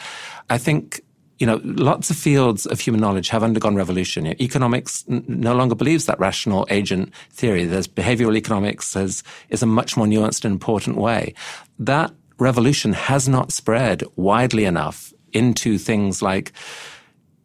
I 0.50 0.58
think 0.58 1.02
you 1.42 1.48
know, 1.48 1.60
lots 1.64 2.12
of 2.12 2.18
fields 2.18 2.68
of 2.68 2.80
human 2.80 3.02
knowledge 3.02 3.30
have 3.30 3.42
undergone 3.42 3.74
revolution. 3.76 4.26
You 4.26 4.32
know, 4.32 4.38
economics 4.40 5.04
n- 5.10 5.26
no 5.28 5.56
longer 5.56 5.74
believes 5.74 6.06
that 6.06 6.20
rational 6.20 6.68
agent 6.70 7.12
theory. 7.32 7.66
There's 7.66 7.88
behavioral 7.88 8.38
economics 8.38 8.96
as, 8.96 9.24
is 9.50 9.64
a 9.64 9.66
much 9.66 9.98
more 9.98 10.06
nuanced 10.06 10.46
and 10.46 10.52
important 10.52 10.98
way. 10.98 11.34
That 11.80 12.12
revolution 12.38 12.94
has 12.94 13.28
not 13.28 13.52
spread 13.52 14.04
widely 14.16 14.66
enough 14.66 15.14
into 15.34 15.80
things 15.80 16.22
like 16.22 16.52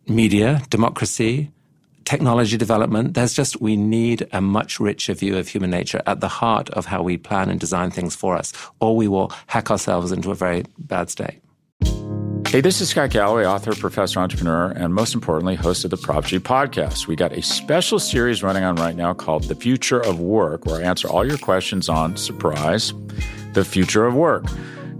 media, 0.06 0.60
democracy, 0.68 1.50
technology 2.06 2.56
development. 2.56 3.12
There's 3.12 3.34
just, 3.34 3.60
we 3.60 3.76
need 3.76 4.26
a 4.32 4.40
much 4.40 4.80
richer 4.80 5.12
view 5.12 5.36
of 5.36 5.48
human 5.48 5.70
nature 5.70 6.00
at 6.06 6.20
the 6.20 6.28
heart 6.28 6.70
of 6.70 6.86
how 6.86 7.02
we 7.02 7.18
plan 7.18 7.50
and 7.50 7.60
design 7.60 7.90
things 7.90 8.16
for 8.16 8.36
us, 8.36 8.52
or 8.80 8.96
we 8.96 9.08
will 9.08 9.30
hack 9.48 9.70
ourselves 9.70 10.12
into 10.12 10.30
a 10.30 10.34
very 10.34 10.64
bad 10.78 11.10
state. 11.10 11.40
Hey, 12.48 12.60
this 12.60 12.80
is 12.80 12.88
Scott 12.90 13.10
Galloway, 13.10 13.44
author, 13.44 13.74
professor, 13.74 14.20
entrepreneur, 14.20 14.70
and 14.70 14.94
most 14.94 15.14
importantly, 15.14 15.56
host 15.56 15.84
of 15.84 15.90
the 15.90 15.96
Prop 15.96 16.24
G 16.24 16.38
podcast. 16.38 17.08
We 17.08 17.16
got 17.16 17.32
a 17.32 17.42
special 17.42 17.98
series 17.98 18.40
running 18.42 18.62
on 18.62 18.76
right 18.76 18.94
now 18.94 19.12
called 19.12 19.44
The 19.44 19.56
Future 19.56 20.00
of 20.00 20.20
Work, 20.20 20.64
where 20.64 20.80
I 20.80 20.84
answer 20.84 21.08
all 21.08 21.26
your 21.26 21.38
questions 21.38 21.88
on 21.88 22.16
surprise, 22.16 22.94
the 23.52 23.64
future 23.64 24.06
of 24.06 24.14
work. 24.14 24.44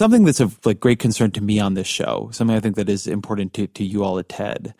Something 0.00 0.24
that's 0.24 0.40
of 0.40 0.58
like 0.64 0.80
great 0.80 0.98
concern 0.98 1.30
to 1.32 1.42
me 1.42 1.60
on 1.60 1.74
this 1.74 1.86
show, 1.86 2.30
something 2.32 2.56
I 2.56 2.60
think 2.60 2.76
that 2.76 2.88
is 2.88 3.06
important 3.06 3.52
to, 3.52 3.66
to 3.66 3.84
you 3.84 4.02
all 4.02 4.18
at 4.18 4.30
TED, 4.30 4.72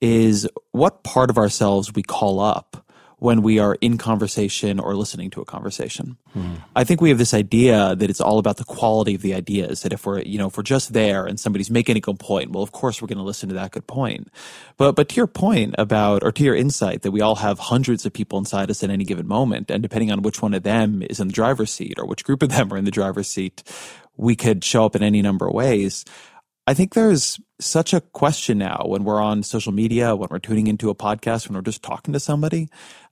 is 0.00 0.48
what 0.72 1.04
part 1.04 1.30
of 1.30 1.38
ourselves 1.38 1.94
we 1.94 2.02
call 2.02 2.40
up 2.40 2.84
when 3.18 3.42
we 3.42 3.60
are 3.60 3.76
in 3.80 3.98
conversation 3.98 4.80
or 4.80 4.96
listening 4.96 5.30
to 5.30 5.40
a 5.40 5.44
conversation. 5.44 6.16
Hmm. 6.32 6.54
I 6.74 6.82
think 6.82 7.00
we 7.00 7.10
have 7.10 7.18
this 7.18 7.32
idea 7.32 7.94
that 7.94 8.10
it's 8.10 8.20
all 8.20 8.40
about 8.40 8.56
the 8.56 8.64
quality 8.64 9.14
of 9.14 9.22
the 9.22 9.32
ideas. 9.32 9.82
That 9.82 9.92
if 9.92 10.04
we're, 10.04 10.22
you 10.22 10.38
know, 10.38 10.48
if 10.48 10.56
we're 10.56 10.64
just 10.64 10.92
there 10.92 11.24
and 11.24 11.38
somebody's 11.38 11.70
making 11.70 11.96
a 11.96 12.00
good 12.00 12.18
point, 12.18 12.50
well, 12.50 12.64
of 12.64 12.72
course 12.72 13.00
we're 13.00 13.06
going 13.06 13.18
to 13.18 13.24
listen 13.24 13.48
to 13.50 13.54
that 13.54 13.70
good 13.70 13.86
point. 13.86 14.26
But, 14.76 14.96
but 14.96 15.08
to 15.10 15.14
your 15.14 15.28
point 15.28 15.76
about, 15.78 16.24
or 16.24 16.32
to 16.32 16.42
your 16.42 16.56
insight 16.56 17.02
that 17.02 17.12
we 17.12 17.20
all 17.20 17.36
have 17.36 17.60
hundreds 17.60 18.04
of 18.04 18.12
people 18.12 18.40
inside 18.40 18.70
us 18.70 18.82
at 18.82 18.90
any 18.90 19.04
given 19.04 19.28
moment, 19.28 19.70
and 19.70 19.84
depending 19.84 20.10
on 20.10 20.22
which 20.22 20.42
one 20.42 20.52
of 20.52 20.64
them 20.64 21.00
is 21.00 21.20
in 21.20 21.28
the 21.28 21.32
driver's 21.32 21.72
seat 21.72 21.94
or 21.96 22.06
which 22.06 22.24
group 22.24 22.42
of 22.42 22.48
them 22.48 22.72
are 22.72 22.76
in 22.76 22.84
the 22.84 22.90
driver's 22.90 23.28
seat, 23.28 23.62
we 24.16 24.36
could 24.36 24.64
show 24.64 24.84
up 24.84 24.96
in 24.96 25.02
any 25.02 25.22
number 25.22 25.46
of 25.46 25.54
ways. 25.54 26.04
I 26.66 26.74
think 26.74 26.94
there's 26.94 27.38
such 27.60 27.92
a 27.92 28.00
question 28.00 28.58
now 28.58 28.84
when 28.86 29.04
we're 29.04 29.20
on 29.20 29.42
social 29.42 29.72
media, 29.72 30.16
when 30.16 30.28
we're 30.30 30.38
tuning 30.38 30.66
into 30.66 30.90
a 30.90 30.94
podcast, 30.94 31.48
when 31.48 31.56
we're 31.56 31.62
just 31.62 31.82
talking 31.82 32.12
to 32.14 32.20
somebody 32.20 32.68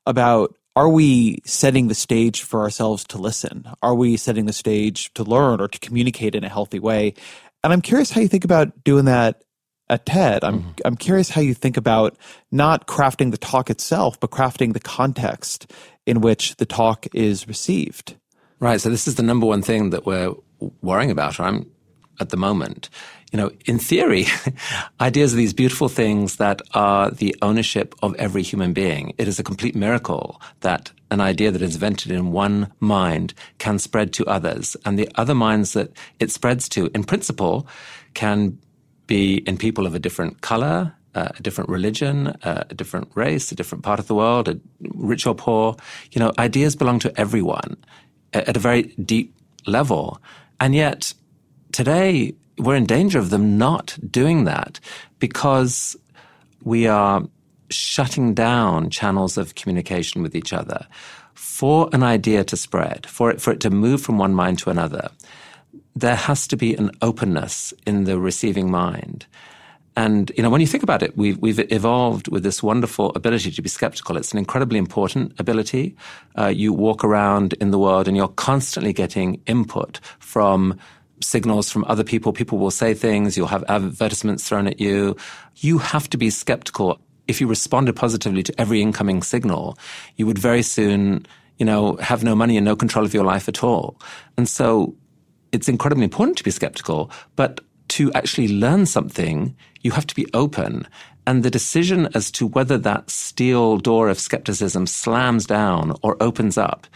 about 0.06 0.56
are 0.74 0.88
we 0.88 1.38
setting 1.44 1.88
the 1.88 1.94
stage 1.94 2.42
for 2.42 2.62
ourselves 2.62 3.04
to 3.04 3.18
listen? 3.18 3.66
Are 3.82 3.94
we 3.94 4.16
setting 4.16 4.46
the 4.46 4.54
stage 4.54 5.12
to 5.14 5.22
learn 5.22 5.60
or 5.60 5.68
to 5.68 5.78
communicate 5.80 6.34
in 6.34 6.44
a 6.44 6.48
healthy 6.48 6.78
way? 6.78 7.12
And 7.62 7.72
I'm 7.72 7.82
curious 7.82 8.10
how 8.10 8.22
you 8.22 8.28
think 8.28 8.44
about 8.44 8.82
doing 8.82 9.04
that 9.04 9.42
at 9.90 10.06
TED. 10.06 10.42
I'm 10.44 10.60
mm-hmm. 10.60 10.70
I'm 10.84 10.96
curious 10.96 11.28
how 11.28 11.42
you 11.42 11.52
think 11.52 11.76
about 11.76 12.16
not 12.50 12.86
crafting 12.86 13.30
the 13.30 13.36
talk 13.36 13.68
itself, 13.68 14.18
but 14.18 14.30
crafting 14.30 14.72
the 14.72 14.80
context 14.80 15.70
in 16.06 16.22
which 16.22 16.56
the 16.56 16.66
talk 16.66 17.06
is 17.14 17.46
received. 17.46 18.16
Right. 18.58 18.80
So 18.80 18.88
this 18.88 19.06
is 19.06 19.16
the 19.16 19.22
number 19.22 19.44
one 19.44 19.60
thing 19.60 19.90
that 19.90 20.06
we're 20.06 20.32
worrying 20.82 21.10
about, 21.10 21.38
or 21.38 21.44
I'm 21.44 21.70
at 22.20 22.30
the 22.30 22.36
moment. 22.36 22.88
You 23.32 23.38
know, 23.38 23.50
in 23.64 23.78
theory, 23.78 24.26
ideas 25.00 25.32
are 25.32 25.36
these 25.36 25.54
beautiful 25.54 25.88
things 25.88 26.36
that 26.36 26.60
are 26.74 27.10
the 27.10 27.34
ownership 27.40 27.94
of 28.02 28.14
every 28.16 28.42
human 28.42 28.72
being. 28.72 29.14
It 29.16 29.26
is 29.26 29.38
a 29.38 29.42
complete 29.42 29.74
miracle 29.74 30.40
that 30.60 30.92
an 31.10 31.20
idea 31.20 31.50
that 31.50 31.62
is 31.62 31.74
invented 31.74 32.12
in 32.12 32.32
one 32.32 32.72
mind 32.80 33.34
can 33.58 33.78
spread 33.78 34.12
to 34.14 34.26
others. 34.26 34.76
And 34.84 34.98
the 34.98 35.08
other 35.14 35.34
minds 35.34 35.72
that 35.72 35.92
it 36.20 36.30
spreads 36.30 36.68
to, 36.70 36.90
in 36.94 37.04
principle, 37.04 37.66
can 38.14 38.58
be 39.06 39.36
in 39.46 39.56
people 39.56 39.86
of 39.86 39.94
a 39.94 39.98
different 39.98 40.42
color, 40.42 40.94
uh, 41.14 41.28
a 41.38 41.42
different 41.42 41.70
religion, 41.70 42.28
uh, 42.42 42.64
a 42.70 42.74
different 42.74 43.10
race, 43.14 43.52
a 43.52 43.54
different 43.54 43.84
part 43.84 43.98
of 43.98 44.06
the 44.06 44.14
world, 44.14 44.48
a, 44.48 44.58
rich 44.94 45.26
or 45.26 45.34
poor. 45.34 45.76
You 46.12 46.20
know, 46.20 46.32
ideas 46.38 46.76
belong 46.76 46.98
to 47.00 47.20
everyone 47.20 47.76
at, 48.32 48.48
at 48.48 48.56
a 48.56 48.60
very 48.60 48.82
deep 49.04 49.34
level. 49.66 50.20
And 50.62 50.76
yet, 50.76 51.12
today, 51.72 52.36
we're 52.56 52.76
in 52.76 52.86
danger 52.86 53.18
of 53.18 53.30
them 53.30 53.58
not 53.58 53.98
doing 54.08 54.44
that 54.44 54.78
because 55.18 55.96
we 56.62 56.86
are 56.86 57.24
shutting 57.68 58.32
down 58.32 58.88
channels 58.88 59.36
of 59.36 59.56
communication 59.56 60.22
with 60.22 60.36
each 60.36 60.52
other. 60.52 60.86
For 61.34 61.90
an 61.92 62.04
idea 62.04 62.44
to 62.44 62.56
spread, 62.56 63.06
for 63.06 63.32
it, 63.32 63.40
for 63.40 63.52
it 63.52 63.58
to 63.62 63.70
move 63.70 64.02
from 64.02 64.18
one 64.18 64.34
mind 64.34 64.60
to 64.60 64.70
another, 64.70 65.10
there 65.96 66.14
has 66.14 66.46
to 66.46 66.56
be 66.56 66.76
an 66.76 66.92
openness 67.02 67.74
in 67.84 68.04
the 68.04 68.20
receiving 68.20 68.70
mind. 68.70 69.26
And, 69.94 70.32
you 70.36 70.42
know, 70.42 70.48
when 70.48 70.60
you 70.60 70.66
think 70.66 70.82
about 70.82 71.02
it, 71.02 71.16
we've, 71.16 71.36
we've 71.38 71.60
evolved 71.70 72.28
with 72.28 72.42
this 72.42 72.62
wonderful 72.62 73.12
ability 73.14 73.50
to 73.50 73.62
be 73.62 73.68
skeptical. 73.68 74.16
It's 74.16 74.32
an 74.32 74.38
incredibly 74.38 74.78
important 74.78 75.38
ability. 75.38 75.96
Uh, 76.38 76.46
you 76.46 76.72
walk 76.72 77.04
around 77.04 77.52
in 77.54 77.72
the 77.72 77.78
world 77.78 78.08
and 78.08 78.16
you're 78.16 78.28
constantly 78.28 78.92
getting 78.92 79.40
input 79.46 80.00
from 80.18 80.78
signals 81.20 81.70
from 81.70 81.84
other 81.88 82.04
people. 82.04 82.32
People 82.32 82.58
will 82.58 82.70
say 82.70 82.94
things. 82.94 83.36
You'll 83.36 83.46
have 83.48 83.64
advertisements 83.68 84.48
thrown 84.48 84.66
at 84.66 84.80
you. 84.80 85.16
You 85.56 85.78
have 85.78 86.08
to 86.10 86.16
be 86.16 86.30
skeptical. 86.30 86.98
If 87.28 87.40
you 87.40 87.46
responded 87.46 87.94
positively 87.94 88.42
to 88.44 88.60
every 88.60 88.80
incoming 88.80 89.22
signal, 89.22 89.78
you 90.16 90.26
would 90.26 90.38
very 90.38 90.62
soon, 90.62 91.26
you 91.58 91.66
know, 91.66 91.96
have 91.96 92.24
no 92.24 92.34
money 92.34 92.56
and 92.56 92.64
no 92.64 92.76
control 92.76 93.04
of 93.04 93.14
your 93.14 93.24
life 93.24 93.48
at 93.48 93.62
all. 93.62 94.00
And 94.36 94.48
so 94.48 94.96
it's 95.52 95.68
incredibly 95.68 96.04
important 96.04 96.38
to 96.38 96.44
be 96.44 96.50
skeptical, 96.50 97.10
but 97.36 97.60
to 97.92 98.12
actually 98.12 98.48
learn 98.48 98.86
something, 98.86 99.54
you 99.82 99.90
have 99.92 100.06
to 100.06 100.14
be 100.14 100.26
open. 100.32 100.86
And 101.26 101.42
the 101.42 101.50
decision 101.50 102.08
as 102.14 102.30
to 102.32 102.46
whether 102.46 102.78
that 102.78 103.10
steel 103.10 103.76
door 103.78 104.08
of 104.08 104.18
skepticism 104.18 104.86
slams 104.86 105.46
down 105.46 105.94
or 106.02 106.16
opens 106.20 106.56
up 106.56 106.86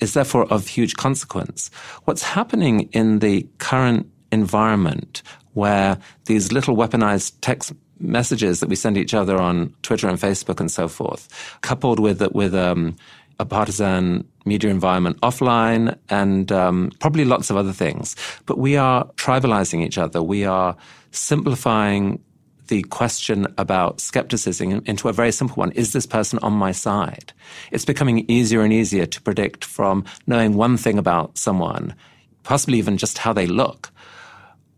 is 0.00 0.12
therefore 0.12 0.46
of 0.52 0.66
huge 0.66 0.96
consequence. 0.96 1.70
What's 2.04 2.22
happening 2.22 2.90
in 2.92 3.20
the 3.20 3.46
current 3.58 4.06
environment 4.30 5.22
where 5.54 5.98
these 6.26 6.52
little 6.52 6.76
weaponized 6.76 7.32
text 7.40 7.72
messages 7.98 8.60
that 8.60 8.68
we 8.68 8.76
send 8.76 8.98
each 8.98 9.14
other 9.14 9.40
on 9.40 9.74
Twitter 9.82 10.08
and 10.08 10.18
Facebook 10.18 10.60
and 10.60 10.70
so 10.70 10.88
forth, 10.88 11.28
coupled 11.62 12.00
with 12.00 12.20
with 12.32 12.54
um, 12.54 12.96
a 13.38 13.44
partisan 13.44 14.26
media 14.44 14.70
environment 14.70 15.20
offline 15.20 15.96
and 16.08 16.52
um, 16.52 16.92
probably 17.00 17.24
lots 17.24 17.50
of 17.50 17.56
other 17.56 17.72
things. 17.72 18.14
But 18.46 18.58
we 18.58 18.76
are 18.76 19.06
tribalizing 19.16 19.84
each 19.84 19.98
other. 19.98 20.22
We 20.22 20.44
are 20.44 20.76
simplifying 21.10 22.20
the 22.68 22.82
question 22.84 23.46
about 23.58 24.00
skepticism 24.00 24.82
into 24.86 25.08
a 25.08 25.12
very 25.12 25.32
simple 25.32 25.56
one. 25.56 25.72
Is 25.72 25.92
this 25.92 26.06
person 26.06 26.38
on 26.42 26.52
my 26.52 26.72
side? 26.72 27.32
It's 27.70 27.84
becoming 27.84 28.24
easier 28.30 28.62
and 28.62 28.72
easier 28.72 29.06
to 29.06 29.22
predict 29.22 29.64
from 29.64 30.04
knowing 30.26 30.54
one 30.54 30.76
thing 30.76 30.98
about 30.98 31.36
someone, 31.36 31.94
possibly 32.42 32.78
even 32.78 32.96
just 32.96 33.18
how 33.18 33.32
they 33.32 33.46
look, 33.46 33.90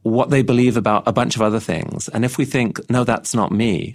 what 0.02 0.30
they 0.30 0.42
believe 0.42 0.76
about 0.76 1.07
a 1.07 1.12
bunch 1.12 1.36
of 1.36 1.42
other 1.42 1.61
things. 1.61 2.09
And 2.09 2.24
if 2.24 2.38
we 2.38 2.44
think, 2.44 2.80
no, 2.90 3.04
that's 3.04 3.34
not 3.34 3.52
me, 3.52 3.94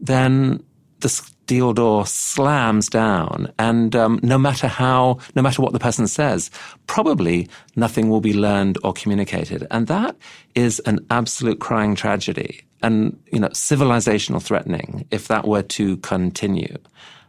then 0.00 0.62
the 1.00 1.30
steel 1.50 1.72
door 1.72 2.06
slams 2.06 2.88
down, 2.88 3.52
and 3.58 3.96
um, 3.96 4.20
no 4.22 4.38
matter 4.38 4.68
how, 4.68 5.18
no 5.34 5.42
matter 5.42 5.60
what 5.60 5.72
the 5.72 5.80
person 5.80 6.06
says, 6.06 6.48
probably 6.86 7.48
nothing 7.74 8.08
will 8.08 8.20
be 8.20 8.32
learned 8.32 8.78
or 8.84 8.92
communicated, 8.92 9.66
and 9.72 9.88
that 9.88 10.14
is 10.54 10.78
an 10.86 11.04
absolute 11.10 11.58
crying 11.58 11.96
tragedy, 11.96 12.62
and 12.84 13.20
you 13.32 13.40
know, 13.40 13.48
civilizational 13.48 14.40
threatening 14.40 15.04
if 15.10 15.26
that 15.26 15.44
were 15.44 15.62
to 15.62 15.96
continue. 15.96 16.76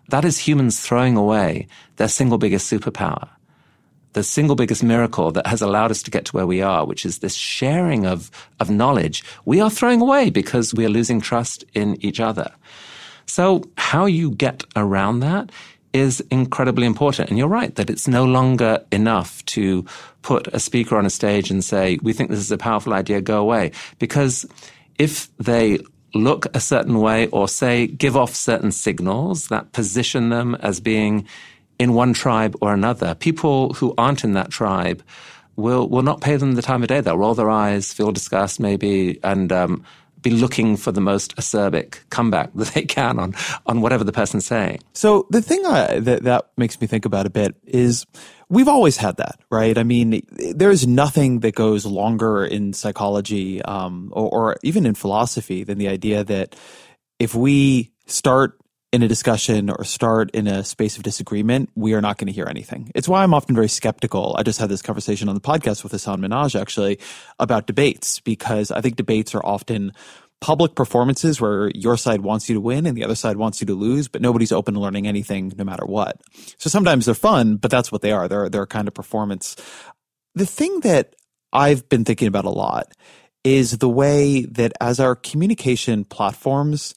That 0.09 0.23
is 0.23 0.37
humans 0.37 0.79
throwing 0.79 1.17
away 1.17 1.65
their 1.95 2.07
single 2.07 2.37
biggest 2.37 2.71
superpower 2.71 3.27
the 4.13 4.23
single 4.23 4.57
biggest 4.57 4.83
miracle 4.83 5.31
that 5.31 5.47
has 5.47 5.61
allowed 5.61 5.89
us 5.89 6.03
to 6.03 6.11
get 6.11 6.25
to 6.25 6.35
where 6.35 6.45
we 6.45 6.61
are, 6.61 6.85
which 6.85 7.05
is 7.05 7.19
this 7.19 7.33
sharing 7.33 8.05
of, 8.05 8.29
of 8.59 8.69
knowledge, 8.69 9.23
we 9.45 9.61
are 9.61 9.69
throwing 9.69 10.01
away 10.01 10.29
because 10.29 10.73
we 10.73 10.85
are 10.85 10.89
losing 10.89 11.21
trust 11.21 11.63
in 11.73 11.95
each 12.03 12.19
other. 12.19 12.51
So 13.31 13.63
how 13.77 14.07
you 14.07 14.31
get 14.31 14.65
around 14.75 15.21
that 15.21 15.53
is 15.93 16.19
incredibly 16.31 16.85
important. 16.85 17.29
And 17.29 17.37
you're 17.37 17.47
right 17.47 17.73
that 17.75 17.89
it's 17.89 18.05
no 18.05 18.25
longer 18.25 18.83
enough 18.91 19.45
to 19.45 19.85
put 20.21 20.47
a 20.47 20.59
speaker 20.59 20.97
on 20.97 21.05
a 21.05 21.09
stage 21.09 21.49
and 21.49 21.63
say, 21.63 21.97
we 22.03 22.11
think 22.11 22.29
this 22.29 22.39
is 22.39 22.51
a 22.51 22.57
powerful 22.57 22.91
idea, 22.91 23.21
go 23.21 23.39
away. 23.39 23.71
Because 23.99 24.45
if 24.99 25.29
they 25.37 25.79
look 26.13 26.53
a 26.53 26.59
certain 26.59 26.99
way 26.99 27.27
or 27.27 27.47
say, 27.47 27.87
give 27.87 28.17
off 28.17 28.35
certain 28.35 28.73
signals 28.73 29.47
that 29.47 29.71
position 29.71 30.27
them 30.27 30.55
as 30.55 30.81
being 30.81 31.25
in 31.79 31.93
one 31.93 32.11
tribe 32.11 32.53
or 32.59 32.73
another, 32.73 33.15
people 33.15 33.71
who 33.75 33.93
aren't 33.97 34.25
in 34.25 34.33
that 34.33 34.49
tribe 34.49 35.01
will, 35.55 35.87
will 35.87 36.03
not 36.03 36.19
pay 36.19 36.35
them 36.35 36.55
the 36.55 36.61
time 36.61 36.83
of 36.83 36.89
day. 36.89 36.99
They'll 36.99 37.17
roll 37.17 37.35
their 37.35 37.49
eyes, 37.49 37.93
feel 37.93 38.11
disgust 38.11 38.59
maybe, 38.59 39.21
and, 39.23 39.53
um, 39.53 39.85
be 40.21 40.31
looking 40.31 40.77
for 40.77 40.91
the 40.91 41.01
most 41.01 41.35
acerbic 41.35 41.99
comeback 42.09 42.51
that 42.55 42.69
they 42.69 42.83
can 42.83 43.19
on 43.19 43.33
on 43.65 43.81
whatever 43.81 44.03
the 44.03 44.11
person's 44.11 44.45
saying. 44.45 44.79
So 44.93 45.27
the 45.29 45.41
thing 45.41 45.65
I, 45.65 45.99
that 45.99 46.23
that 46.23 46.51
makes 46.57 46.79
me 46.79 46.87
think 46.87 47.05
about 47.05 47.25
a 47.25 47.29
bit 47.29 47.55
is 47.65 48.05
we've 48.49 48.67
always 48.67 48.97
had 48.97 49.17
that, 49.17 49.39
right? 49.49 49.77
I 49.77 49.83
mean, 49.83 50.21
there's 50.55 50.85
nothing 50.85 51.39
that 51.39 51.55
goes 51.55 51.85
longer 51.85 52.45
in 52.45 52.73
psychology 52.73 53.61
um, 53.63 54.11
or, 54.13 54.29
or 54.29 54.57
even 54.63 54.85
in 54.85 54.93
philosophy 54.93 55.63
than 55.63 55.77
the 55.77 55.87
idea 55.87 56.23
that 56.25 56.55
if 57.17 57.33
we 57.33 57.91
start 58.07 58.57
in 58.91 59.03
a 59.03 59.07
discussion 59.07 59.69
or 59.69 59.83
start 59.85 60.31
in 60.31 60.47
a 60.47 60.63
space 60.63 60.97
of 60.97 61.03
disagreement, 61.03 61.69
we 61.75 61.93
are 61.93 62.01
not 62.01 62.17
going 62.17 62.27
to 62.27 62.33
hear 62.33 62.47
anything. 62.47 62.91
It's 62.93 63.07
why 63.07 63.23
I'm 63.23 63.33
often 63.33 63.55
very 63.55 63.69
skeptical. 63.69 64.35
I 64.37 64.43
just 64.43 64.59
had 64.59 64.69
this 64.69 64.81
conversation 64.81 65.29
on 65.29 65.35
the 65.35 65.41
podcast 65.41 65.83
with 65.83 65.93
Hasan 65.93 66.19
Minhaj 66.19 66.59
actually 66.59 66.99
about 67.39 67.67
debates 67.67 68.19
because 68.19 68.69
I 68.69 68.81
think 68.81 68.97
debates 68.97 69.33
are 69.33 69.45
often 69.45 69.93
public 70.41 70.75
performances 70.75 71.39
where 71.39 71.69
your 71.73 71.95
side 71.95 72.21
wants 72.21 72.49
you 72.49 72.55
to 72.55 72.61
win 72.61 72.85
and 72.85 72.97
the 72.97 73.03
other 73.05 73.15
side 73.15 73.37
wants 73.37 73.61
you 73.61 73.67
to 73.67 73.75
lose, 73.75 74.07
but 74.07 74.21
nobody's 74.21 74.51
open 74.51 74.73
to 74.73 74.79
learning 74.79 75.07
anything 75.07 75.53
no 75.55 75.63
matter 75.63 75.85
what. 75.85 76.19
So 76.57 76.69
sometimes 76.69 77.05
they're 77.05 77.15
fun, 77.15 77.57
but 77.57 77.71
that's 77.71 77.91
what 77.91 78.01
they 78.01 78.11
are. 78.11 78.27
They're, 78.27 78.49
they're 78.49 78.63
a 78.63 78.67
kind 78.67 78.87
of 78.87 78.93
performance. 78.93 79.55
The 80.35 80.45
thing 80.45 80.81
that 80.81 81.15
I've 81.53 81.87
been 81.87 82.03
thinking 82.03 82.27
about 82.27 82.45
a 82.45 82.49
lot 82.49 82.91
is 83.43 83.77
the 83.77 83.89
way 83.89 84.43
that 84.45 84.73
as 84.81 84.99
our 84.99 85.15
communication 85.15 86.05
platforms 86.05 86.93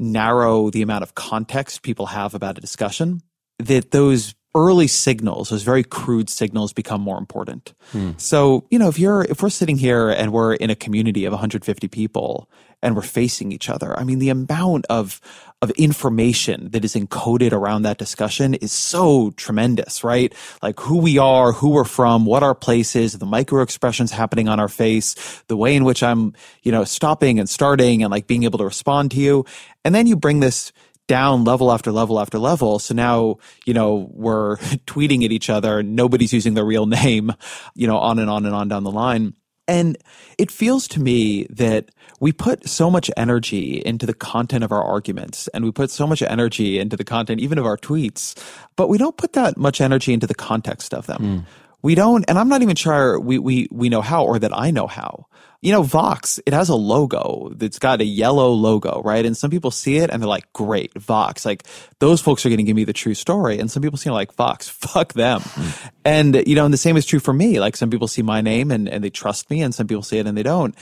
narrow 0.00 0.70
the 0.70 0.82
amount 0.82 1.02
of 1.02 1.14
context 1.14 1.82
people 1.82 2.06
have 2.06 2.34
about 2.34 2.58
a 2.58 2.60
discussion, 2.60 3.20
that 3.58 3.90
those 3.90 4.34
early 4.54 4.88
signals, 4.88 5.50
those 5.50 5.62
very 5.62 5.84
crude 5.84 6.28
signals 6.28 6.72
become 6.72 7.00
more 7.00 7.18
important. 7.18 7.72
Hmm. 7.92 8.12
So, 8.16 8.66
you 8.70 8.78
know, 8.78 8.88
if 8.88 8.98
you're, 8.98 9.22
if 9.22 9.42
we're 9.42 9.50
sitting 9.50 9.78
here 9.78 10.10
and 10.10 10.32
we're 10.32 10.54
in 10.54 10.70
a 10.70 10.74
community 10.74 11.24
of 11.24 11.32
150 11.32 11.86
people 11.88 12.50
and 12.82 12.96
we're 12.96 13.02
facing 13.02 13.52
each 13.52 13.68
other, 13.68 13.96
I 13.96 14.02
mean, 14.02 14.18
the 14.18 14.30
amount 14.30 14.86
of, 14.90 15.20
of 15.62 15.70
information 15.72 16.70
that 16.70 16.84
is 16.84 16.94
encoded 16.94 17.52
around 17.52 17.82
that 17.82 17.98
discussion 17.98 18.54
is 18.54 18.72
so 18.72 19.30
tremendous, 19.32 20.02
right? 20.02 20.34
Like 20.62 20.80
who 20.80 20.98
we 20.98 21.18
are, 21.18 21.52
who 21.52 21.70
we're 21.70 21.84
from, 21.84 22.24
what 22.24 22.42
our 22.42 22.54
place 22.54 22.96
is, 22.96 23.12
the 23.18 23.26
micro 23.26 23.62
expressions 23.62 24.10
happening 24.10 24.48
on 24.48 24.58
our 24.58 24.68
face, 24.68 25.42
the 25.48 25.56
way 25.56 25.76
in 25.76 25.84
which 25.84 26.02
I'm, 26.02 26.32
you 26.62 26.72
know, 26.72 26.84
stopping 26.84 27.38
and 27.38 27.48
starting 27.48 28.02
and 28.02 28.10
like 28.10 28.26
being 28.26 28.44
able 28.44 28.58
to 28.58 28.64
respond 28.64 29.10
to 29.10 29.18
you. 29.18 29.44
And 29.84 29.94
then 29.94 30.06
you 30.06 30.16
bring 30.16 30.40
this 30.40 30.72
down 31.06 31.44
level 31.44 31.72
after 31.72 31.92
level 31.92 32.20
after 32.20 32.38
level. 32.38 32.78
So 32.78 32.94
now, 32.94 33.36
you 33.66 33.74
know, 33.74 34.08
we're 34.12 34.56
tweeting 34.86 35.24
at 35.24 35.32
each 35.32 35.50
other. 35.50 35.82
Nobody's 35.82 36.32
using 36.32 36.54
their 36.54 36.64
real 36.64 36.86
name, 37.02 37.32
you 37.74 37.86
know, 37.86 37.98
on 37.98 38.18
and 38.18 38.30
on 38.30 38.46
and 38.46 38.54
on 38.54 38.68
down 38.68 38.84
the 38.84 38.90
line. 38.90 39.34
And 39.68 39.98
it 40.38 40.50
feels 40.50 40.88
to 40.88 41.00
me 41.00 41.44
that 41.50 41.90
we 42.20 42.32
put 42.32 42.68
so 42.68 42.90
much 42.90 43.10
energy 43.16 43.82
into 43.84 44.06
the 44.06 44.14
content 44.14 44.62
of 44.62 44.70
our 44.70 44.82
arguments 44.82 45.48
and 45.48 45.64
we 45.64 45.72
put 45.72 45.90
so 45.90 46.06
much 46.06 46.22
energy 46.22 46.78
into 46.78 46.96
the 46.96 47.04
content 47.04 47.40
even 47.40 47.58
of 47.58 47.64
our 47.64 47.78
tweets, 47.78 48.34
but 48.76 48.88
we 48.88 48.98
don't 48.98 49.16
put 49.16 49.32
that 49.32 49.56
much 49.56 49.80
energy 49.80 50.12
into 50.12 50.26
the 50.26 50.34
context 50.34 50.94
of 50.94 51.06
them. 51.06 51.18
Mm. 51.18 51.46
We 51.82 51.94
don't, 51.94 52.24
and 52.28 52.38
I'm 52.38 52.50
not 52.50 52.60
even 52.60 52.76
sure 52.76 53.18
we, 53.18 53.38
we, 53.38 53.66
we 53.70 53.88
know 53.88 54.02
how 54.02 54.26
or 54.26 54.38
that 54.38 54.56
I 54.56 54.70
know 54.70 54.86
how. 54.86 55.26
You 55.62 55.72
know, 55.72 55.82
Vox, 55.82 56.38
it 56.46 56.52
has 56.54 56.70
a 56.70 56.74
logo 56.74 57.52
that's 57.54 57.78
got 57.78 58.00
a 58.00 58.04
yellow 58.04 58.50
logo, 58.50 59.02
right? 59.02 59.24
And 59.24 59.36
some 59.36 59.50
people 59.50 59.70
see 59.70 59.96
it 59.96 60.10
and 60.10 60.22
they're 60.22 60.28
like, 60.28 60.50
great, 60.54 60.92
Vox. 60.94 61.44
Like, 61.44 61.64
those 61.98 62.20
folks 62.20 62.44
are 62.44 62.48
going 62.48 62.58
to 62.58 62.64
give 62.64 62.76
me 62.76 62.84
the 62.84 62.94
true 62.94 63.12
story. 63.12 63.58
And 63.58 63.70
some 63.70 63.82
people 63.82 63.98
see 63.98 64.08
it 64.08 64.14
like, 64.14 64.32
Vox, 64.34 64.68
fuck 64.68 65.12
them. 65.14 65.40
Mm. 65.40 65.90
And, 66.04 66.48
you 66.48 66.54
know, 66.54 66.64
and 66.64 66.72
the 66.72 66.78
same 66.78 66.96
is 66.96 67.04
true 67.04 67.20
for 67.20 67.32
me. 67.32 67.60
Like, 67.60 67.76
some 67.76 67.90
people 67.90 68.08
see 68.08 68.22
my 68.22 68.40
name 68.40 68.70
and, 68.70 68.88
and 68.88 69.04
they 69.04 69.10
trust 69.10 69.50
me 69.50 69.62
and 69.62 69.74
some 69.74 69.86
people 69.86 70.02
see 70.02 70.18
it 70.18 70.26
and 70.26 70.36
they 70.36 70.42
don't. 70.42 70.74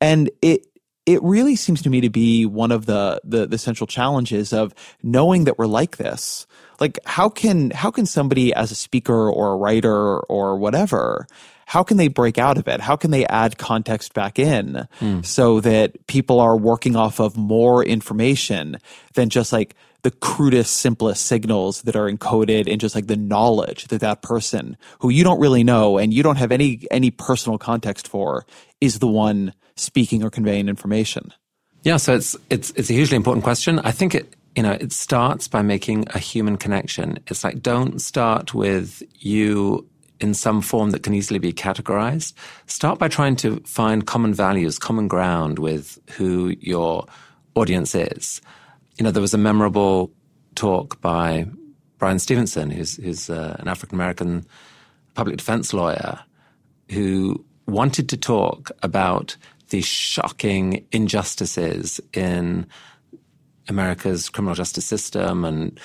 And 0.00 0.30
it, 0.42 0.66
it 1.06 1.22
really 1.22 1.56
seems 1.56 1.82
to 1.82 1.90
me 1.90 2.00
to 2.00 2.10
be 2.10 2.46
one 2.46 2.72
of 2.72 2.86
the, 2.86 3.20
the, 3.24 3.46
the 3.46 3.58
central 3.58 3.86
challenges 3.86 4.52
of 4.52 4.74
knowing 5.02 5.44
that 5.44 5.58
we're 5.58 5.66
like 5.66 5.96
this. 5.96 6.46
Like 6.80 6.98
how 7.04 7.28
can 7.28 7.70
how 7.70 7.90
can 7.90 8.04
somebody 8.04 8.52
as 8.52 8.72
a 8.72 8.74
speaker 8.74 9.30
or 9.30 9.52
a 9.52 9.56
writer 9.56 10.18
or 10.20 10.56
whatever 10.56 11.26
how 11.66 11.82
can 11.82 11.96
they 11.96 12.08
break 12.08 12.38
out 12.38 12.58
of 12.58 12.68
it 12.68 12.80
how 12.80 12.96
can 12.96 13.10
they 13.10 13.26
add 13.26 13.58
context 13.58 14.14
back 14.14 14.38
in 14.38 14.86
mm. 15.00 15.24
so 15.24 15.60
that 15.60 16.06
people 16.06 16.40
are 16.40 16.56
working 16.56 16.96
off 16.96 17.20
of 17.20 17.36
more 17.36 17.84
information 17.84 18.78
than 19.14 19.28
just 19.28 19.52
like 19.52 19.74
the 20.02 20.10
crudest 20.10 20.76
simplest 20.76 21.26
signals 21.26 21.82
that 21.82 21.96
are 21.96 22.10
encoded 22.10 22.66
in 22.66 22.78
just 22.78 22.94
like 22.94 23.06
the 23.06 23.16
knowledge 23.16 23.86
that 23.88 24.00
that 24.00 24.22
person 24.22 24.76
who 24.98 25.08
you 25.08 25.24
don't 25.24 25.40
really 25.40 25.64
know 25.64 25.98
and 25.98 26.12
you 26.12 26.22
don't 26.22 26.36
have 26.36 26.52
any 26.52 26.86
any 26.90 27.10
personal 27.10 27.58
context 27.58 28.06
for 28.08 28.44
is 28.80 28.98
the 28.98 29.08
one 29.08 29.52
speaking 29.76 30.22
or 30.22 30.30
conveying 30.30 30.68
information 30.68 31.32
yeah 31.82 31.96
so 31.96 32.14
it's 32.14 32.36
it's 32.50 32.70
it's 32.72 32.90
a 32.90 32.94
hugely 32.94 33.16
important 33.16 33.42
question 33.42 33.78
i 33.80 33.90
think 33.90 34.14
it 34.14 34.34
you 34.54 34.62
know, 34.62 34.72
it 34.72 34.92
starts 34.92 35.48
by 35.48 35.62
making 35.62 36.06
a 36.14 36.18
human 36.18 36.56
connection. 36.56 37.18
It's 37.26 37.42
like, 37.42 37.60
don't 37.60 38.00
start 38.00 38.54
with 38.54 39.02
you 39.18 39.86
in 40.20 40.34
some 40.34 40.60
form 40.60 40.90
that 40.90 41.02
can 41.02 41.14
easily 41.14 41.38
be 41.38 41.52
categorized, 41.52 42.32
start 42.66 42.98
by 42.98 43.08
trying 43.08 43.36
to 43.36 43.60
find 43.60 44.06
common 44.06 44.32
values, 44.32 44.78
common 44.78 45.08
ground 45.08 45.58
with 45.58 45.98
who 46.12 46.54
your 46.60 47.06
audience 47.54 47.94
is. 47.94 48.40
You 48.96 49.04
know, 49.04 49.10
there 49.10 49.20
was 49.20 49.34
a 49.34 49.38
memorable 49.38 50.12
talk 50.54 51.00
by 51.00 51.46
Bryan 51.98 52.18
Stevenson, 52.18 52.70
who's, 52.70 52.96
who's 52.96 53.28
uh, 53.28 53.56
an 53.58 53.68
African 53.68 53.96
American 53.96 54.46
public 55.14 55.36
defense 55.36 55.72
lawyer, 55.72 56.20
who 56.90 57.44
wanted 57.66 58.08
to 58.10 58.16
talk 58.16 58.70
about 58.82 59.36
the 59.70 59.80
shocking 59.80 60.86
injustices 60.92 62.00
in 62.12 62.66
America's 63.68 64.28
criminal 64.28 64.54
justice 64.54 64.84
system 64.84 65.44
and 65.44 65.80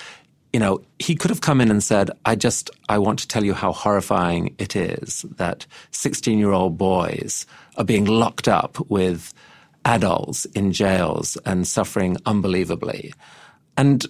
you 0.54 0.60
know, 0.60 0.82
he 0.98 1.16
could 1.16 1.30
have 1.30 1.42
come 1.42 1.62
in 1.62 1.70
and 1.70 1.84
said, 1.84 2.10
I 2.26 2.36
just, 2.36 2.72
I 2.88 2.98
want 2.98 3.20
to 3.20 3.28
tell 3.28 3.44
you 3.44 3.54
how 3.54 3.72
horrifying 3.72 4.56
it 4.58 4.76
is 4.76 5.24
that 5.38 5.66
16 5.92 6.40
year 6.40 6.52
old 6.52 6.78
boys 6.78 7.46
are 7.78 7.84
being 7.84 8.06
locked 8.06 8.48
up 8.48 8.78
with 8.90 9.34
adults 9.86 10.46
in 10.46 10.72
jails 10.72 11.38
and 11.46 11.68
suffering 11.68 12.18
unbelievably. 12.26 13.14
And 13.78 14.06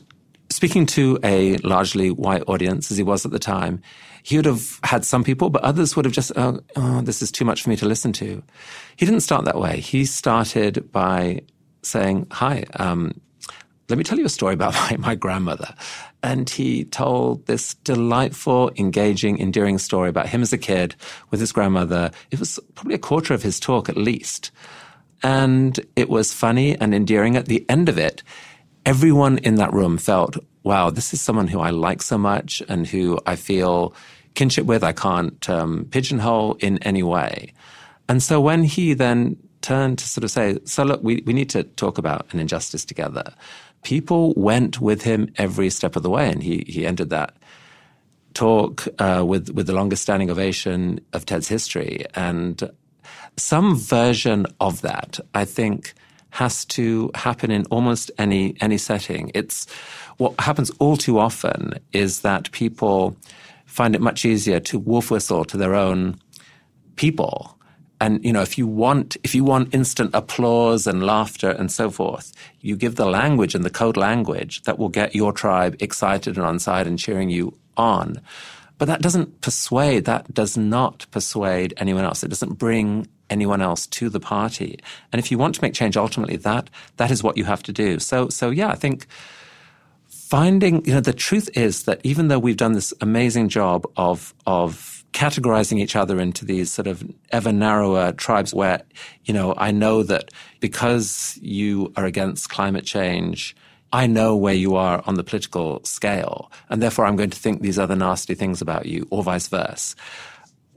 speaking 0.49 0.85
to 0.87 1.19
a 1.23 1.57
largely 1.57 2.09
white 2.09 2.43
audience, 2.47 2.89
as 2.89 2.97
he 2.97 3.03
was 3.03 3.25
at 3.25 3.31
the 3.31 3.39
time, 3.39 3.81
he 4.23 4.35
would 4.35 4.45
have 4.45 4.79
had 4.83 5.05
some 5.05 5.23
people, 5.23 5.49
but 5.49 5.61
others 5.63 5.95
would 5.95 6.05
have 6.05 6.13
just, 6.13 6.31
oh, 6.35 6.59
oh 6.75 7.01
this 7.01 7.21
is 7.21 7.31
too 7.31 7.45
much 7.45 7.63
for 7.63 7.69
me 7.69 7.75
to 7.77 7.85
listen 7.85 8.13
to. 8.13 8.41
He 8.95 9.05
didn't 9.05 9.21
start 9.21 9.45
that 9.45 9.59
way. 9.59 9.79
He 9.79 10.05
started 10.05 10.91
by 10.91 11.41
saying, 11.83 12.27
Hi, 12.31 12.65
um, 12.75 13.19
let 13.89 13.97
me 13.97 14.03
tell 14.03 14.19
you 14.19 14.25
a 14.25 14.29
story 14.29 14.53
about 14.53 14.73
my, 14.91 14.97
my 14.97 15.15
grandmother. 15.15 15.73
And 16.21 16.49
he 16.49 16.83
told 16.85 17.45
this 17.45 17.75
delightful, 17.75 18.71
engaging, 18.77 19.39
endearing 19.39 19.77
story 19.77 20.09
about 20.09 20.27
him 20.27 20.41
as 20.41 20.51
a 20.51 20.57
kid 20.57 20.95
with 21.29 21.39
his 21.39 21.51
grandmother. 21.51 22.11
It 22.29 22.39
was 22.39 22.59
probably 22.75 22.95
a 22.95 22.99
quarter 22.99 23.33
of 23.33 23.43
his 23.43 23.59
talk 23.59 23.87
at 23.87 23.97
least. 23.97 24.51
And 25.23 25.79
it 25.95 26.09
was 26.09 26.33
funny 26.33 26.77
and 26.79 26.93
endearing. 26.93 27.37
At 27.37 27.45
the 27.45 27.65
end 27.69 27.87
of 27.89 27.97
it, 27.97 28.23
everyone 28.85 29.37
in 29.39 29.55
that 29.55 29.73
room 29.73 29.97
felt, 29.97 30.37
wow, 30.63 30.89
this 30.89 31.13
is 31.13 31.21
someone 31.21 31.47
who 31.47 31.59
I 31.59 31.69
like 31.69 32.01
so 32.01 32.17
much 32.17 32.61
and 32.67 32.85
who 32.85 33.19
I 33.25 33.35
feel 33.35 33.93
kinship 34.35 34.65
with. 34.65 34.83
I 34.83 34.93
can't 34.93 35.49
um, 35.49 35.87
pigeonhole 35.89 36.55
in 36.55 36.79
any 36.79 37.03
way. 37.03 37.53
And 38.07 38.21
so 38.21 38.41
when 38.41 38.63
he 38.63 38.93
then 38.93 39.37
turned 39.61 39.99
to 39.99 40.07
sort 40.07 40.23
of 40.23 40.31
say, 40.31 40.57
so 40.63 40.83
look, 40.83 41.03
we, 41.03 41.21
we 41.25 41.33
need 41.33 41.49
to 41.51 41.63
talk 41.63 41.97
about 41.97 42.33
an 42.33 42.39
injustice 42.39 42.85
together 42.85 43.33
people 43.83 44.33
went 44.35 44.81
with 44.81 45.03
him 45.03 45.31
every 45.37 45.69
step 45.69 45.95
of 45.95 46.03
the 46.03 46.09
way, 46.09 46.29
and 46.29 46.43
he 46.43 46.63
he 46.67 46.85
ended 46.85 47.09
that 47.09 47.35
talk 48.33 48.87
uh, 48.99 49.23
with 49.25 49.49
with 49.51 49.67
the 49.67 49.73
longest 49.73 50.03
standing 50.03 50.29
ovation 50.29 50.99
of 51.13 51.25
TED's 51.25 51.47
history, 51.47 52.05
and 52.15 52.69
some 53.37 53.75
version 53.75 54.45
of 54.59 54.81
that, 54.81 55.19
I 55.33 55.45
think, 55.45 55.93
has 56.31 56.65
to 56.65 57.11
happen 57.15 57.51
in 57.51 57.65
almost 57.65 58.11
any 58.17 58.55
any 58.61 58.77
setting. 58.77 59.31
It's 59.33 59.67
what 60.17 60.39
happens 60.39 60.69
all 60.79 60.97
too 60.97 61.19
often 61.19 61.73
is 61.93 62.21
that 62.21 62.51
people 62.51 63.15
find 63.65 63.95
it 63.95 64.01
much 64.01 64.25
easier 64.25 64.59
to 64.59 64.79
wolf 64.79 65.11
whistle 65.11 65.45
to 65.45 65.57
their 65.57 65.75
own 65.75 66.19
people 66.95 67.58
and 68.01 68.23
you 68.23 68.31
know 68.31 68.41
if 68.41 68.57
you 68.57 68.67
want 68.67 69.17
if 69.23 69.35
you 69.35 69.43
want 69.43 69.73
instant 69.73 70.11
applause 70.13 70.87
and 70.87 71.05
laughter 71.05 71.49
and 71.49 71.71
so 71.71 71.89
forth 71.89 72.33
you 72.61 72.75
give 72.75 72.95
the 72.95 73.05
language 73.05 73.55
and 73.55 73.63
the 73.63 73.69
code 73.69 73.97
language 73.97 74.61
that 74.63 74.77
will 74.77 74.89
get 74.89 75.15
your 75.15 75.31
tribe 75.31 75.75
excited 75.79 76.37
and 76.37 76.45
on 76.45 76.59
side 76.59 76.87
and 76.87 76.99
cheering 76.99 77.29
you 77.29 77.57
on. 77.77 78.21
But 78.77 78.87
that 78.87 79.01
doesn't 79.01 79.41
persuade 79.41 80.05
that 80.05 80.33
does 80.33 80.57
not 80.57 81.05
persuade 81.11 81.73
anyone 81.77 82.05
else. 82.05 82.23
It 82.23 82.29
doesn't 82.29 82.53
bring 82.53 83.07
anyone 83.29 83.61
else 83.61 83.85
to 83.87 84.09
the 84.09 84.19
party. 84.19 84.79
And 85.11 85.19
if 85.19 85.31
you 85.31 85.37
want 85.37 85.55
to 85.55 85.61
make 85.61 85.73
change 85.73 85.97
ultimately 85.97 86.37
that 86.37 86.69
that 86.97 87.11
is 87.11 87.23
what 87.23 87.37
you 87.37 87.43
have 87.45 87.63
to 87.63 87.73
do. 87.73 87.99
So 87.99 88.29
so 88.29 88.49
yeah 88.49 88.69
i 88.69 88.75
think 88.75 89.07
finding 90.29 90.85
you 90.85 90.93
know 90.93 91.01
the 91.01 91.13
truth 91.13 91.49
is 91.57 91.83
that 91.83 91.99
even 92.03 92.27
though 92.27 92.37
we've 92.37 92.57
done 92.57 92.73
this 92.73 92.93
amazing 93.01 93.49
job 93.49 93.83
of 93.97 94.33
of 94.45 94.98
categorizing 95.13 95.79
each 95.79 95.95
other 95.95 96.19
into 96.19 96.45
these 96.45 96.71
sort 96.71 96.87
of 96.87 97.03
ever 97.31 97.51
narrower 97.51 98.11
tribes 98.11 98.53
where, 98.53 98.81
you 99.25 99.33
know, 99.33 99.53
I 99.57 99.71
know 99.71 100.03
that 100.03 100.31
because 100.59 101.37
you 101.41 101.91
are 101.95 102.05
against 102.05 102.49
climate 102.49 102.85
change, 102.85 103.55
I 103.91 104.05
know 104.05 104.35
where 104.35 104.53
you 104.53 104.75
are 104.75 105.03
on 105.07 105.15
the 105.15 105.23
political 105.23 105.83
scale, 105.83 106.51
and 106.69 106.81
therefore 106.81 107.05
I'm 107.05 107.15
going 107.15 107.31
to 107.31 107.39
think 107.39 107.61
these 107.61 107.79
other 107.79 107.95
nasty 107.95 108.35
things 108.35 108.61
about 108.61 108.85
you, 108.85 109.07
or 109.09 109.23
vice 109.23 109.47
versa. 109.47 109.95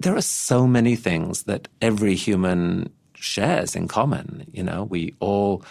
There 0.00 0.16
are 0.16 0.22
so 0.22 0.66
many 0.66 0.96
things 0.96 1.42
that 1.44 1.68
every 1.82 2.14
human 2.14 2.90
shares 3.14 3.76
in 3.76 3.86
common. 3.86 4.46
You 4.52 4.62
know, 4.62 4.84
we 4.84 5.14
all 5.20 5.62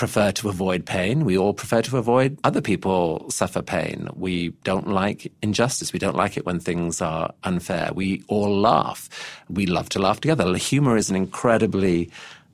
prefer 0.00 0.32
to 0.32 0.48
avoid 0.48 0.86
pain. 0.86 1.26
We 1.26 1.36
all 1.36 1.52
prefer 1.52 1.82
to 1.82 1.98
avoid 1.98 2.38
other 2.42 2.62
people 2.62 3.28
suffer 3.28 3.60
pain. 3.60 4.08
We 4.14 4.48
don't 4.64 4.88
like 4.88 5.30
injustice. 5.42 5.92
We 5.92 5.98
don't 5.98 6.16
like 6.16 6.38
it 6.38 6.46
when 6.46 6.58
things 6.58 7.02
are 7.02 7.34
unfair. 7.44 7.90
We 7.94 8.24
all 8.26 8.50
laugh. 8.58 9.10
We 9.50 9.66
love 9.66 9.90
to 9.90 9.98
laugh 9.98 10.18
together. 10.18 10.56
Humor 10.56 10.96
is 10.96 11.10
an 11.10 11.16
incredibly 11.16 12.10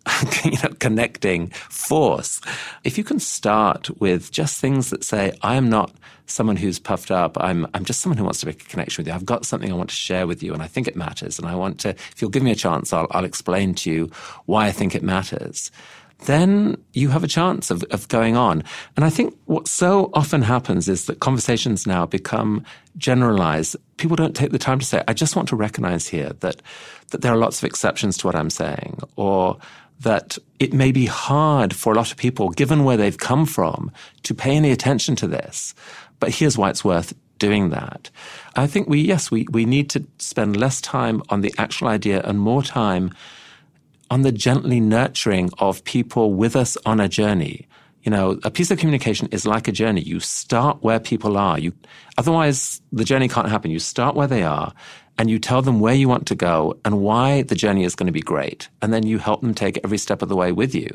you 0.45 0.59
know, 0.61 0.71
connecting 0.81 1.51
force. 1.51 2.41
If 2.83 2.99
you 2.99 3.05
can 3.05 3.21
start 3.21 3.91
with 4.01 4.33
just 4.33 4.61
things 4.61 4.91
that 4.91 5.05
say, 5.05 5.33
I 5.43 5.55
am 5.55 5.71
not 5.71 5.93
someone 6.27 6.57
who's 6.57 6.81
puffed 6.81 7.13
up. 7.13 7.37
I'm, 7.39 7.65
I'm 7.75 7.85
just 7.85 8.01
someone 8.01 8.19
who 8.19 8.25
wants 8.25 8.41
to 8.41 8.47
make 8.47 8.63
a 8.63 8.67
connection 8.67 9.03
with 9.03 9.07
you. 9.09 9.15
I've 9.15 9.25
got 9.25 9.47
something 9.47 9.71
I 9.71 9.77
want 9.77 9.91
to 9.91 9.97
share 9.97 10.27
with 10.27 10.43
you 10.43 10.53
and 10.53 10.65
I 10.65 10.67
think 10.67 10.89
it 10.89 10.97
matters. 10.97 11.39
And 11.39 11.47
I 11.47 11.55
want 11.55 11.79
to, 11.81 11.91
if 11.91 12.21
you'll 12.21 12.31
give 12.31 12.43
me 12.43 12.51
a 12.51 12.57
chance, 12.57 12.93
I'll, 12.93 13.07
I'll 13.13 13.25
explain 13.25 13.75
to 13.77 13.91
you 13.93 14.11
why 14.47 14.67
I 14.67 14.73
think 14.73 14.97
it 14.97 15.05
matters 15.05 15.71
then 16.21 16.83
you 16.93 17.11
have 17.11 17.23
a 17.23 17.29
chance 17.29 17.71
of, 17.71 17.83
of 17.85 18.09
going 18.09 18.37
on. 18.37 18.65
And 18.97 19.05
I 19.05 19.11
think 19.11 19.37
what 19.45 19.69
so 19.69 20.11
often 20.15 20.43
happens 20.43 20.89
is 20.89 21.07
that 21.07 21.21
conversations 21.21 21.87
now 21.87 22.07
become 22.07 22.65
generalized. 22.97 23.77
People 23.99 24.17
don't 24.17 24.35
take 24.35 24.51
the 24.51 24.59
time 24.59 24.79
to 24.79 24.87
say, 24.87 25.03
I 25.07 25.13
just 25.13 25.37
want 25.37 25.49
to 25.49 25.57
recognize 25.57 26.09
here 26.09 26.33
that, 26.41 26.63
that 27.11 27.21
there 27.21 27.33
are 27.33 27.39
lots 27.39 27.59
of 27.59 27.65
exceptions 27.65 28.17
to 28.19 28.27
what 28.27 28.35
I'm 28.35 28.51
saying, 28.51 28.99
or 29.17 29.59
that 30.01 30.39
it 30.59 30.73
may 30.73 30.93
be 30.93 31.07
hard 31.07 31.75
for 31.75 31.93
a 31.93 31.97
lot 31.97 32.11
of 32.11 32.17
people, 32.17 32.51
given 32.51 32.85
where 32.85 32.97
they've 32.97 33.19
come 33.19 33.47
from, 33.47 33.91
to 34.25 34.35
pay 34.35 34.57
any 34.57 34.71
attention 34.71 35.17
to 35.17 35.27
this. 35.27 35.75
But 36.19 36.31
here's 36.35 36.59
why 36.59 36.71
it's 36.71 36.85
worth 36.85 37.15
doing 37.39 37.71
that. 37.71 38.11
I 38.57 38.67
think 38.67 38.89
we, 38.89 39.01
yes, 39.01 39.31
we, 39.31 39.47
we 39.51 39.65
need 39.65 39.91
to 39.91 40.07
spend 40.19 40.57
less 40.57 40.81
time 40.81 41.23
on 41.29 41.43
the 41.43 41.55
actual 41.59 41.89
idea 41.89 42.23
and 42.23 42.39
more 42.39 42.63
time 42.63 43.13
on 44.11 44.23
the 44.23 44.33
gently 44.33 44.81
nurturing 44.81 45.51
of 45.59 45.85
people 45.85 46.33
with 46.35 46.57
us 46.57 46.77
on 46.87 47.01
a 47.01 47.09
journey. 47.09 47.69
You 48.03 48.11
know, 48.11 48.39
a 48.45 48.51
piece 48.51 48.71
of 48.71 48.79
communication 48.79 49.29
is 49.33 49.47
like 49.47 49.67
a 49.67 49.73
journey. 49.73 50.01
You 50.01 50.21
start 50.21 50.83
where 50.83 51.01
people 51.01 51.37
are. 51.37 51.59
You, 51.59 51.73
otherwise 52.17 52.81
the 52.93 53.05
journey 53.05 53.29
can't 53.29 53.49
happen. 53.49 53.71
You 53.71 53.81
start 53.81 54.15
where 54.15 54.29
they 54.29 54.45
are 54.45 54.73
and 55.19 55.29
you 55.29 55.39
tell 55.39 55.63
them 55.63 55.81
where 55.81 55.95
you 55.95 56.09
want 56.09 56.27
to 56.29 56.35
go 56.35 56.79
and 56.85 57.01
why 57.01 57.43
the 57.43 57.55
journey 57.55 57.85
is 57.85 57.95
going 57.95 58.07
to 58.07 58.13
be 58.13 58.21
great. 58.21 58.69
And 58.81 58.93
then 58.93 59.07
you 59.07 59.19
help 59.19 59.41
them 59.41 59.55
take 59.55 59.81
every 59.83 59.99
step 59.99 60.23
of 60.23 60.29
the 60.29 60.37
way 60.37 60.53
with 60.53 60.75
you. 60.75 60.91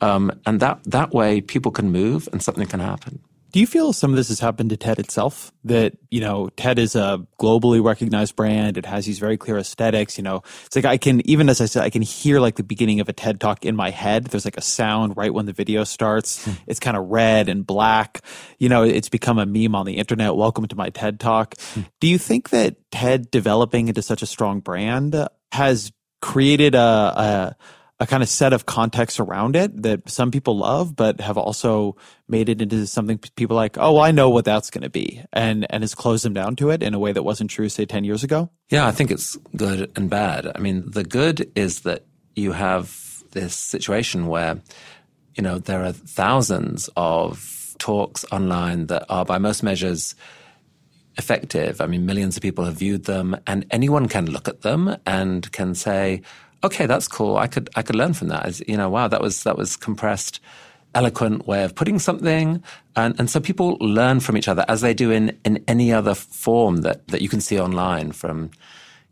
Um, 0.00 0.30
and 0.46 0.60
that, 0.60 0.80
that 0.84 1.12
way 1.12 1.40
people 1.40 1.72
can 1.72 1.90
move 1.90 2.28
and 2.32 2.42
something 2.42 2.66
can 2.66 2.80
happen. 2.80 3.20
Do 3.52 3.60
you 3.60 3.66
feel 3.66 3.92
some 3.92 4.10
of 4.10 4.16
this 4.16 4.28
has 4.28 4.40
happened 4.40 4.70
to 4.70 4.78
TED 4.78 4.98
itself? 4.98 5.52
That, 5.64 5.98
you 6.10 6.22
know, 6.22 6.48
TED 6.56 6.78
is 6.78 6.96
a 6.96 7.26
globally 7.38 7.84
recognized 7.84 8.34
brand. 8.34 8.78
It 8.78 8.86
has 8.86 9.04
these 9.04 9.18
very 9.18 9.36
clear 9.36 9.58
aesthetics. 9.58 10.16
You 10.16 10.24
know, 10.24 10.42
it's 10.64 10.74
like 10.74 10.86
I 10.86 10.96
can, 10.96 11.20
even 11.28 11.50
as 11.50 11.60
I 11.60 11.66
said, 11.66 11.82
I 11.82 11.90
can 11.90 12.00
hear 12.00 12.40
like 12.40 12.56
the 12.56 12.62
beginning 12.62 13.00
of 13.00 13.10
a 13.10 13.12
TED 13.12 13.40
talk 13.40 13.66
in 13.66 13.76
my 13.76 13.90
head. 13.90 14.24
There's 14.24 14.46
like 14.46 14.56
a 14.56 14.62
sound 14.62 15.18
right 15.18 15.34
when 15.34 15.44
the 15.44 15.52
video 15.52 15.84
starts. 15.84 16.46
Hmm. 16.46 16.52
It's 16.66 16.80
kind 16.80 16.96
of 16.96 17.08
red 17.08 17.50
and 17.50 17.66
black. 17.66 18.22
You 18.58 18.70
know, 18.70 18.84
it's 18.84 19.10
become 19.10 19.38
a 19.38 19.44
meme 19.44 19.74
on 19.74 19.84
the 19.84 19.98
internet. 19.98 20.34
Welcome 20.34 20.66
to 20.68 20.76
my 20.76 20.88
TED 20.88 21.20
talk. 21.20 21.54
Hmm. 21.74 21.82
Do 22.00 22.06
you 22.06 22.16
think 22.16 22.48
that 22.50 22.76
TED 22.90 23.30
developing 23.30 23.88
into 23.88 24.00
such 24.00 24.22
a 24.22 24.26
strong 24.26 24.60
brand 24.60 25.28
has 25.52 25.92
created 26.22 26.74
a, 26.74 26.78
a 26.80 27.56
a 28.02 28.06
kind 28.06 28.22
of 28.22 28.28
set 28.28 28.52
of 28.52 28.66
context 28.66 29.20
around 29.20 29.54
it 29.54 29.82
that 29.84 30.08
some 30.10 30.32
people 30.32 30.58
love, 30.58 30.96
but 30.96 31.20
have 31.20 31.38
also 31.38 31.96
made 32.26 32.48
it 32.48 32.60
into 32.60 32.84
something 32.88 33.16
people 33.36 33.54
like, 33.54 33.78
oh, 33.78 33.92
well, 33.92 34.02
I 34.02 34.10
know 34.10 34.28
what 34.28 34.44
that's 34.44 34.70
going 34.70 34.82
to 34.82 34.90
be, 34.90 35.22
and 35.32 35.64
and 35.70 35.84
has 35.84 35.94
closed 35.94 36.24
them 36.24 36.34
down 36.34 36.56
to 36.56 36.70
it 36.70 36.82
in 36.82 36.94
a 36.94 36.98
way 36.98 37.12
that 37.12 37.22
wasn't 37.22 37.50
true, 37.50 37.68
say, 37.68 37.86
ten 37.86 38.02
years 38.02 38.24
ago. 38.24 38.50
Yeah, 38.70 38.88
I 38.88 38.90
think 38.90 39.12
it's 39.12 39.36
good 39.56 39.92
and 39.94 40.10
bad. 40.10 40.50
I 40.52 40.58
mean, 40.58 40.90
the 40.90 41.04
good 41.04 41.50
is 41.54 41.82
that 41.82 42.04
you 42.34 42.50
have 42.50 43.22
this 43.30 43.54
situation 43.54 44.26
where, 44.26 44.60
you 45.36 45.42
know, 45.42 45.58
there 45.58 45.84
are 45.84 45.92
thousands 45.92 46.90
of 46.96 47.76
talks 47.78 48.24
online 48.32 48.86
that 48.88 49.06
are, 49.08 49.24
by 49.24 49.38
most 49.38 49.62
measures, 49.62 50.16
effective. 51.18 51.80
I 51.80 51.86
mean, 51.86 52.04
millions 52.04 52.36
of 52.36 52.42
people 52.42 52.64
have 52.64 52.74
viewed 52.74 53.04
them, 53.04 53.36
and 53.46 53.64
anyone 53.70 54.08
can 54.08 54.26
look 54.28 54.48
at 54.48 54.62
them 54.62 54.96
and 55.06 55.50
can 55.52 55.76
say, 55.76 56.22
okay, 56.64 56.86
that's 56.86 57.08
cool. 57.08 57.36
I 57.36 57.46
could 57.46 57.70
I 57.76 57.82
could 57.82 57.96
learn 57.96 58.14
from 58.14 58.28
that. 58.28 58.46
As, 58.46 58.62
you 58.66 58.76
know, 58.76 58.88
wow, 58.88 59.08
that 59.08 59.20
was 59.20 59.42
that 59.44 59.56
was 59.56 59.76
compressed 59.76 60.40
eloquent 60.94 61.46
way 61.46 61.64
of 61.64 61.74
putting 61.74 61.98
something. 61.98 62.62
And, 62.96 63.18
and 63.18 63.30
so 63.30 63.40
people 63.40 63.76
learn 63.80 64.20
from 64.20 64.36
each 64.36 64.48
other 64.48 64.64
as 64.68 64.80
they 64.80 64.94
do 64.94 65.10
in, 65.10 65.38
in 65.44 65.62
any 65.66 65.92
other 65.92 66.14
form 66.14 66.78
that, 66.78 67.08
that 67.08 67.22
you 67.22 67.28
can 67.28 67.40
see 67.40 67.58
online 67.58 68.12
from 68.12 68.50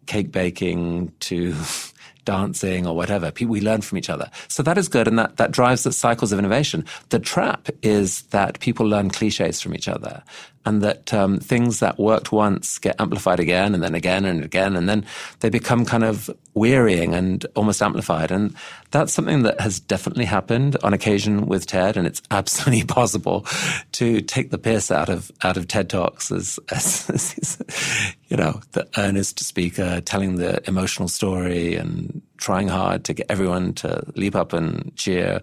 cake 0.07 0.31
baking 0.31 1.13
to 1.21 1.55
dancing 2.25 2.87
or 2.87 2.95
whatever. 2.95 3.31
People, 3.31 3.53
we 3.53 3.61
learn 3.61 3.81
from 3.81 3.97
each 3.99 4.11
other. 4.11 4.31
So 4.49 4.63
that 4.63 4.77
is 4.77 4.89
good. 4.89 5.09
And 5.09 5.19
that, 5.19 5.39
that 5.39 5.53
drives 5.53 5.85
the 5.85 5.93
cycles 5.93 6.33
of 6.33 6.39
innovation. 6.39 6.85
The 7.09 7.19
trap 7.19 7.69
is 7.83 8.23
that 8.25 8.61
people 8.61 8.87
learn 8.87 9.11
cliches 9.11 9.61
from 9.61 9.75
each 9.75 9.89
other 9.89 10.23
and 10.67 10.83
that 10.83 11.13
um, 11.15 11.39
things 11.39 11.81
that 11.81 11.99
worked 11.99 12.33
once 12.33 12.79
get 12.79 13.01
amplified 13.01 13.41
again 13.41 13.75
and 13.75 13.83
then 13.83 13.95
again 13.95 14.25
and 14.25 14.45
again, 14.45 14.77
and 14.77 14.89
then 14.89 15.07
they 15.41 15.49
become 15.49 15.87
kind 15.87 16.05
of 16.05 16.29
wearying 16.53 17.15
and 17.15 17.47
almost 17.57 17.81
amplified. 17.81 18.31
And 18.31 18.55
that's 18.91 19.13
something 19.13 19.43
that 19.45 19.61
has 19.61 19.81
definitely 19.81 20.27
happened 20.27 20.77
on 20.83 20.93
occasion 20.93 21.47
with 21.47 21.67
TED, 21.67 21.97
and 21.97 22.07
it's 22.07 22.21
absolutely 22.31 22.85
possible 22.85 23.47
to 23.93 24.21
take 24.21 24.51
the 24.51 24.59
piss 24.59 24.91
out 24.91 25.09
of 25.09 25.33
out 25.43 25.57
of 25.57 25.67
TED 25.67 25.89
talks 25.89 26.31
as, 26.31 26.59
as, 26.71 27.11
as 27.11 28.15
you 28.29 28.37
know 28.37 28.61
the 28.73 28.87
earnest 28.99 29.41
speaker 29.41 30.01
telling 30.03 30.37
the 30.37 30.67
emotional 30.69 31.09
story 31.09 31.75
and 31.75 32.21
trying 32.37 32.69
hard 32.69 33.05
to 33.05 33.15
get 33.15 33.27
everyone 33.29 33.73
to 33.75 34.05
leap 34.15 34.35
up 34.35 34.53
and 34.53 34.95
cheer. 34.97 35.41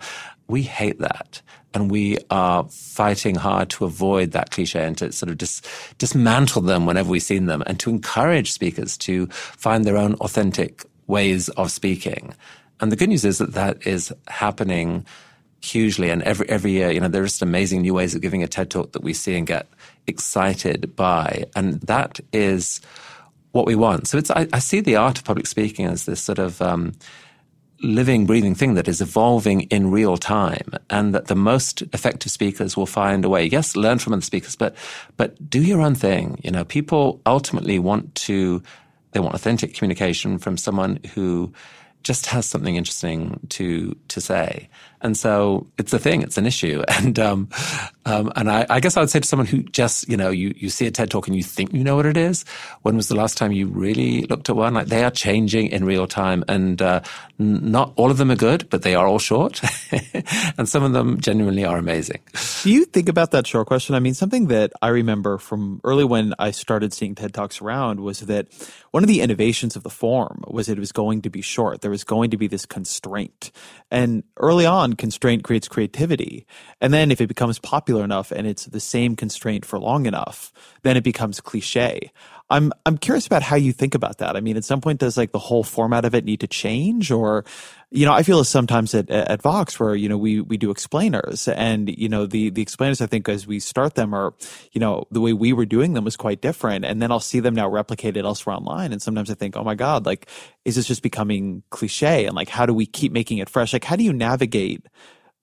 We 0.47 0.63
hate 0.63 0.99
that 0.99 1.41
and 1.77 1.91
we 1.91 2.17
are 2.31 2.63
fighting 2.69 3.35
hard 3.35 3.69
to 3.69 3.85
avoid 3.85 4.31
that 4.31 4.49
cliche 4.49 4.83
and 4.83 4.97
to 4.97 5.11
sort 5.11 5.29
of 5.29 5.37
dis- 5.37 5.61
dismantle 5.99 6.63
them 6.63 6.87
whenever 6.87 7.07
we 7.07 7.19
see 7.19 7.37
them 7.37 7.61
and 7.67 7.79
to 7.79 7.91
encourage 7.91 8.51
speakers 8.51 8.97
to 8.97 9.27
find 9.27 9.85
their 9.85 9.95
own 9.95 10.15
authentic 10.15 10.83
ways 11.05 11.49
of 11.49 11.69
speaking. 11.69 12.33
And 12.79 12.91
the 12.91 12.95
good 12.95 13.09
news 13.09 13.23
is 13.23 13.37
that 13.37 13.53
that 13.53 13.85
is 13.85 14.11
happening 14.27 15.05
hugely. 15.61 16.09
And 16.09 16.23
every, 16.23 16.49
every 16.49 16.71
year, 16.71 16.89
you 16.89 16.99
know, 16.99 17.09
there 17.09 17.21
are 17.21 17.27
just 17.27 17.43
amazing 17.43 17.83
new 17.83 17.93
ways 17.93 18.15
of 18.15 18.21
giving 18.21 18.41
a 18.41 18.47
TED 18.47 18.71
talk 18.71 18.93
that 18.93 19.03
we 19.03 19.13
see 19.13 19.37
and 19.37 19.45
get 19.45 19.67
excited 20.07 20.95
by. 20.95 21.43
And 21.55 21.73
that 21.81 22.19
is 22.33 22.81
what 23.51 23.67
we 23.67 23.75
want. 23.75 24.07
So 24.07 24.17
it's, 24.17 24.31
I, 24.31 24.47
I 24.51 24.57
see 24.57 24.81
the 24.81 24.95
art 24.95 25.19
of 25.19 25.25
public 25.25 25.45
speaking 25.45 25.85
as 25.85 26.05
this 26.05 26.23
sort 26.23 26.39
of, 26.39 26.59
um, 26.59 26.93
living, 27.81 28.25
breathing 28.25 28.55
thing 28.55 28.73
that 28.73 28.87
is 28.87 29.01
evolving 29.01 29.61
in 29.63 29.91
real 29.91 30.17
time, 30.17 30.71
and 30.89 31.13
that 31.13 31.27
the 31.27 31.35
most 31.35 31.81
effective 31.93 32.31
speakers 32.31 32.75
will 32.75 32.85
find 32.85 33.23
a 33.23 33.29
way. 33.29 33.45
Yes, 33.45 33.75
learn 33.75 33.99
from 33.99 34.13
other 34.13 34.21
speakers, 34.21 34.55
but 34.55 34.75
but 35.17 35.49
do 35.49 35.61
your 35.61 35.81
own 35.81 35.95
thing. 35.95 36.39
You 36.43 36.51
know, 36.51 36.63
people 36.63 37.21
ultimately 37.25 37.79
want 37.79 38.15
to 38.15 38.61
they 39.11 39.19
want 39.19 39.35
authentic 39.35 39.73
communication 39.73 40.37
from 40.37 40.57
someone 40.57 40.99
who 41.13 41.53
just 42.03 42.27
has 42.27 42.45
something 42.45 42.75
interesting 42.75 43.39
to 43.49 43.95
to 44.07 44.21
say. 44.21 44.69
And 45.01 45.15
so 45.15 45.67
it's 45.77 45.93
a 45.93 45.99
thing, 45.99 46.21
it's 46.21 46.37
an 46.37 46.45
issue. 46.45 46.83
And 46.97 47.19
um, 47.19 47.49
um, 48.07 48.31
and 48.37 48.49
I, 48.49 48.65
I, 48.69 48.79
guess 48.79 48.95
I 48.95 49.01
would 49.01 49.09
say 49.09 49.19
to 49.19 49.27
someone 49.27 49.47
who 49.47 49.63
just, 49.63 50.07
you 50.07 50.15
know, 50.15 50.29
you, 50.29 50.53
you 50.55 50.69
see 50.69 50.87
a 50.87 50.91
TED 50.91 51.11
talk 51.11 51.27
and 51.27 51.35
you 51.35 51.43
think 51.43 51.73
you 51.73 51.83
know 51.83 51.97
what 51.97 52.05
it 52.05 52.15
is. 52.15 52.45
When 52.83 52.95
was 52.95 53.09
the 53.09 53.15
last 53.15 53.37
time 53.37 53.51
you 53.51 53.67
really 53.67 54.21
looked 54.21 54.49
at 54.49 54.55
one? 54.55 54.75
Like 54.75 54.87
they 54.87 55.03
are 55.03 55.11
changing 55.11 55.67
in 55.67 55.83
real 55.83 56.07
time, 56.07 56.45
and 56.47 56.81
uh, 56.81 57.01
not 57.37 57.91
all 57.97 58.09
of 58.09 58.17
them 58.17 58.31
are 58.31 58.37
good, 58.37 58.69
but 58.69 58.83
they 58.83 58.95
are 58.95 59.05
all 59.05 59.19
short, 59.19 59.61
and 60.57 60.69
some 60.69 60.83
of 60.83 60.93
them 60.93 61.19
genuinely 61.19 61.65
are 61.65 61.77
amazing. 61.77 62.21
Do 62.63 62.71
you 62.71 62.85
think 62.85 63.09
about 63.09 63.31
that 63.31 63.45
short 63.45 63.67
question? 63.67 63.93
I 63.93 63.99
mean, 63.99 64.13
something 64.13 64.47
that 64.47 64.71
I 64.81 64.87
remember 64.87 65.37
from 65.37 65.81
early 65.83 66.05
when 66.05 66.33
I 66.39 66.51
started 66.51 66.93
seeing 66.93 67.13
TED 67.13 67.33
talks 67.33 67.61
around 67.61 67.99
was 67.99 68.21
that 68.21 68.47
one 68.91 69.03
of 69.03 69.09
the 69.09 69.19
innovations 69.19 69.75
of 69.75 69.83
the 69.83 69.89
form 69.89 70.45
was 70.47 70.69
it 70.69 70.79
was 70.79 70.93
going 70.93 71.23
to 71.23 71.29
be 71.29 71.41
short. 71.41 71.81
There 71.81 71.91
was 71.91 72.05
going 72.05 72.31
to 72.31 72.37
be 72.37 72.47
this 72.47 72.65
constraint, 72.65 73.51
and 73.91 74.23
early 74.37 74.65
on, 74.65 74.86
constraint 74.95 75.43
creates 75.43 75.67
creativity, 75.67 76.45
and 76.79 76.93
then 76.93 77.11
if 77.11 77.21
it 77.21 77.27
becomes 77.27 77.59
popular 77.59 77.87
popular 77.87 78.03
enough 78.03 78.31
and 78.31 78.47
it's 78.47 78.65
the 78.65 78.79
same 78.79 79.15
constraint 79.15 79.65
for 79.65 79.79
long 79.79 80.05
enough, 80.05 80.51
then 80.83 80.97
it 80.97 81.03
becomes 81.03 81.39
cliche. 81.39 82.11
I'm 82.49 82.71
I'm 82.85 82.97
curious 82.97 83.27
about 83.27 83.43
how 83.43 83.57
you 83.57 83.73
think 83.73 83.93
about 83.93 84.19
that. 84.19 84.37
I 84.37 84.39
mean, 84.39 84.55
at 84.55 84.63
some 84.63 84.79
point, 84.79 84.99
does 84.99 85.17
like 85.17 85.33
the 85.33 85.39
whole 85.39 85.63
format 85.63 86.05
of 86.05 86.15
it 86.15 86.23
need 86.23 86.39
to 86.39 86.47
change, 86.47 87.11
or 87.11 87.43
you 87.91 88.05
know, 88.05 88.13
I 88.13 88.23
feel 88.23 88.39
as 88.39 88.47
sometimes 88.47 88.93
at 88.93 89.09
at 89.09 89.41
Vox 89.41 89.77
where 89.79 89.95
you 89.95 90.07
know 90.07 90.17
we 90.17 90.39
we 90.39 90.55
do 90.55 90.71
explainers, 90.71 91.49
and 91.49 91.89
you 91.89 92.07
know 92.07 92.25
the 92.25 92.49
the 92.49 92.61
explainers 92.61 93.01
I 93.01 93.05
think 93.07 93.27
as 93.27 93.45
we 93.45 93.59
start 93.59 93.95
them 93.95 94.13
are, 94.13 94.33
you 94.71 94.79
know, 94.79 95.05
the 95.11 95.19
way 95.19 95.33
we 95.33 95.51
were 95.51 95.65
doing 95.65 95.93
them 95.93 96.05
was 96.05 96.15
quite 96.15 96.41
different, 96.41 96.85
and 96.85 97.01
then 97.01 97.11
I'll 97.11 97.19
see 97.19 97.41
them 97.41 97.53
now 97.53 97.69
replicated 97.69 98.23
elsewhere 98.23 98.55
online, 98.55 98.93
and 98.93 99.01
sometimes 99.01 99.29
I 99.29 99.33
think, 99.33 99.57
oh 99.57 99.63
my 99.65 99.75
god, 99.75 100.05
like 100.05 100.29
is 100.63 100.75
this 100.75 100.87
just 100.87 101.03
becoming 101.03 101.63
cliche, 101.69 102.25
and 102.25 102.35
like 102.35 102.49
how 102.49 102.65
do 102.65 102.73
we 102.73 102.85
keep 102.85 103.11
making 103.11 103.39
it 103.39 103.49
fresh? 103.49 103.73
Like 103.73 103.83
how 103.83 103.97
do 103.97 104.05
you 104.05 104.13
navigate 104.13 104.85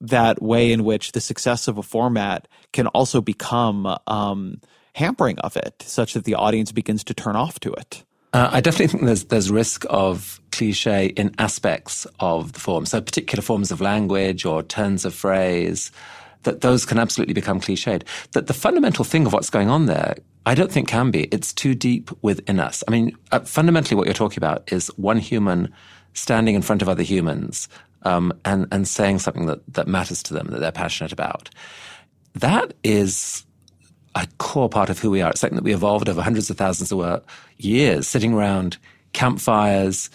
that 0.01 0.43
way 0.43 0.73
in 0.73 0.85
which 0.85 1.13
the 1.13 1.21
success 1.21 1.69
of 1.69 1.79
a 1.79 1.83
format 1.83 2.49
can 2.73 2.87
also 2.89 3.21
become 3.21 3.97
um, 4.07 4.61
hampering 4.95 5.39
of 5.41 5.57
it, 5.57 5.83
such 5.83 6.15
that 6.15 6.25
the 6.25 6.35
audience 6.35 6.73
begins 6.73 7.05
to 7.05 7.15
turn 7.15 7.37
off 7.37 7.61
to 7.61 7.73
it. 7.73 8.05
Uh, 8.33 8.49
I 8.51 8.61
definitely 8.61 8.89
think 8.89 9.05
there's 9.05 9.25
there's 9.25 9.51
risk 9.51 9.85
of 9.89 10.41
cliche 10.51 11.07
in 11.07 11.35
aspects 11.39 12.07
of 12.19 12.53
the 12.53 12.61
form. 12.61 12.87
So 12.87 13.01
particular 13.01 13.43
forms 13.43 13.71
of 13.71 13.81
language 13.81 14.45
or 14.45 14.63
turns 14.63 15.05
of 15.05 15.15
phrase, 15.15 15.93
that 16.43 16.61
those 16.61 16.85
can 16.85 16.99
absolutely 16.99 17.35
become 17.35 17.61
cliched. 17.61 18.03
That 18.33 18.49
the 18.49 18.55
fundamental 18.55 19.05
thing 19.05 19.27
of 19.27 19.33
what's 19.33 19.51
going 19.51 19.71
on 19.71 19.87
there, 19.87 20.17
I 20.47 20.55
don't 20.55 20.71
think 20.71 20.89
can 20.89 21.11
be. 21.11 21.25
It's 21.25 21.53
too 21.53 21.75
deep 21.75 22.11
within 22.23 22.59
us. 22.59 22.83
I 22.89 22.91
mean, 22.91 23.17
uh, 23.31 23.41
fundamentally, 23.41 23.97
what 23.97 24.07
you're 24.07 24.15
talking 24.15 24.39
about 24.39 24.73
is 24.73 24.89
one 24.97 25.19
human 25.19 25.73
standing 26.13 26.55
in 26.55 26.63
front 26.63 26.83
of 26.83 26.89
other 26.89 27.03
humans 27.05 27.69
um, 28.03 28.33
and 28.45 28.67
and 28.73 28.87
saying 28.87 29.21
something 29.21 29.47
that 29.47 29.61
that 29.75 29.87
matters 29.87 30.23
to 30.25 30.35
them 30.35 30.49
that 30.51 30.61
they're 30.61 30.73
passionate 30.73 31.13
about. 31.13 31.51
That 32.35 32.75
is 32.83 33.45
a 34.15 34.27
core 34.39 34.69
part 34.69 34.91
of 34.91 34.99
who 34.99 35.11
we 35.11 35.23
are. 35.23 35.31
It's 35.31 35.41
something 35.41 35.57
that 35.57 35.65
we 35.65 35.75
evolved 35.75 36.09
over 36.09 36.23
hundreds 36.23 36.51
of 36.51 36.57
thousands 36.57 36.93
of 36.93 37.25
years, 37.59 38.07
sitting 38.07 38.33
around 38.35 38.79
campfires 39.13 40.11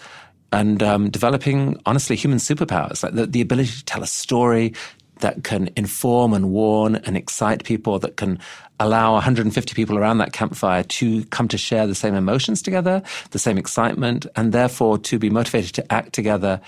and 0.52 0.82
um, 0.82 1.10
developing, 1.10 1.80
honestly, 1.86 2.16
human 2.16 2.38
superpowers, 2.38 3.02
like 3.02 3.14
the, 3.14 3.26
the 3.26 3.40
ability 3.40 3.70
to 3.70 3.84
tell 3.84 4.02
a 4.02 4.06
story 4.06 4.74
that 5.20 5.44
can 5.44 5.70
inform 5.76 6.32
and 6.32 6.50
warn 6.50 6.96
and 6.96 7.16
excite 7.16 7.64
people, 7.64 7.98
that 7.98 8.16
can 8.16 8.38
allow 8.78 9.12
150 9.12 9.74
people 9.74 9.98
around 9.98 10.18
that 10.18 10.32
campfire 10.32 10.82
to 10.82 11.24
come 11.26 11.46
to 11.48 11.58
share 11.58 11.86
the 11.86 11.94
same 11.94 12.14
emotions 12.14 12.62
together, 12.62 13.02
the 13.30 13.38
same 13.38 13.58
excitement, 13.58 14.26
and 14.36 14.52
therefore 14.52 14.98
to 14.98 15.18
be 15.18 15.28
motivated 15.28 15.74
to 15.74 15.92
act 15.92 16.14
together. 16.14 16.60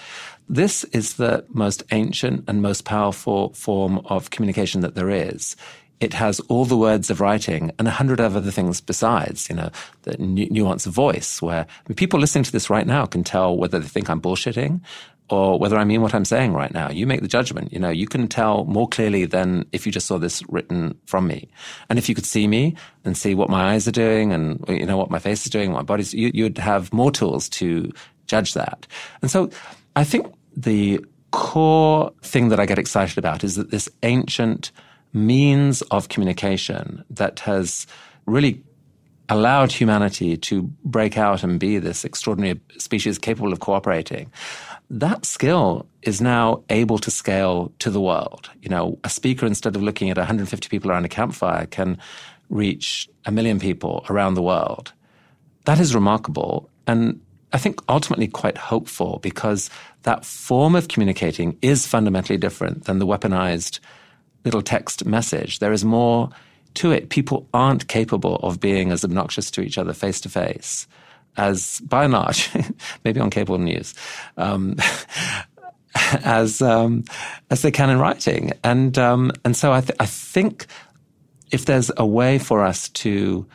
This 0.49 0.85
is 0.85 1.15
the 1.15 1.45
most 1.49 1.83
ancient 1.91 2.45
and 2.47 2.61
most 2.61 2.85
powerful 2.85 3.55
form 3.55 3.99
of 4.07 4.31
communication 4.31 4.83
that 4.83 4.95
there 4.95 5.09
is. 5.09 5.57
It 6.03 6.15
has 6.15 6.41
all 6.49 6.65
the 6.65 6.77
words 6.77 7.11
of 7.11 7.21
writing 7.21 7.71
and 7.79 7.87
a 7.87 7.93
hundred 7.93 8.21
other 8.21 8.41
things 8.51 8.81
besides, 8.81 9.49
you 9.49 9.55
know, 9.55 9.71
the 10.03 10.17
nu- 10.19 10.49
nuance 10.51 10.85
of 10.85 10.93
voice 10.93 11.41
where 11.41 11.61
I 11.61 11.89
mean, 11.89 11.97
people 11.97 12.19
listening 12.19 12.45
to 12.45 12.53
this 12.53 12.69
right 12.69 12.87
now 12.87 13.07
can 13.07 13.23
tell 13.23 13.57
whether 13.57 13.79
they 13.79 13.87
think 13.87 14.11
I'm 14.11 14.21
bullshitting 14.21 14.81
or 15.31 15.59
whether 15.59 15.79
I 15.79 15.85
mean 15.85 16.03
what 16.03 16.15
I'm 16.15 16.25
saying 16.25 16.53
right 16.53 16.75
now. 16.75 16.91
You 16.91 17.07
make 17.07 17.23
the 17.23 17.29
judgment. 17.29 17.73
You 17.73 17.79
know, 17.79 17.91
you 17.91 18.07
can 18.07 18.29
tell 18.29 18.65
more 18.65 18.89
clearly 18.89 19.25
than 19.25 19.65
if 19.73 19.87
you 19.87 19.93
just 19.93 20.07
saw 20.07 20.19
this 20.19 20.43
written 20.49 20.99
from 21.07 21.27
me. 21.27 21.49
And 21.89 21.99
if 21.99 22.09
you 22.09 22.15
could 22.15 22.27
see 22.27 22.47
me 22.47 22.77
and 23.05 23.17
see 23.17 23.35
what 23.35 23.49
my 23.49 23.73
eyes 23.73 23.87
are 23.87 23.93
doing 23.93 24.33
and, 24.33 24.63
you 24.69 24.85
know, 24.85 24.97
what 24.97 25.11
my 25.11 25.19
face 25.19 25.47
is 25.47 25.51
doing, 25.51 25.73
what 25.73 25.79
my 25.79 25.85
body's, 25.85 26.13
you, 26.13 26.31
you'd 26.35 26.59
have 26.59 26.93
more 26.93 27.11
tools 27.11 27.49
to 27.51 27.93
judge 28.27 28.55
that. 28.55 28.87
And 29.23 29.31
so 29.31 29.51
I 29.97 30.05
think 30.05 30.27
the 30.57 31.05
core 31.31 32.13
thing 32.23 32.49
that 32.51 32.61
I 32.61 32.67
get 32.67 32.79
excited 32.79 33.17
about 33.17 33.43
is 33.45 33.57
that 33.57 33.71
this 33.71 33.89
ancient 34.03 34.71
means 35.13 35.83
of 35.83 36.09
communication 36.09 37.05
that 37.11 37.41
has 37.41 37.87
really 38.27 38.63
allowed 39.29 39.73
humanity 39.73 40.37
to 40.37 40.63
break 40.85 41.17
out 41.17 41.43
and 41.43 41.59
be 41.59 41.79
this 41.79 42.05
extraordinary 42.05 42.61
species 42.79 43.19
capable 43.19 43.53
of 43.53 43.61
cooperating. 43.61 44.31
That 44.91 45.25
skill 45.25 45.87
is 46.03 46.21
now 46.21 46.63
able 46.69 46.99
to 46.99 47.11
scale 47.11 47.73
to 47.79 47.91
the 47.91 48.01
world. 48.01 48.51
You 48.61 48.69
know, 48.69 48.99
a 49.05 49.09
speaker, 49.09 49.47
instead 49.47 49.75
of 49.75 49.83
looking 49.83 50.11
at 50.11 50.19
150 50.19 50.69
people 50.69 50.91
around 50.91 51.05
a 51.05 51.09
campfire, 51.09 51.67
can 51.67 51.99
reach 52.51 53.09
a 53.25 53.33
million 53.33 53.59
people 53.59 54.05
around 54.11 54.35
the 54.35 54.43
world. 54.43 54.93
That 55.65 55.81
is 55.81 55.95
remarkable. 55.95 56.69
And 56.87 57.21
I 57.53 57.59
think 57.59 57.81
ultimately 57.89 58.29
quite 58.29 58.59
hopeful 58.59 59.19
because 59.23 59.71
that 60.03 60.25
form 60.25 60.75
of 60.75 60.89
communicating 60.89 61.57
is 61.63 61.87
fundamentally 61.87 62.39
different 62.39 62.85
than 62.85 62.99
the 62.99 63.07
weaponized 63.07 63.79
little 64.45 64.63
text 64.63 65.05
message. 65.05 65.59
There 65.59 65.73
is 65.73 65.85
more 65.85 66.31
to 66.75 66.91
it. 66.91 67.11
People 67.11 67.47
aren't 67.53 67.89
capable 67.89 68.37
of 68.37 68.61
being 68.61 68.91
as 68.91 69.05
obnoxious 69.05 69.51
to 69.53 69.61
each 69.61 69.79
other 69.79 69.93
face 69.93 70.21
to 70.23 70.29
face 70.29 70.87
as, 71.37 71.81
by 71.81 72.05
and 72.05 72.13
large, 72.13 72.51
maybe 73.05 73.21
on 73.21 73.31
cable 73.31 73.59
news, 73.59 73.95
um, 74.37 74.77
as 76.25 76.63
um, 76.63 77.05
as 77.51 77.63
they 77.63 77.71
can 77.71 77.91
in 77.91 77.99
writing. 77.99 78.53
And 78.65 78.99
um, 78.99 79.33
and 79.45 79.57
so 79.57 79.73
I, 79.73 79.81
th- 79.81 79.97
I 80.01 80.07
think 80.07 80.67
if 81.51 81.67
there's 81.67 81.91
a 81.97 82.07
way 82.07 82.39
for 82.39 82.65
us 82.65 82.89
to 82.91 83.47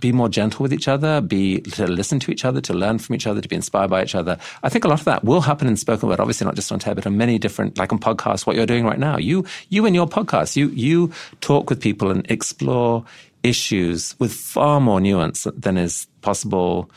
be 0.00 0.12
more 0.12 0.28
gentle 0.28 0.62
with 0.62 0.72
each 0.72 0.88
other, 0.88 1.20
be 1.20 1.60
to 1.60 1.86
listen 1.86 2.20
to 2.20 2.30
each 2.30 2.44
other, 2.44 2.60
to 2.60 2.72
learn 2.72 2.98
from 2.98 3.14
each 3.14 3.26
other, 3.26 3.40
to 3.40 3.48
be 3.48 3.56
inspired 3.56 3.90
by 3.90 4.02
each 4.02 4.14
other. 4.14 4.38
I 4.62 4.68
think 4.68 4.84
a 4.84 4.88
lot 4.88 5.00
of 5.00 5.04
that 5.06 5.24
will 5.24 5.40
happen 5.40 5.66
in 5.66 5.76
spoken 5.76 6.08
word, 6.08 6.20
obviously 6.20 6.44
not 6.44 6.54
just 6.54 6.70
on 6.70 6.78
but 6.78 7.06
on 7.06 7.16
many 7.16 7.38
different, 7.38 7.78
like 7.78 7.92
on 7.92 7.98
podcasts, 7.98 8.46
what 8.46 8.56
you're 8.56 8.66
doing 8.66 8.84
right 8.84 8.98
now. 8.98 9.18
You, 9.18 9.44
you 9.68 9.86
and 9.86 9.94
your 9.94 10.06
podcast, 10.06 10.56
you, 10.56 10.68
you 10.68 11.12
talk 11.40 11.68
with 11.68 11.80
people 11.80 12.10
and 12.10 12.28
explore 12.30 13.04
issues 13.42 14.18
with 14.18 14.32
far 14.32 14.80
more 14.80 15.00
nuance 15.00 15.46
than 15.56 15.76
is 15.76 16.06
possible 16.20 16.90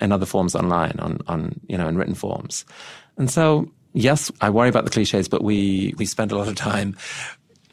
in 0.00 0.12
other 0.12 0.26
forms 0.26 0.54
online, 0.54 0.98
on, 0.98 1.18
on, 1.26 1.58
you 1.68 1.78
know, 1.78 1.88
in 1.88 1.96
written 1.96 2.14
forms. 2.14 2.64
And 3.16 3.30
so, 3.30 3.70
yes, 3.92 4.30
I 4.40 4.50
worry 4.50 4.68
about 4.68 4.84
the 4.84 4.90
cliches, 4.90 5.28
but 5.28 5.42
we, 5.42 5.94
we 5.96 6.06
spend 6.06 6.32
a 6.32 6.36
lot 6.36 6.48
of 6.48 6.56
time 6.56 6.96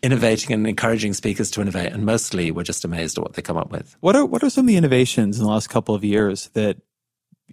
innovating 0.01 0.53
and 0.53 0.65
encouraging 0.67 1.13
speakers 1.13 1.51
to 1.51 1.61
innovate. 1.61 1.91
And 1.91 2.05
mostly 2.05 2.51
we're 2.51 2.63
just 2.63 2.85
amazed 2.85 3.17
at 3.17 3.23
what 3.23 3.33
they 3.33 3.41
come 3.41 3.57
up 3.57 3.71
with. 3.71 3.95
What 3.99 4.15
are, 4.15 4.25
what 4.25 4.43
are 4.43 4.49
some 4.49 4.65
of 4.65 4.67
the 4.67 4.77
innovations 4.77 5.37
in 5.37 5.43
the 5.43 5.49
last 5.49 5.69
couple 5.69 5.95
of 5.95 6.03
years 6.03 6.49
that 6.53 6.77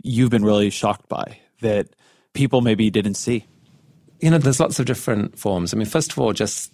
you've 0.03 0.30
been 0.30 0.44
really 0.44 0.70
shocked 0.70 1.09
by 1.09 1.40
that 1.61 1.88
people 2.34 2.61
maybe 2.61 2.90
didn't 2.90 3.14
see? 3.14 3.47
You 4.20 4.30
know, 4.30 4.38
there's 4.38 4.61
lots 4.61 4.78
of 4.78 4.86
different 4.86 5.38
forms. 5.38 5.74
I 5.74 5.76
mean, 5.76 5.86
first 5.86 6.12
of 6.12 6.18
all, 6.18 6.32
just 6.32 6.72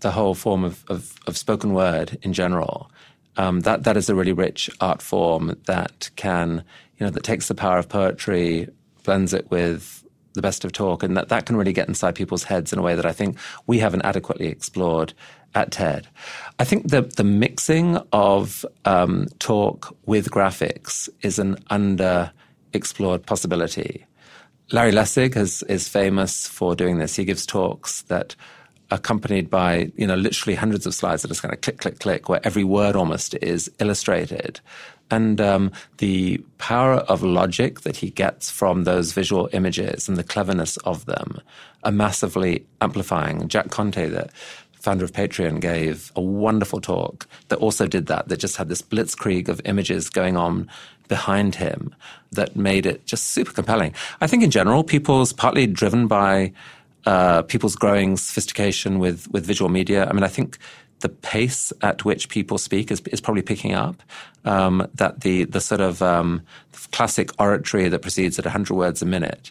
the 0.00 0.10
whole 0.10 0.34
form 0.34 0.64
of, 0.64 0.84
of, 0.88 1.14
of 1.26 1.36
spoken 1.36 1.72
word 1.72 2.18
in 2.22 2.32
general. 2.32 2.90
Um, 3.36 3.60
that 3.60 3.84
that 3.84 3.96
is 3.96 4.08
a 4.08 4.14
really 4.14 4.32
rich 4.32 4.68
art 4.80 5.00
form 5.00 5.56
that 5.66 6.10
can, 6.16 6.64
you 6.98 7.06
know, 7.06 7.10
that 7.10 7.22
takes 7.22 7.48
the 7.48 7.54
power 7.54 7.78
of 7.78 7.88
poetry, 7.88 8.68
blends 9.04 9.32
it 9.32 9.50
with 9.50 9.99
the 10.34 10.42
best 10.42 10.64
of 10.64 10.72
talk, 10.72 11.02
and 11.02 11.16
that, 11.16 11.28
that 11.28 11.46
can 11.46 11.56
really 11.56 11.72
get 11.72 11.88
inside 11.88 12.14
people's 12.14 12.44
heads 12.44 12.72
in 12.72 12.78
a 12.78 12.82
way 12.82 12.94
that 12.94 13.06
I 13.06 13.12
think 13.12 13.38
we 13.66 13.78
haven't 13.78 14.02
adequately 14.02 14.46
explored 14.46 15.12
at 15.54 15.72
TED. 15.72 16.06
I 16.58 16.64
think 16.64 16.90
the 16.90 17.02
the 17.02 17.24
mixing 17.24 17.96
of 18.12 18.64
um, 18.84 19.26
talk 19.38 19.96
with 20.06 20.30
graphics 20.30 21.08
is 21.22 21.38
an 21.38 21.56
underexplored 21.70 23.26
possibility. 23.26 24.06
Larry 24.72 24.92
Lessig 24.92 25.34
has, 25.34 25.64
is 25.64 25.88
famous 25.88 26.46
for 26.46 26.76
doing 26.76 26.98
this. 26.98 27.16
He 27.16 27.24
gives 27.24 27.44
talks 27.44 28.02
that 28.02 28.36
are 28.92 28.98
accompanied 28.98 29.50
by 29.50 29.90
you 29.96 30.06
know 30.06 30.14
literally 30.14 30.54
hundreds 30.54 30.86
of 30.86 30.94
slides 30.94 31.22
that 31.22 31.28
are 31.28 31.34
just 31.34 31.42
kind 31.42 31.54
of 31.54 31.60
click 31.60 31.78
click 31.78 31.98
click 31.98 32.28
where 32.28 32.40
every 32.44 32.64
word 32.64 32.96
almost 32.96 33.34
is 33.42 33.70
illustrated 33.80 34.60
and 35.10 35.40
um, 35.40 35.72
the 35.98 36.38
power 36.58 36.94
of 36.94 37.22
logic 37.22 37.80
that 37.80 37.96
he 37.96 38.10
gets 38.10 38.50
from 38.50 38.84
those 38.84 39.12
visual 39.12 39.48
images 39.52 40.08
and 40.08 40.16
the 40.16 40.24
cleverness 40.24 40.76
of 40.78 41.06
them 41.06 41.40
are 41.84 41.92
massively 41.92 42.64
amplifying. 42.80 43.48
Jack 43.48 43.70
Conte, 43.70 44.08
the 44.08 44.28
founder 44.72 45.04
of 45.04 45.12
Patreon, 45.12 45.60
gave 45.60 46.12
a 46.16 46.20
wonderful 46.20 46.80
talk 46.80 47.26
that 47.48 47.58
also 47.58 47.86
did 47.86 48.06
that, 48.06 48.28
that 48.28 48.38
just 48.38 48.56
had 48.56 48.68
this 48.68 48.82
blitzkrieg 48.82 49.48
of 49.48 49.60
images 49.64 50.08
going 50.10 50.36
on 50.36 50.70
behind 51.08 51.56
him 51.56 51.94
that 52.32 52.54
made 52.54 52.86
it 52.86 53.04
just 53.04 53.26
super 53.28 53.52
compelling. 53.52 53.92
I 54.20 54.26
think 54.26 54.42
in 54.42 54.50
general, 54.50 54.84
people's 54.84 55.32
partly 55.32 55.66
driven 55.66 56.06
by 56.06 56.52
uh, 57.04 57.42
people's 57.42 57.74
growing 57.74 58.16
sophistication 58.16 58.98
with, 58.98 59.28
with 59.32 59.44
visual 59.44 59.70
media. 59.70 60.06
I 60.08 60.12
mean, 60.12 60.22
I 60.22 60.28
think 60.28 60.58
the 61.00 61.08
pace 61.08 61.72
at 61.82 62.04
which 62.04 62.28
people 62.28 62.58
speak 62.58 62.90
is, 62.90 63.00
is 63.12 63.20
probably 63.20 63.42
picking 63.42 63.74
up. 63.74 64.02
Um, 64.44 64.86
that 64.94 65.20
the 65.20 65.44
the 65.44 65.60
sort 65.60 65.80
of 65.80 66.00
um, 66.00 66.42
classic 66.92 67.30
oratory 67.38 67.88
that 67.88 68.00
proceeds 68.00 68.38
at 68.38 68.46
100 68.46 68.74
words 68.74 69.02
a 69.02 69.06
minute 69.06 69.50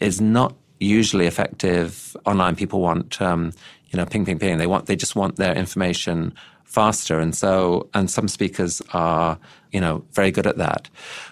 is 0.00 0.20
not 0.20 0.54
usually 0.80 1.26
effective 1.26 2.16
online. 2.24 2.56
People 2.56 2.80
want 2.80 3.20
um, 3.20 3.52
you 3.90 3.96
know 3.96 4.06
ping 4.06 4.24
ping 4.24 4.38
ping. 4.38 4.58
They 4.58 4.66
want 4.66 4.86
they 4.86 4.96
just 4.96 5.16
want 5.16 5.36
their 5.36 5.54
information 5.54 6.34
faster, 6.64 7.18
and 7.18 7.34
so 7.34 7.88
and 7.94 8.10
some 8.10 8.28
speakers 8.28 8.80
are 8.92 9.38
you 9.70 9.80
know 9.80 10.04
very 10.12 10.30
good 10.30 10.46
at 10.46 10.58
that. 10.58 10.88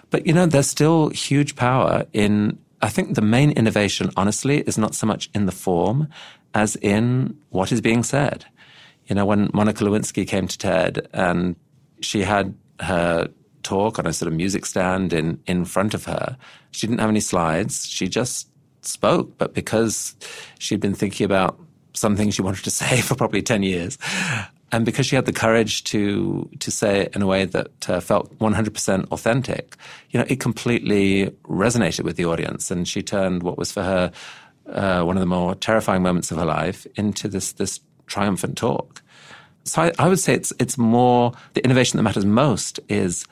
But 0.09 0.27
you 0.27 0.33
know 0.33 0.45
there's 0.45 0.67
still 0.67 1.09
huge 1.09 1.55
power 1.55 2.05
in. 2.13 2.57
I 2.83 2.89
think 2.89 3.13
the 3.13 3.21
main 3.21 3.51
innovation, 3.51 4.09
honestly, 4.17 4.61
is 4.61 4.75
not 4.75 4.95
so 4.95 5.05
much 5.05 5.29
in 5.35 5.45
the 5.45 5.51
form 5.51 6.07
as 6.53 6.75
in 6.77 7.37
what 7.49 7.71
is 7.71 7.81
being 7.81 8.03
said. 8.03 8.45
You 9.11 9.15
know, 9.15 9.25
when 9.25 9.49
Monica 9.53 9.83
Lewinsky 9.83 10.25
came 10.25 10.47
to 10.47 10.57
TED 10.57 11.09
and 11.13 11.57
she 11.99 12.21
had 12.21 12.55
her 12.79 13.27
talk 13.61 13.99
on 13.99 14.05
a 14.05 14.13
sort 14.13 14.31
of 14.31 14.37
music 14.37 14.65
stand 14.65 15.11
in, 15.11 15.37
in 15.47 15.65
front 15.65 15.93
of 15.93 16.05
her, 16.05 16.37
she 16.71 16.87
didn't 16.87 17.01
have 17.01 17.09
any 17.09 17.19
slides. 17.19 17.85
She 17.85 18.07
just 18.07 18.47
spoke. 18.83 19.37
But 19.37 19.53
because 19.53 20.15
she'd 20.59 20.79
been 20.79 20.93
thinking 20.93 21.25
about 21.25 21.59
something 21.93 22.31
she 22.31 22.41
wanted 22.41 22.63
to 22.63 22.71
say 22.71 23.01
for 23.01 23.15
probably 23.15 23.41
10 23.41 23.63
years, 23.63 23.97
and 24.71 24.85
because 24.85 25.07
she 25.07 25.17
had 25.17 25.25
the 25.25 25.33
courage 25.33 25.83
to 25.91 26.49
to 26.59 26.71
say 26.71 27.01
it 27.01 27.13
in 27.13 27.21
a 27.21 27.27
way 27.27 27.43
that 27.43 27.89
uh, 27.89 27.99
felt 27.99 28.33
100% 28.39 29.11
authentic, 29.11 29.75
you 30.11 30.21
know, 30.21 30.25
it 30.29 30.39
completely 30.39 31.31
resonated 31.49 32.05
with 32.05 32.15
the 32.15 32.23
audience, 32.23 32.71
and 32.71 32.87
she 32.87 33.03
turned 33.03 33.43
what 33.43 33.57
was 33.57 33.73
for 33.73 33.83
her 33.83 34.09
uh, 34.67 35.03
one 35.03 35.17
of 35.17 35.21
the 35.21 35.25
more 35.27 35.53
terrifying 35.53 36.01
moments 36.01 36.31
of 36.31 36.37
her 36.37 36.45
life 36.45 36.87
into 36.95 37.27
this 37.27 37.51
this 37.51 37.81
triumphant 38.11 38.57
talk. 38.57 39.00
So 39.63 39.83
I, 39.83 39.91
I 39.99 40.07
would 40.07 40.19
say 40.19 40.33
it's 40.33 40.53
it's 40.59 40.77
more 40.77 41.33
the 41.53 41.63
innovation 41.63 41.97
that 41.97 42.03
matters 42.03 42.25
most 42.25 42.79
is 42.89 43.25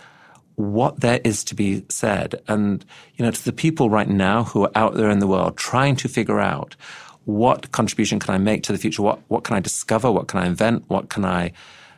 what 0.60 1.00
there 1.00 1.22
is 1.24 1.44
to 1.46 1.56
be 1.56 1.86
said. 1.88 2.42
And, 2.50 2.84
you 3.16 3.24
know, 3.24 3.32
to 3.32 3.46
the 3.46 3.54
people 3.54 3.90
right 3.90 4.10
now 4.10 4.44
who 4.44 4.66
are 4.66 4.72
out 4.76 4.96
there 4.96 5.10
in 5.10 5.20
the 5.20 5.28
world 5.28 5.56
trying 5.56 5.96
to 5.98 6.10
figure 6.10 6.40
out 6.40 6.76
what 7.24 7.72
contribution 7.72 8.20
can 8.20 8.36
I 8.36 8.40
make 8.40 8.64
to 8.64 8.74
the 8.74 8.78
future? 8.78 9.02
What, 9.02 9.22
what 9.30 9.46
can 9.46 9.56
I 9.56 9.62
discover? 9.62 10.12
What 10.12 10.28
can 10.28 10.42
I 10.42 10.48
invent? 10.48 10.84
What 10.90 11.10
can 11.10 11.24
I 11.24 11.54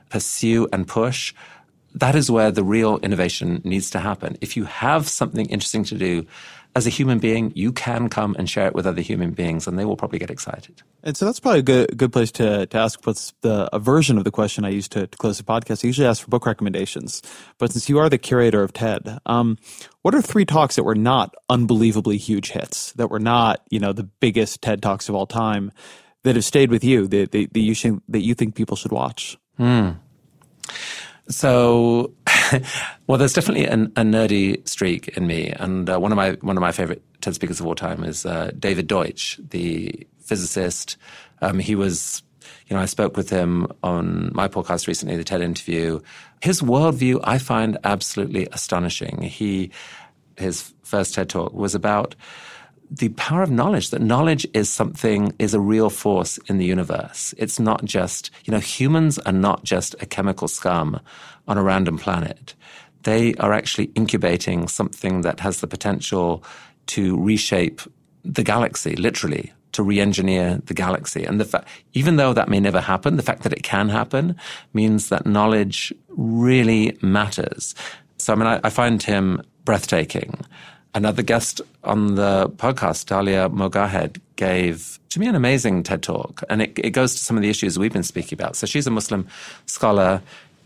pursue 0.09 0.67
and 0.71 0.87
push? 0.87 1.33
That 1.95 2.15
is 2.15 2.29
where 2.29 2.51
the 2.51 2.63
real 2.63 2.99
innovation 2.99 3.61
needs 3.63 3.89
to 3.91 3.99
happen. 3.99 4.37
If 4.41 4.55
you 4.55 4.65
have 4.65 5.07
something 5.07 5.47
interesting 5.47 5.83
to 5.85 5.97
do, 5.97 6.27
as 6.73 6.87
a 6.87 6.89
human 6.89 7.19
being, 7.19 7.51
you 7.53 7.71
can 7.73 8.07
come 8.07 8.35
and 8.39 8.49
share 8.49 8.67
it 8.67 8.73
with 8.73 8.87
other 8.87 9.01
human 9.01 9.31
beings, 9.31 9.67
and 9.67 9.77
they 9.77 9.83
will 9.83 9.97
probably 9.97 10.19
get 10.19 10.29
excited. 10.29 10.81
And 11.03 11.17
so 11.17 11.25
that's 11.25 11.39
probably 11.39 11.59
a 11.59 11.63
good 11.63 11.97
good 11.97 12.13
place 12.13 12.31
to 12.33 12.65
to 12.65 12.77
ask 12.77 13.05
what's 13.05 13.33
the 13.41 13.69
a 13.73 13.79
version 13.79 14.17
of 14.17 14.23
the 14.23 14.31
question 14.31 14.63
I 14.63 14.69
use 14.69 14.87
to, 14.89 15.07
to 15.07 15.17
close 15.17 15.37
the 15.37 15.43
podcast. 15.43 15.83
I 15.83 15.87
usually 15.87 16.07
ask 16.07 16.23
for 16.23 16.29
book 16.29 16.45
recommendations, 16.45 17.21
but 17.57 17.71
since 17.73 17.89
you 17.89 17.99
are 17.99 18.09
the 18.09 18.17
curator 18.17 18.63
of 18.63 18.71
TED, 18.71 19.19
um, 19.25 19.57
what 20.01 20.15
are 20.15 20.21
three 20.21 20.45
talks 20.45 20.75
that 20.75 20.83
were 20.83 20.95
not 20.95 21.35
unbelievably 21.49 22.17
huge 22.17 22.51
hits, 22.51 22.93
that 22.93 23.09
were 23.09 23.19
not 23.19 23.61
you 23.69 23.79
know 23.79 23.91
the 23.91 24.03
biggest 24.03 24.61
TED 24.61 24.81
talks 24.81 25.09
of 25.09 25.15
all 25.15 25.27
time, 25.27 25.71
that 26.23 26.35
have 26.35 26.45
stayed 26.45 26.71
with 26.71 26.83
you, 26.83 27.07
that 27.07 27.31
that, 27.31 27.53
that 27.53 27.59
you 27.59 27.73
should, 27.73 28.01
that 28.07 28.21
you 28.21 28.33
think 28.33 28.55
people 28.55 28.77
should 28.77 28.91
watch? 28.91 29.37
Hmm. 29.57 29.91
So, 31.27 32.13
well, 33.07 33.17
there's 33.17 33.33
definitely 33.33 33.65
an, 33.65 33.91
a 33.95 34.01
nerdy 34.01 34.67
streak 34.67 35.09
in 35.09 35.27
me, 35.27 35.49
and 35.49 35.89
uh, 35.89 35.99
one 35.99 36.11
of 36.11 36.15
my 36.15 36.31
one 36.41 36.57
of 36.57 36.61
my 36.61 36.71
favorite 36.71 37.03
TED 37.21 37.35
speakers 37.35 37.59
of 37.59 37.65
all 37.65 37.75
time 37.75 38.03
is 38.03 38.25
uh, 38.25 38.51
David 38.57 38.87
Deutsch, 38.87 39.39
the 39.49 40.07
physicist. 40.19 40.97
Um, 41.41 41.59
he 41.59 41.75
was, 41.75 42.23
you 42.67 42.75
know, 42.75 42.81
I 42.81 42.85
spoke 42.85 43.17
with 43.17 43.29
him 43.29 43.67
on 43.83 44.31
my 44.33 44.47
podcast 44.47 44.87
recently, 44.87 45.15
the 45.17 45.23
TED 45.23 45.41
interview. 45.41 45.99
His 46.41 46.61
worldview 46.61 47.19
I 47.23 47.37
find 47.37 47.77
absolutely 47.83 48.47
astonishing. 48.51 49.21
He, 49.21 49.71
his 50.37 50.73
first 50.83 51.13
TED 51.13 51.29
talk 51.29 51.53
was 51.53 51.75
about 51.75 52.15
the 52.91 53.09
power 53.09 53.41
of 53.41 53.49
knowledge 53.49 53.89
that 53.91 54.01
knowledge 54.01 54.45
is 54.53 54.69
something 54.69 55.33
is 55.39 55.53
a 55.53 55.59
real 55.61 55.89
force 55.89 56.37
in 56.49 56.57
the 56.57 56.65
universe 56.65 57.33
it's 57.37 57.57
not 57.57 57.85
just 57.85 58.31
you 58.43 58.51
know 58.51 58.59
humans 58.59 59.17
are 59.19 59.31
not 59.31 59.63
just 59.63 59.95
a 60.01 60.05
chemical 60.05 60.49
scum 60.49 60.99
on 61.47 61.57
a 61.57 61.63
random 61.63 61.97
planet 61.97 62.55
they 63.03 63.33
are 63.35 63.53
actually 63.53 63.91
incubating 63.95 64.67
something 64.67 65.21
that 65.21 65.39
has 65.39 65.61
the 65.61 65.67
potential 65.67 66.43
to 66.87 67.17
reshape 67.21 67.81
the 68.23 68.43
galaxy 68.43 68.95
literally 68.95 69.51
to 69.71 69.83
re-engineer 69.83 70.61
the 70.65 70.73
galaxy 70.73 71.23
and 71.23 71.39
the 71.39 71.45
fact 71.45 71.67
even 71.93 72.17
though 72.17 72.33
that 72.33 72.49
may 72.49 72.59
never 72.59 72.81
happen 72.81 73.17
the 73.17 73.23
fact 73.23 73.43
that 73.43 73.53
it 73.53 73.63
can 73.63 73.89
happen 73.89 74.35
means 74.73 75.09
that 75.09 75.25
knowledge 75.25 75.93
really 76.09 76.97
matters 77.01 77.73
so 78.17 78.33
i 78.33 78.35
mean 78.35 78.47
i, 78.47 78.59
I 78.63 78.69
find 78.69 79.01
him 79.01 79.41
breathtaking 79.63 80.43
Another 80.93 81.21
guest 81.21 81.61
on 81.85 82.15
the 82.15 82.49
podcast, 82.57 83.05
Dalia 83.05 83.49
Mogahed, 83.49 84.19
gave 84.35 84.99
to 85.09 85.21
me 85.21 85.27
an 85.27 85.35
amazing 85.35 85.83
TED 85.83 86.03
talk, 86.03 86.43
and 86.49 86.61
it, 86.61 86.77
it 86.79 86.89
goes 86.89 87.13
to 87.13 87.19
some 87.19 87.37
of 87.37 87.43
the 87.43 87.49
issues 87.49 87.79
we've 87.79 87.93
been 87.93 88.03
speaking 88.03 88.37
about. 88.37 88.57
So 88.57 88.67
she's 88.67 88.87
a 88.87 88.91
Muslim 88.91 89.25
scholar. 89.67 90.21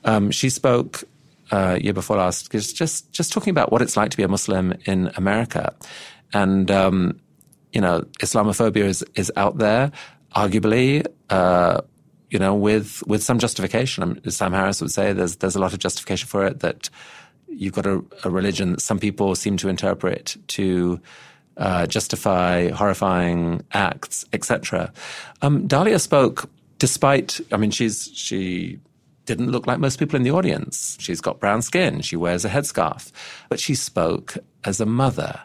Um, 0.06 0.32
she 0.32 0.50
spoke 0.50 1.04
uh, 1.52 1.78
year 1.82 1.94
before 1.94 2.18
last, 2.18 2.52
just, 2.52 3.12
just 3.12 3.34
talking 3.34 3.52
about 3.52 3.72
what 3.72 3.82
it's 3.82 3.98
like 3.98 4.12
to 4.12 4.18
be 4.18 4.24
a 4.24 4.28
Muslim 4.28 4.74
in 4.86 5.12
America, 5.18 5.76
and 6.34 6.72
um, 6.72 7.20
you 7.74 7.82
know, 7.82 8.02
Islamophobia 8.20 8.86
is 8.86 9.04
is 9.16 9.32
out 9.36 9.58
there, 9.58 9.92
arguably. 10.36 11.06
Uh, 11.30 11.82
you 12.30 12.40
know, 12.40 12.54
with 12.56 13.04
with 13.08 13.24
some 13.24 13.40
justification. 13.40 14.20
Sam 14.30 14.52
Harris 14.52 14.82
would 14.82 14.92
say 14.92 15.14
there's 15.14 15.38
there's 15.38 15.56
a 15.56 15.60
lot 15.60 15.74
of 15.74 15.80
justification 15.80 16.28
for 16.28 16.46
it 16.46 16.60
that 16.60 16.90
you've 17.48 17.74
got 17.74 17.86
a, 17.86 18.04
a 18.24 18.30
religion 18.30 18.72
that 18.72 18.82
some 18.82 19.00
people 19.00 19.36
seem 19.36 19.58
to 19.58 19.70
interpret 19.70 20.36
to 20.50 21.00
uh, 21.58 21.86
justify 21.88 22.70
horrifying 22.70 23.64
acts, 23.72 24.26
etc. 24.34 24.92
Um, 25.42 25.68
Dalia 25.68 26.02
spoke, 26.02 26.50
despite 26.80 27.40
I 27.52 27.58
mean, 27.58 27.72
she's 27.72 28.10
she 28.14 28.80
didn't 29.26 29.52
look 29.52 29.68
like 29.68 29.80
most 29.80 30.00
people 30.00 30.16
in 30.16 30.24
the 30.24 30.32
audience. 30.32 30.98
She's 31.00 31.22
got 31.22 31.40
brown 31.40 31.62
skin. 31.62 32.02
She 32.02 32.16
wears 32.16 32.46
a 32.46 32.50
headscarf. 32.50 33.12
But 33.50 33.60
she 33.60 33.76
spoke 33.76 34.38
as 34.64 34.80
a 34.80 34.86
mother, 34.86 35.42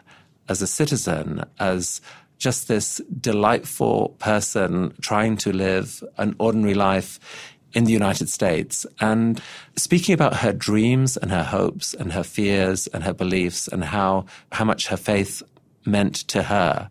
as 0.49 0.61
a 0.61 0.67
citizen, 0.67 1.43
as 1.59 2.01
just 2.37 2.67
this 2.67 3.01
delightful 3.19 4.15
person 4.19 4.93
trying 5.01 5.37
to 5.37 5.53
live 5.53 6.03
an 6.17 6.35
ordinary 6.39 6.73
life 6.73 7.19
in 7.73 7.85
the 7.85 7.91
United 7.91 8.29
States 8.29 8.85
and 8.99 9.41
speaking 9.75 10.13
about 10.13 10.37
her 10.37 10.51
dreams 10.51 11.17
and 11.17 11.31
her 11.31 11.43
hopes 11.43 11.93
and 11.93 12.11
her 12.13 12.23
fears 12.23 12.87
and 12.87 13.03
her 13.03 13.13
beliefs 13.13 13.67
and 13.67 13.83
how, 13.83 14.25
how 14.51 14.65
much 14.65 14.87
her 14.87 14.97
faith 14.97 15.41
meant 15.85 16.15
to 16.27 16.43
her. 16.43 16.89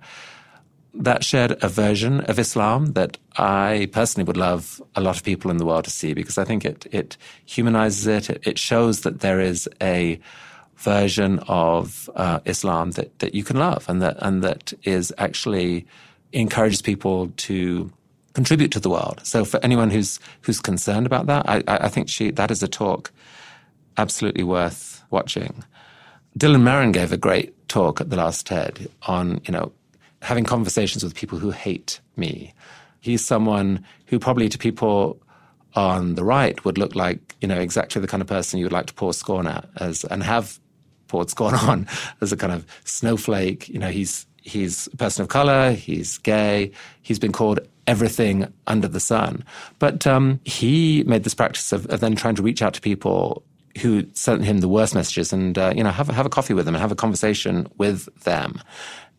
That 0.92 1.24
shared 1.24 1.62
a 1.62 1.68
version 1.68 2.20
of 2.22 2.38
Islam 2.38 2.92
that 2.94 3.16
I 3.36 3.88
personally 3.92 4.26
would 4.26 4.36
love 4.36 4.82
a 4.96 5.00
lot 5.00 5.16
of 5.16 5.22
people 5.22 5.50
in 5.50 5.58
the 5.58 5.64
world 5.64 5.84
to 5.84 5.90
see 5.90 6.14
because 6.14 6.36
I 6.36 6.44
think 6.44 6.64
it, 6.64 6.86
it 6.90 7.16
humanizes 7.46 8.06
it. 8.06 8.30
it. 8.30 8.46
It 8.46 8.58
shows 8.58 9.02
that 9.02 9.20
there 9.20 9.40
is 9.40 9.68
a 9.80 10.18
version 10.76 11.38
of 11.46 12.10
uh, 12.16 12.40
Islam 12.44 12.92
that, 12.92 13.18
that 13.20 13.34
you 13.34 13.44
can 13.44 13.56
love 13.56 13.84
and 13.88 14.02
that, 14.02 14.16
and 14.20 14.42
that 14.42 14.72
is 14.82 15.12
actually 15.18 15.86
encourages 16.32 16.82
people 16.82 17.28
to 17.36 17.92
contribute 18.32 18.72
to 18.72 18.80
the 18.80 18.90
world. 18.90 19.20
So 19.22 19.44
for 19.44 19.60
anyone 19.62 19.90
who's 19.90 20.20
who's 20.42 20.60
concerned 20.60 21.06
about 21.06 21.26
that, 21.26 21.48
I, 21.48 21.62
I 21.66 21.88
think 21.88 22.08
she 22.08 22.30
that 22.32 22.50
is 22.50 22.62
a 22.62 22.68
talk 22.68 23.12
absolutely 23.96 24.44
worth 24.44 25.02
watching. 25.10 25.64
Dylan 26.38 26.62
Marron 26.62 26.92
gave 26.92 27.12
a 27.12 27.16
great 27.16 27.68
talk 27.68 28.00
at 28.00 28.10
the 28.10 28.16
last 28.16 28.46
TED 28.46 28.88
on 29.02 29.40
you 29.44 29.52
know 29.52 29.72
having 30.22 30.44
conversations 30.44 31.02
with 31.02 31.14
people 31.14 31.38
who 31.38 31.50
hate 31.50 32.00
me. 32.16 32.54
He's 33.00 33.24
someone 33.24 33.84
who 34.06 34.18
probably 34.18 34.48
to 34.48 34.58
people 34.58 35.20
on 35.74 36.14
the 36.14 36.24
right 36.24 36.64
would 36.64 36.78
look 36.78 36.96
like 36.96 37.36
you 37.40 37.46
know 37.46 37.58
exactly 37.58 38.00
the 38.02 38.08
kind 38.08 38.20
of 38.20 38.26
person 38.26 38.58
you 38.58 38.64
would 38.64 38.72
like 38.72 38.86
to 38.86 38.94
pour 38.94 39.14
scorn 39.14 39.46
at 39.46 39.68
as 39.76 40.02
and 40.04 40.24
have 40.24 40.58
poured 41.10 41.30
scorn 41.30 41.54
on 41.68 41.86
as 42.20 42.32
a 42.32 42.36
kind 42.36 42.52
of 42.52 42.66
snowflake. 42.84 43.68
You 43.68 43.78
know, 43.78 43.90
he's 43.90 44.26
he's 44.42 44.88
a 44.92 44.96
person 44.96 45.22
of 45.22 45.28
color, 45.28 45.72
he's 45.72 46.18
gay, 46.18 46.72
he's 47.02 47.18
been 47.18 47.32
called 47.32 47.60
everything 47.86 48.50
under 48.66 48.88
the 48.88 49.00
sun. 49.00 49.44
But 49.78 50.06
um, 50.06 50.40
he 50.44 51.04
made 51.04 51.24
this 51.24 51.34
practice 51.34 51.72
of, 51.72 51.86
of, 51.86 52.00
then 52.00 52.14
trying 52.14 52.36
to 52.36 52.42
reach 52.42 52.62
out 52.62 52.72
to 52.74 52.80
people 52.80 53.42
who 53.80 54.06
sent 54.14 54.44
him 54.44 54.58
the 54.58 54.68
worst 54.68 54.94
messages 54.94 55.32
and, 55.32 55.58
uh, 55.58 55.72
you 55.76 55.82
know, 55.82 55.90
have, 55.90 56.08
have 56.08 56.26
a 56.26 56.30
coffee 56.30 56.54
with 56.54 56.66
them 56.66 56.74
and 56.74 56.82
have 56.82 56.92
a 56.92 56.96
conversation 56.96 57.68
with 57.78 58.08
them. 58.22 58.60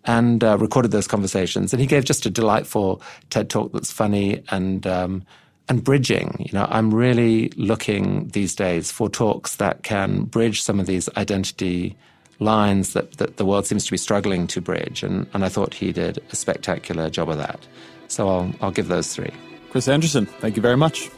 And 0.06 0.44
uh, 0.44 0.58
recorded 0.58 0.90
those 0.90 1.08
conversations. 1.08 1.74
And 1.74 1.80
he 1.80 1.86
gave 1.86 2.06
just 2.06 2.26
a 2.26 2.30
delightful 2.32 3.04
TED 3.30 3.52
talk 3.52 3.72
that's 3.72 3.92
funny 3.92 4.44
and, 4.50 4.88
um, 4.88 5.24
and 5.70 5.84
bridging. 5.84 6.36
You 6.40 6.58
know, 6.58 6.68
I'm 6.72 6.92
really 6.92 7.50
looking 7.50 8.30
these 8.30 8.56
days 8.56 8.92
for 8.92 9.10
talks 9.10 9.58
that 9.58 9.84
can 9.84 10.24
bridge 10.24 10.64
some 10.64 10.80
of 10.80 10.88
these 10.88 11.08
identity 11.18 11.96
lines 12.40 12.94
that, 12.94 13.18
that 13.18 13.38
the 13.38 13.46
world 13.46 13.68
seems 13.68 13.86
to 13.86 13.92
be 13.92 13.98
struggling 13.98 14.48
to 14.48 14.60
bridge. 14.60 15.04
And, 15.04 15.28
and 15.34 15.46
I 15.46 15.50
thought 15.50 15.76
he 15.76 15.92
did 15.92 16.18
a 16.32 16.36
spectacular 16.36 17.10
job 17.10 17.30
of 17.30 17.38
that. 17.38 17.60
So 18.08 18.28
I'll, 18.28 18.54
I'll 18.60 18.72
give 18.72 18.88
those 18.88 19.14
three. 19.16 19.32
Chris 19.70 19.88
Anderson, 19.88 20.26
thank 20.26 20.56
you 20.56 20.62
very 20.62 20.78
much. 20.78 21.10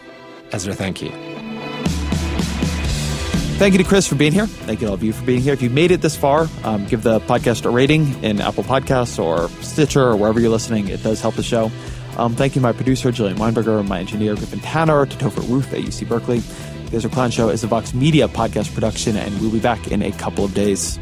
Ezra, 0.51 0.73
thank 0.73 1.01
you. 1.01 1.42
Thank 3.63 3.75
you 3.75 3.81
to 3.81 3.87
Chris 3.87 4.05
for 4.05 4.15
being 4.15 4.33
here. 4.33 4.45
Thank 4.45 4.81
you 4.81 4.87
to 4.87 4.91
all 4.91 4.95
of 4.95 5.03
you 5.03 5.13
for 5.13 5.23
being 5.23 5.39
here. 5.39 5.53
If 5.53 5.61
you 5.61 5.69
made 5.69 5.91
it 5.91 6.01
this 6.01 6.17
far, 6.17 6.49
um, 6.65 6.85
give 6.85 7.01
the 7.01 7.21
podcast 7.21 7.63
a 7.63 7.69
rating 7.69 8.21
in 8.21 8.41
Apple 8.41 8.65
Podcasts 8.65 9.17
or 9.17 9.47
Stitcher 9.63 10.01
or 10.01 10.17
wherever 10.17 10.37
you're 10.37 10.49
listening. 10.49 10.89
It 10.89 11.01
does 11.01 11.21
help 11.21 11.35
the 11.35 11.43
show. 11.43 11.71
Um, 12.17 12.35
thank 12.35 12.57
you 12.57 12.61
my 12.61 12.73
producer, 12.73 13.09
Jillian 13.09 13.37
Weinberger, 13.37 13.87
my 13.87 13.99
engineer, 13.99 14.35
Griffin 14.35 14.59
Tanner, 14.59 15.05
to 15.05 15.15
Topher 15.15 15.49
Ruth 15.49 15.71
at 15.71 15.79
UC 15.79 16.09
Berkeley. 16.09 16.39
The 16.89 16.97
Ezra 16.97 17.09
Klein 17.09 17.31
Show 17.31 17.47
is 17.47 17.63
a 17.63 17.67
Vox 17.67 17.93
Media 17.93 18.27
podcast 18.27 18.73
production, 18.73 19.15
and 19.15 19.39
we'll 19.39 19.49
be 19.49 19.61
back 19.61 19.87
in 19.87 20.01
a 20.01 20.11
couple 20.11 20.43
of 20.43 20.53
days. 20.53 20.99